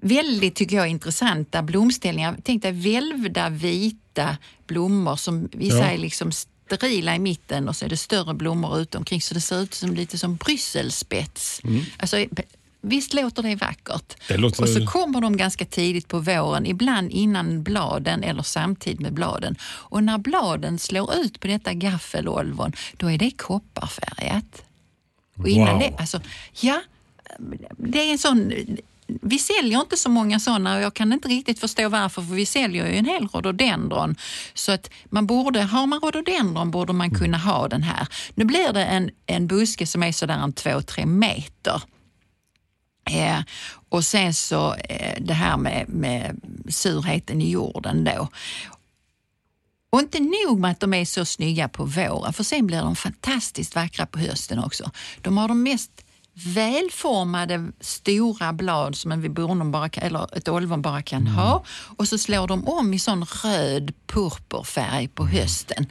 väldigt, 0.00 0.54
tycker 0.54 0.76
jag, 0.76 0.88
intressanta 0.88 1.62
blomställningar. 1.62 2.36
Tänk 2.44 2.62
dig 2.62 2.72
välvda 2.72 3.48
vita 3.48 4.36
blommor 4.66 5.16
som 5.16 5.48
vissa 5.52 5.78
Ja. 5.78 5.84
är 5.84 5.98
liksom 5.98 6.32
sterila 6.32 7.16
i 7.16 7.18
mitten 7.18 7.68
och 7.68 7.76
så 7.76 7.84
är 7.84 7.88
det 7.88 7.96
större 7.96 8.34
blommor 8.34 8.68
runt 8.68 8.94
omkring 8.94 9.20
så 9.22 9.34
det 9.34 9.40
ser 9.40 9.62
ut 9.62 9.74
som 9.74 9.94
lite 9.94 10.18
som 10.18 10.36
brysselspets. 10.36 11.60
Alltså, 11.98 12.26
visst 12.82 13.14
låter 13.14 13.42
det 13.42 13.54
vackert? 13.56 14.14
Det 14.28 14.36
låter- 14.36 14.62
Och 14.62 14.68
så 14.68 14.86
kommer 14.86 15.20
de 15.20 15.36
ganska 15.36 15.64
tidigt 15.64 16.08
på 16.08 16.18
våren, 16.18 16.66
ibland 16.66 17.10
innan 17.10 17.62
bladen 17.62 18.22
eller 18.22 18.42
samtidigt 18.42 19.00
med 19.00 19.12
bladen. 19.12 19.56
Och 19.64 20.04
när 20.04 20.18
bladen 20.18 20.78
slår 20.78 21.14
ut 21.14 21.40
på 21.40 21.46
detta 21.46 21.72
gaffelolvon, 21.74 22.72
då 22.96 23.10
är 23.10 23.18
det 23.18 23.30
kopparfärgat. 23.30 24.62
Och 25.38 25.48
innan 25.48 25.68
Wow. 25.68 25.78
det, 25.78 25.94
alltså, 25.98 26.20
ja, 26.60 26.80
det 27.78 27.98
är 28.08 28.12
en 28.12 28.18
sån... 28.18 28.52
Vi 29.22 29.38
säljer 29.38 29.80
inte 29.80 29.96
så 29.96 30.08
många 30.08 30.40
sådana 30.40 30.76
och 30.76 30.82
jag 30.82 30.94
kan 30.94 31.12
inte 31.12 31.28
riktigt 31.28 31.58
förstå 31.58 31.88
varför 31.88 32.22
för 32.22 32.34
vi 32.34 32.46
säljer 32.46 32.86
ju 32.86 32.96
en 32.96 33.04
hel 33.04 33.28
rhododendron. 33.28 34.16
Så 34.54 34.72
att 34.72 34.90
man 35.04 35.26
borde, 35.26 35.62
har 35.62 35.86
man 35.86 36.00
rhododendron 36.00 36.70
borde 36.70 36.92
man 36.92 37.10
kunna 37.10 37.38
ha 37.38 37.68
den 37.68 37.82
här. 37.82 38.08
Nu 38.34 38.44
blir 38.44 38.72
det 38.72 38.84
en, 38.84 39.10
en 39.26 39.46
buske 39.46 39.86
som 39.86 40.02
är 40.02 40.12
sådär 40.12 40.34
en 40.38 40.52
två, 40.52 40.82
tre 40.82 41.06
meter. 41.06 41.82
Eh, 43.04 43.40
och 43.88 44.04
sen 44.04 44.34
så 44.34 44.74
eh, 44.74 45.22
det 45.22 45.34
här 45.34 45.56
med, 45.56 45.88
med 45.88 46.40
surheten 46.68 47.42
i 47.42 47.50
jorden 47.50 48.04
då. 48.04 48.28
Och 49.90 50.00
inte 50.00 50.20
nog 50.20 50.60
med 50.60 50.70
att 50.70 50.80
de 50.80 50.94
är 50.94 51.04
så 51.04 51.24
snygga 51.24 51.68
på 51.68 51.84
våren, 51.84 52.32
för 52.32 52.44
sen 52.44 52.66
blir 52.66 52.80
de 52.80 52.96
fantastiskt 52.96 53.74
vackra 53.74 54.06
på 54.06 54.18
hösten 54.18 54.58
också. 54.58 54.90
De 55.20 55.38
har 55.38 55.48
de 55.48 55.62
mest 55.62 55.90
välformade 56.34 57.72
stora 57.80 58.52
blad 58.52 58.96
som 58.96 59.12
en 59.12 59.72
bara 59.72 59.88
eller 59.88 60.36
ett 60.36 60.48
olvon 60.48 60.82
bara 60.82 61.02
kan 61.02 61.26
ha. 61.26 61.64
Och 61.96 62.08
så 62.08 62.18
slår 62.18 62.48
de 62.48 62.68
om 62.68 62.94
i 62.94 62.98
sån 62.98 63.24
röd 63.24 63.92
purpurfärg 64.06 65.08
på 65.08 65.26
hösten. 65.26 65.86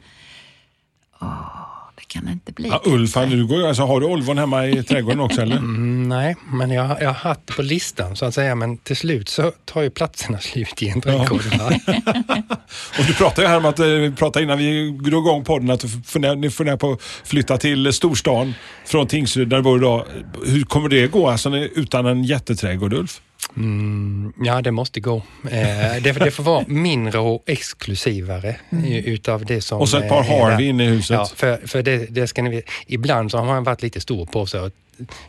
Åh, 1.20 1.81
det 1.94 2.04
kan 2.08 2.28
inte 2.28 2.52
bli 2.52 2.68
Ja, 2.68 2.80
Ulf, 2.84 3.14
du 3.14 3.46
går, 3.46 3.68
alltså, 3.68 3.82
har 3.82 4.00
du 4.00 4.06
olvon 4.06 4.38
hemma 4.38 4.66
i 4.66 4.82
trädgården 4.82 5.20
också 5.20 5.40
eller? 5.40 5.56
Mm, 5.56 6.08
nej, 6.08 6.36
men 6.52 6.70
jag, 6.70 7.02
jag 7.02 7.08
har 7.08 7.14
haft 7.14 7.40
det 7.46 7.52
på 7.52 7.62
listan 7.62 8.16
så 8.16 8.24
att 8.24 8.34
säga. 8.34 8.54
Men 8.54 8.78
till 8.78 8.96
slut 8.96 9.28
så 9.28 9.52
tar 9.64 9.82
ju 9.82 9.90
platserna 9.90 10.38
slut 10.38 10.82
i 10.82 10.88
en 10.88 11.00
trädgård. 11.00 11.42
va? 11.58 11.70
Och 12.98 13.04
du 13.06 13.14
pratade 13.14 13.42
ju 13.42 13.48
här 13.48 13.56
om 13.56 13.64
att, 13.64 13.78
eh, 13.78 13.86
vi 13.86 14.12
pratade 14.12 14.44
innan 14.44 14.58
vi 14.58 14.90
drog 14.90 15.26
igång 15.26 15.44
podden, 15.44 15.70
att 15.70 15.80
du 15.80 15.88
funderar, 15.88 16.36
ni 16.36 16.50
funderar 16.50 16.76
på 16.76 16.92
att 16.92 17.02
flytta 17.24 17.56
till 17.56 17.92
storstan 17.92 18.54
från 18.84 19.06
Tingsryd 19.06 19.48
där 19.48 19.56
du 19.56 19.62
bor 19.62 19.78
idag. 19.78 20.04
Hur 20.46 20.62
kommer 20.62 20.88
det 20.88 21.06
gå 21.06 21.28
alltså, 21.28 21.56
utan 21.56 22.06
en 22.06 22.24
jätteträdgård 22.24 22.92
Ulf? 22.92 23.20
Mm, 23.56 24.32
ja, 24.44 24.62
det 24.62 24.70
måste 24.70 25.00
gå. 25.00 25.16
Eh, 25.50 26.02
det, 26.02 26.12
det 26.12 26.30
får 26.30 26.42
vara 26.42 26.64
mindre 26.68 27.18
och 27.18 27.42
exklusivare 27.46 28.56
eh, 28.70 28.96
utav 28.96 29.44
det 29.44 29.60
som... 29.60 29.80
Och 29.80 29.88
så 29.88 29.96
ett 29.98 30.08
par 30.08 30.20
eh, 30.20 30.40
Harvey 30.40 30.66
inne 30.66 30.84
i 30.84 30.86
huset. 30.86 31.14
Ja, 31.14 31.28
för, 31.36 31.66
för 31.66 31.82
det, 31.82 32.06
det 32.06 32.26
ska 32.26 32.42
ni. 32.42 32.62
Ibland 32.86 33.30
så 33.30 33.38
har 33.38 33.44
man 33.44 33.64
varit 33.64 33.82
lite 33.82 34.00
stor 34.00 34.26
på 34.26 34.46
sig 34.46 34.60
och 34.60 34.70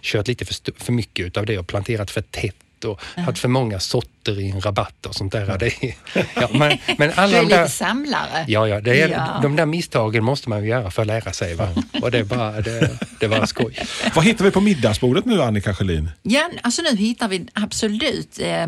kört 0.02 0.28
lite 0.28 0.46
för, 0.46 0.84
för 0.84 0.94
mycket 0.94 1.26
utav 1.26 1.46
det 1.46 1.58
och 1.58 1.68
planterat 1.68 2.12
för 2.12 2.22
tätt 2.22 2.56
rabatt 2.84 3.00
och 3.18 3.22
haft 3.24 3.40
för 3.40 3.48
många 3.48 3.80
sorter 3.80 4.40
i 4.40 4.50
en 4.52 4.62
rabatt 4.62 5.06
och 5.06 5.16
sånt 5.16 5.32
där. 5.32 5.58
Det 5.60 5.84
är, 5.84 5.96
ja, 6.36 6.50
men, 6.54 6.78
men 6.98 7.10
Du 7.10 7.14
alla 7.16 7.38
är 7.38 7.42
de 7.42 7.48
lite 7.48 7.58
där, 7.62 7.68
samlare. 7.68 8.46
ja, 8.48 8.68
ja, 8.68 8.82
det 8.82 9.02
är, 9.02 9.10
Ja. 9.10 9.40
de 9.42 9.56
där 9.56 9.66
misstagen 9.66 10.24
måste 10.24 10.50
man 10.50 10.62
ju 10.64 10.70
göra 10.70 10.92
för 10.92 11.02
att 11.02 11.08
lära 11.08 11.34
sig. 11.34 11.56
Va? 11.56 11.68
Och 12.02 12.12
det 12.12 12.18
är 12.20 12.24
bara, 12.24 12.62
det, 12.62 13.00
det 13.20 13.28
var 13.28 13.46
skoj. 13.46 13.76
Vad 14.16 14.26
hittar 14.26 14.46
vi 14.46 14.52
på 14.52 14.62
middagsbordet 14.62 15.26
nu 15.26 15.42
Annika 15.42 15.74
Sjölin? 15.74 16.10
Ja, 16.24 16.50
alltså 16.62 16.82
nu 16.82 16.96
hittar 16.98 17.28
vi 17.28 17.48
absolut 17.54 18.40
eh, 18.40 18.68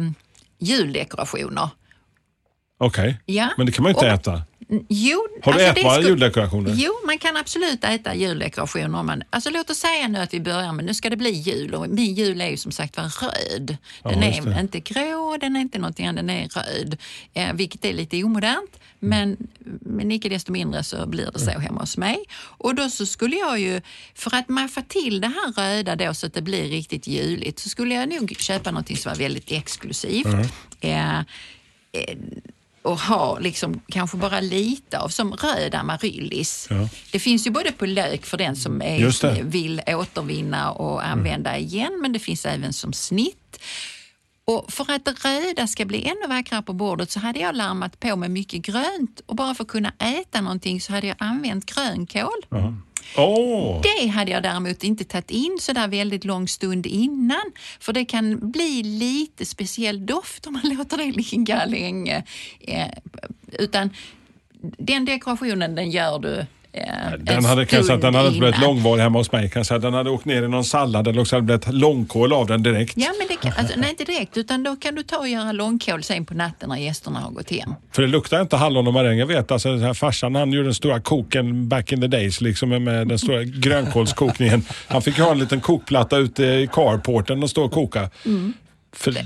juldekorationer. 0.59 1.69
Okej, 2.77 3.17
Ja. 3.25 3.49
men 3.57 3.65
det 3.65 3.71
kan 3.71 3.83
man 3.83 3.89
ju 3.91 3.93
inte 3.95 4.05
Och- 4.07 4.13
äta. 4.13 4.41
Jo, 4.89 5.27
Har 5.43 5.53
du 5.53 5.65
alltså 5.65 5.79
ätbara 5.79 6.01
juldekorationer? 6.01 6.73
Jo, 6.75 6.91
man 7.05 7.17
kan 7.17 7.37
absolut 7.37 7.83
äta 7.83 8.15
juldekorationer. 8.15 9.03
Man, 9.03 9.23
alltså 9.29 9.49
låt 9.49 9.69
oss 9.69 9.77
säga 9.77 10.07
nu 10.07 10.19
att 10.19 10.33
vi 10.33 10.39
börjar 10.39 10.71
med, 10.73 10.85
nu 10.85 10.93
ska 10.93 11.09
det 11.09 11.17
bli 11.17 11.29
jul 11.29 11.73
och 11.75 11.89
min 11.89 12.13
jul 12.15 12.41
är 12.41 12.49
ju 12.49 12.57
som 12.57 12.71
sagt 12.71 12.97
var 12.97 13.03
röd. 13.03 13.77
Den 14.03 14.21
Ja, 14.21 14.51
är 14.53 14.59
inte 14.59 14.79
grå, 14.79 15.37
den 15.41 15.55
är 15.55 15.59
inte 15.59 15.77
någonting 15.79 16.05
annat, 16.07 16.27
den 16.27 16.29
är 16.29 16.47
röd. 16.49 16.97
Eh, 17.33 17.53
vilket 17.53 17.85
är 17.85 17.93
lite 17.93 18.23
omodernt, 18.23 18.79
men, 18.99 19.37
men 19.81 20.11
icke 20.11 20.29
desto 20.29 20.51
mindre 20.51 20.83
så 20.83 21.05
blir 21.07 21.31
det 21.33 21.39
så 21.39 21.51
hemma 21.51 21.79
hos 21.81 21.97
mig. 21.97 22.17
Och 22.37 22.75
då 22.75 22.89
så 22.89 23.05
skulle 23.05 23.35
jag 23.35 23.59
ju, 23.59 23.81
för 24.15 24.35
att 24.35 24.49
maffa 24.49 24.81
till 24.81 25.21
det 25.21 25.27
här 25.27 25.51
röda 25.53 25.95
då 25.95 26.13
så 26.13 26.25
att 26.25 26.33
det 26.33 26.41
blir 26.41 26.69
riktigt 26.69 27.07
juligt, 27.07 27.59
så 27.59 27.69
skulle 27.69 27.95
jag 27.95 28.09
nog 28.09 28.35
köpa 28.39 28.71
någonting 28.71 28.97
som 28.97 29.09
var 29.11 29.17
väldigt 29.19 29.51
exklusivt. 29.51 30.27
Eh, 30.81 31.19
eh, 31.19 31.23
och 32.85 32.99
ha 32.99 33.39
liksom 33.39 33.81
kanske 33.87 34.17
bara 34.17 34.39
lite 34.39 34.99
av, 34.99 35.09
som 35.09 35.33
röd 35.33 35.75
amaryllis. 35.75 36.67
Ja. 36.69 36.89
Det 37.11 37.19
finns 37.19 37.47
ju 37.47 37.51
både 37.51 37.71
på 37.71 37.85
lök 37.85 38.25
för 38.25 38.37
den 38.37 38.55
som 38.55 38.81
är, 38.81 39.43
vill 39.43 39.81
återvinna 39.87 40.71
och 40.71 41.07
använda 41.07 41.57
igen, 41.57 41.99
men 42.01 42.13
det 42.13 42.19
finns 42.19 42.45
även 42.45 42.73
som 42.73 42.93
snitt. 42.93 43.59
Och 44.45 44.73
för 44.73 44.91
att 44.91 45.05
det 45.05 45.11
röda 45.11 45.67
ska 45.67 45.85
bli 45.85 46.05
ännu 46.05 46.27
vackrare 46.27 46.61
på 46.61 46.73
bordet 46.73 47.11
så 47.11 47.19
hade 47.19 47.39
jag 47.39 47.55
larmat 47.55 47.99
på 47.99 48.15
med 48.15 48.31
mycket 48.31 48.61
grönt 48.61 49.21
och 49.25 49.35
bara 49.35 49.55
för 49.55 49.63
att 49.63 49.69
kunna 49.69 49.93
äta 49.99 50.41
någonting 50.41 50.81
så 50.81 50.93
hade 50.93 51.07
jag 51.07 51.15
använt 51.19 51.65
grönkål. 51.65 52.45
Oh. 53.17 53.81
Det 53.81 54.07
hade 54.07 54.31
jag 54.31 54.43
däremot 54.43 54.83
inte 54.83 55.03
tagit 55.03 55.31
in 55.31 55.57
så 55.61 55.73
där 55.73 55.87
väldigt 55.87 56.25
lång 56.25 56.47
stund 56.47 56.85
innan. 56.85 57.51
För 57.79 57.93
det 57.93 58.05
kan 58.05 58.51
bli 58.51 58.83
lite 58.83 59.45
speciell 59.45 60.05
doft 60.05 60.47
om 60.47 60.53
man 60.53 60.75
låter 60.77 60.97
det 60.97 61.11
ligga 61.11 61.65
länge. 61.65 62.23
Eh, 62.59 62.87
utan 63.59 63.89
den 64.77 65.05
dekorationen 65.05 65.75
den 65.75 65.91
gör 65.91 66.19
du 66.19 66.45
den 67.19 67.45
hade, 67.45 67.65
kan 67.65 67.83
säga, 67.83 67.95
att 67.95 68.01
den 68.01 68.15
hade 68.15 68.27
inte 68.27 68.39
blivit 68.39 68.61
långvarig 68.61 69.01
hemma 69.03 69.19
hos 69.19 69.31
mig. 69.31 69.49
Kan 69.49 69.65
säga. 69.65 69.79
Den 69.79 69.93
hade 69.93 70.09
åkt 70.09 70.25
ner 70.25 70.43
i 70.43 70.47
någon 70.47 70.63
sallad 70.63 71.07
eller 71.07 71.21
också 71.21 71.35
hade 71.35 71.53
det 71.53 71.59
blivit 71.59 71.81
långkål 71.81 72.33
av 72.33 72.47
den 72.47 72.63
direkt. 72.63 72.93
Ja, 72.97 73.07
men 73.19 73.27
det 73.27 73.35
kan, 73.35 73.53
alltså, 73.57 73.79
nej, 73.79 73.89
inte 73.89 74.03
direkt, 74.03 74.37
utan 74.37 74.63
då 74.63 74.75
kan 74.75 74.95
du 74.95 75.03
ta 75.03 75.17
och 75.17 75.27
göra 75.27 75.51
långkål 75.51 76.03
sen 76.03 76.25
på 76.25 76.33
natten 76.33 76.69
när 76.69 76.77
gästerna 76.77 77.19
har 77.19 77.31
gått 77.31 77.51
hem. 77.51 77.73
För 77.91 78.01
det 78.01 78.07
luktar 78.07 78.41
inte 78.41 78.55
hallon 78.55 78.87
och 78.87 78.93
maräng. 78.93 79.17
Jag 79.19 79.25
vet 79.27 79.51
alltså, 79.51 79.69
den 79.71 79.81
här 79.81 79.93
farsan 79.93 80.35
han 80.35 80.51
gjorde 80.51 80.67
den 80.67 80.73
stora 80.73 80.99
koken 80.99 81.69
back 81.69 81.91
in 81.91 82.01
the 82.01 82.07
days 82.07 82.41
liksom 82.41 82.69
med 82.69 83.07
den 83.07 83.19
stora 83.19 83.43
grönkålskokningen. 83.43 84.65
Han 84.87 85.01
fick 85.01 85.19
ha 85.19 85.31
en 85.31 85.39
liten 85.39 85.61
kokplatta 85.61 86.17
ute 86.17 86.43
i 86.43 86.69
carporten 86.73 87.43
och 87.43 87.49
stå 87.49 87.63
och 87.63 87.71
koka. 87.71 88.09
För 88.95 89.11
det, 89.11 89.25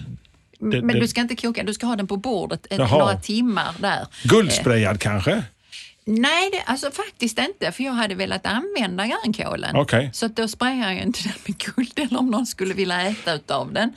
men 0.60 0.88
det- 0.88 1.00
du 1.00 1.08
ska 1.08 1.22
inte 1.22 1.36
koka, 1.36 1.64
du 1.64 1.74
ska 1.74 1.86
ha 1.88 1.96
den 1.96 2.08
på 2.08 2.18
bordet 2.18 2.68
Jaha. 2.70 2.98
några 2.98 3.16
timmar 3.18 3.68
där. 3.80 4.08
Guldsprayad 4.24 5.00
kanske? 5.00 5.44
Nej, 6.10 6.50
det, 6.52 6.62
alltså 6.66 6.92
faktiskt 6.92 7.40
inte, 7.40 7.72
för 7.72 7.84
jag 7.84 7.92
hade 7.92 8.16
velat 8.16 8.46
använda 8.46 9.08
grönkålen. 9.08 9.76
Okej. 9.76 10.10
Så 10.14 10.26
att 10.26 10.36
då 10.36 10.48
sprayar 10.48 10.92
jag 10.92 11.02
inte 11.02 11.24
den 11.24 11.34
med 11.48 11.58
guld 11.58 12.00
eller 12.00 12.20
om 12.20 12.30
någon 12.32 12.46
skulle 12.46 12.74
vilja 12.74 13.02
äta 13.02 13.34
utav 13.34 13.74
den. 13.74 13.94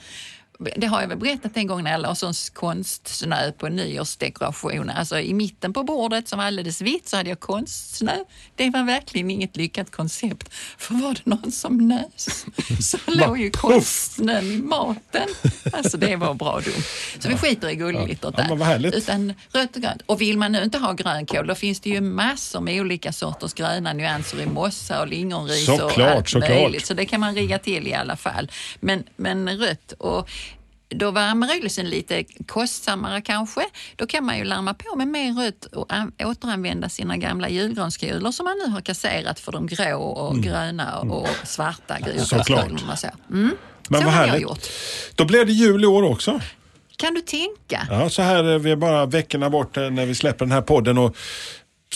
Det 0.77 0.87
har 0.87 1.01
jag 1.01 1.07
väl 1.07 1.17
berättat 1.17 1.57
en 1.57 1.67
gång 1.67 1.83
när 1.83 1.91
jag 1.91 2.01
la 2.01 2.15
sån 2.15 2.33
konstsnö 2.53 3.51
på 3.51 3.69
nyårsdekorationer. 3.69 4.93
Alltså 4.95 5.19
i 5.19 5.33
mitten 5.33 5.73
på 5.73 5.83
bordet 5.83 6.27
som 6.27 6.39
var 6.39 6.45
alldeles 6.45 6.81
vitt 6.81 7.07
så 7.09 7.17
hade 7.17 7.29
jag 7.29 7.39
konstsnö. 7.39 8.11
Det 8.55 8.69
var 8.69 8.83
verkligen 8.83 9.31
inget 9.31 9.57
lyckat 9.57 9.91
koncept. 9.91 10.49
För 10.77 10.93
var 10.93 11.13
det 11.13 11.21
någon 11.25 11.51
som 11.51 11.87
nös 11.87 12.45
så 12.81 12.97
låg 13.07 13.39
ju 13.39 13.49
konstsnön 13.49 14.51
i 14.51 14.57
maten. 14.57 15.27
Alltså 15.73 15.97
det 15.97 16.15
var 16.15 16.33
bra 16.33 16.59
dumt. 16.59 16.83
Så 17.19 17.29
vi 17.29 17.37
skiter 17.37 17.69
i 17.69 17.75
guldglittret 17.75 18.33
Ja, 18.37 18.43
där. 18.43 18.55
vad 18.55 18.67
härligt. 18.67 18.93
Utan 18.95 19.33
rött 19.51 19.75
och 19.75 19.81
grönt. 19.81 20.01
Och 20.05 20.21
vill 20.21 20.37
man 20.37 20.51
nu 20.51 20.63
inte 20.63 20.77
ha 20.77 20.93
grönkål 20.93 21.47
då 21.47 21.55
finns 21.55 21.79
det 21.79 21.89
ju 21.89 22.01
massor 22.01 22.61
med 22.61 22.81
olika 22.81 23.13
sorters 23.13 23.53
gröna 23.53 23.93
nyanser 23.93 24.41
i 24.41 24.45
mossa 24.45 25.01
och 25.01 25.07
lingonris 25.07 25.69
och 25.69 25.75
Såklart, 25.79 26.09
allt 26.15 26.29
såklart. 26.29 26.49
möjligt. 26.49 26.85
Så 26.85 26.93
det 26.93 27.05
kan 27.05 27.19
man 27.19 27.35
rigga 27.35 27.59
till 27.59 27.87
i 27.87 27.93
alla 27.93 28.15
fall. 28.15 28.51
Men, 28.79 29.03
men 29.15 29.57
rött 29.57 29.91
och 29.97 30.29
då 30.95 31.11
var 31.11 31.21
amaryllisen 31.21 31.89
lite 31.89 32.23
kostsammare 32.47 33.21
kanske. 33.21 33.61
Då 33.95 34.05
kan 34.07 34.25
man 34.25 34.37
ju 34.37 34.43
larma 34.43 34.73
på 34.73 34.95
med 34.95 35.07
mer 35.07 35.33
rött 35.33 35.65
och 35.65 35.93
an- 35.93 36.11
återanvända 36.23 36.89
sina 36.89 37.17
gamla 37.17 37.49
julgranskulor 37.49 38.31
som 38.31 38.43
man 38.43 38.55
nu 38.65 38.71
har 38.71 38.81
kasserat 38.81 39.39
för 39.39 39.51
de 39.51 39.67
grå 39.67 40.01
och 40.01 40.37
gröna 40.43 40.99
och 40.99 41.27
svarta 41.43 41.95
Mm. 41.97 42.19
Såklart. 42.19 42.47
gulförskolorna. 42.47 42.95
Så. 42.97 43.07
Mm. 43.31 43.55
Men 43.89 43.99
så 43.99 44.05
vad 44.05 44.13
har 44.13 44.21
jag 44.21 44.27
härligt. 44.27 44.43
gjort. 44.43 44.67
Då 45.15 45.25
blev 45.25 45.45
det 45.45 45.53
jul 45.53 45.83
i 45.83 45.87
år 45.87 46.03
också. 46.03 46.41
Kan 46.97 47.13
du 47.13 47.21
tänka? 47.21 47.87
Ja, 47.89 48.09
så 48.09 48.21
här 48.21 48.43
är 48.43 48.59
vi 48.59 48.75
bara 48.75 49.05
veckorna 49.05 49.49
bort 49.49 49.77
eh, 49.77 49.89
när 49.89 50.05
vi 50.05 50.15
släpper 50.15 50.45
den 50.45 50.51
här 50.51 50.61
podden. 50.61 50.97
Och 50.97 51.15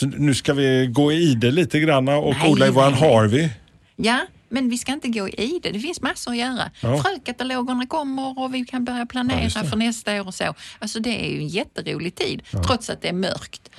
nu 0.01 0.33
ska 0.33 0.53
vi 0.53 0.87
gå 0.87 1.11
i 1.11 1.33
det 1.35 1.51
lite 1.51 1.79
grann 1.79 2.07
och 2.07 2.33
Nej, 2.39 2.51
odla 2.51 2.67
i 2.67 2.69
våran 2.69 2.91
nej. 2.91 3.01
Harvey. 3.15 3.49
Ja, 3.95 4.19
men 4.49 4.69
vi 4.69 4.77
ska 4.77 4.91
inte 4.91 5.07
gå 5.07 5.29
i 5.29 5.59
det. 5.63 5.71
Det 5.71 5.79
finns 5.79 6.01
massor 6.01 6.31
att 6.31 6.37
göra. 6.37 6.71
Ja. 6.81 7.03
Frökatalogerna 7.03 7.85
kommer 7.87 8.39
och 8.39 8.53
vi 8.53 8.65
kan 8.65 8.85
börja 8.85 8.99
Ja, 8.99 9.05
planera 9.05 9.61
det. 9.63 9.69
för 9.69 9.77
nästa 9.77 10.21
år 10.21 10.27
och 10.27 10.33
så. 10.33 10.55
Alltså 10.79 10.99
det 10.99 11.25
är 11.25 11.29
ju 11.29 11.37
en 11.37 11.47
jätterolig 11.47 12.15
tid, 12.15 12.43
trots 12.67 12.89
att 12.89 13.01
det 13.01 13.07
är 13.07 13.13
mörkt. 13.13 13.69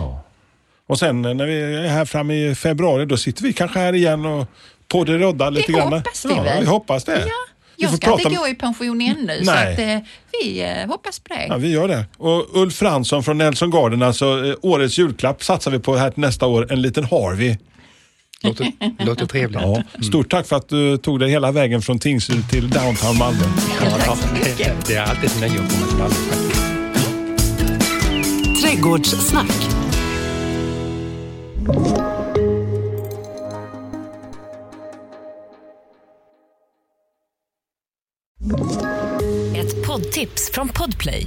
Och 0.86 0.98
sen 0.98 1.24
eh, 1.24 1.34
när 1.34 1.46
vi 1.46 1.60
är 1.60 1.88
här 1.88 2.04
framme 2.04 2.34
i 2.34 2.54
februari 2.54 3.06
då 3.06 3.16
sitter 3.16 3.42
vi 3.42 3.52
kanske 3.52 3.78
här 3.78 3.92
igen 3.94 4.26
och 4.26 4.46
podderoddar 4.88 5.50
lite 5.50 5.72
grann. 5.72 5.92
hoppas 5.92 6.24
vi 6.24 6.30
ja, 6.34 6.56
vi 6.60 6.66
hoppas 6.66 7.04
det. 7.04 7.18
Ja, 7.26 7.32
jag 7.76 7.94
ska 7.96 8.10
inte 8.12 8.24
prata- 8.24 8.36
gå 8.40 8.48
i 8.48 8.54
pension 8.54 9.00
ännu, 9.00 9.44
så 9.44 9.50
att, 9.50 9.78
eh, 9.78 9.98
vi 10.42 10.62
eh, 10.62 10.86
hoppas 10.88 11.18
på 11.20 11.34
det. 11.34 11.46
Ja, 11.48 11.56
vi 11.56 11.68
gör 11.70 11.88
det. 11.88 12.04
Och 12.16 12.56
Ulf 12.62 12.74
Fransson 12.74 13.22
från 13.24 13.38
Nelson 13.38 13.70
Garden, 13.70 14.02
alltså 14.02 14.46
eh, 14.46 14.54
årets 14.62 14.98
julklapp 14.98 15.44
satsar 15.44 15.70
vi 15.70 15.78
på 15.78 15.96
här 15.96 16.10
till 16.10 16.20
nästa 16.20 16.46
år. 16.46 16.72
En 16.72 16.82
liten 16.82 17.04
Harvey. 17.04 17.56
Låter, 18.42 18.72
låter 19.04 19.26
trevligt. 19.26 19.60
Ja. 19.60 19.82
Stort 20.02 20.30
tack 20.30 20.46
för 20.46 20.56
att 20.56 20.68
du 20.68 20.96
tog 20.98 21.20
dig 21.20 21.30
hela 21.30 21.52
vägen 21.52 21.82
från 21.82 21.98
Tingsryd 21.98 22.50
till 22.50 22.70
downtown 22.70 23.18
Malmö. 23.18 23.44
Tack 23.78 24.18
så 24.18 24.34
mycket. 24.34 24.56
Det, 24.58 24.74
det 24.86 24.94
är 24.94 25.02
alltid 25.02 25.24
ett 25.24 25.40
nöje 25.40 25.60
att 25.60 25.72
komma 25.72 25.86
till 25.86 25.96
Malmö 25.96 26.14
faktiskt. 26.14 26.62
Trädgårdssnack. 28.62 29.50
Ett 39.56 39.86
poddtips 39.86 40.50
från 40.52 40.68
Podplay. 40.68 41.26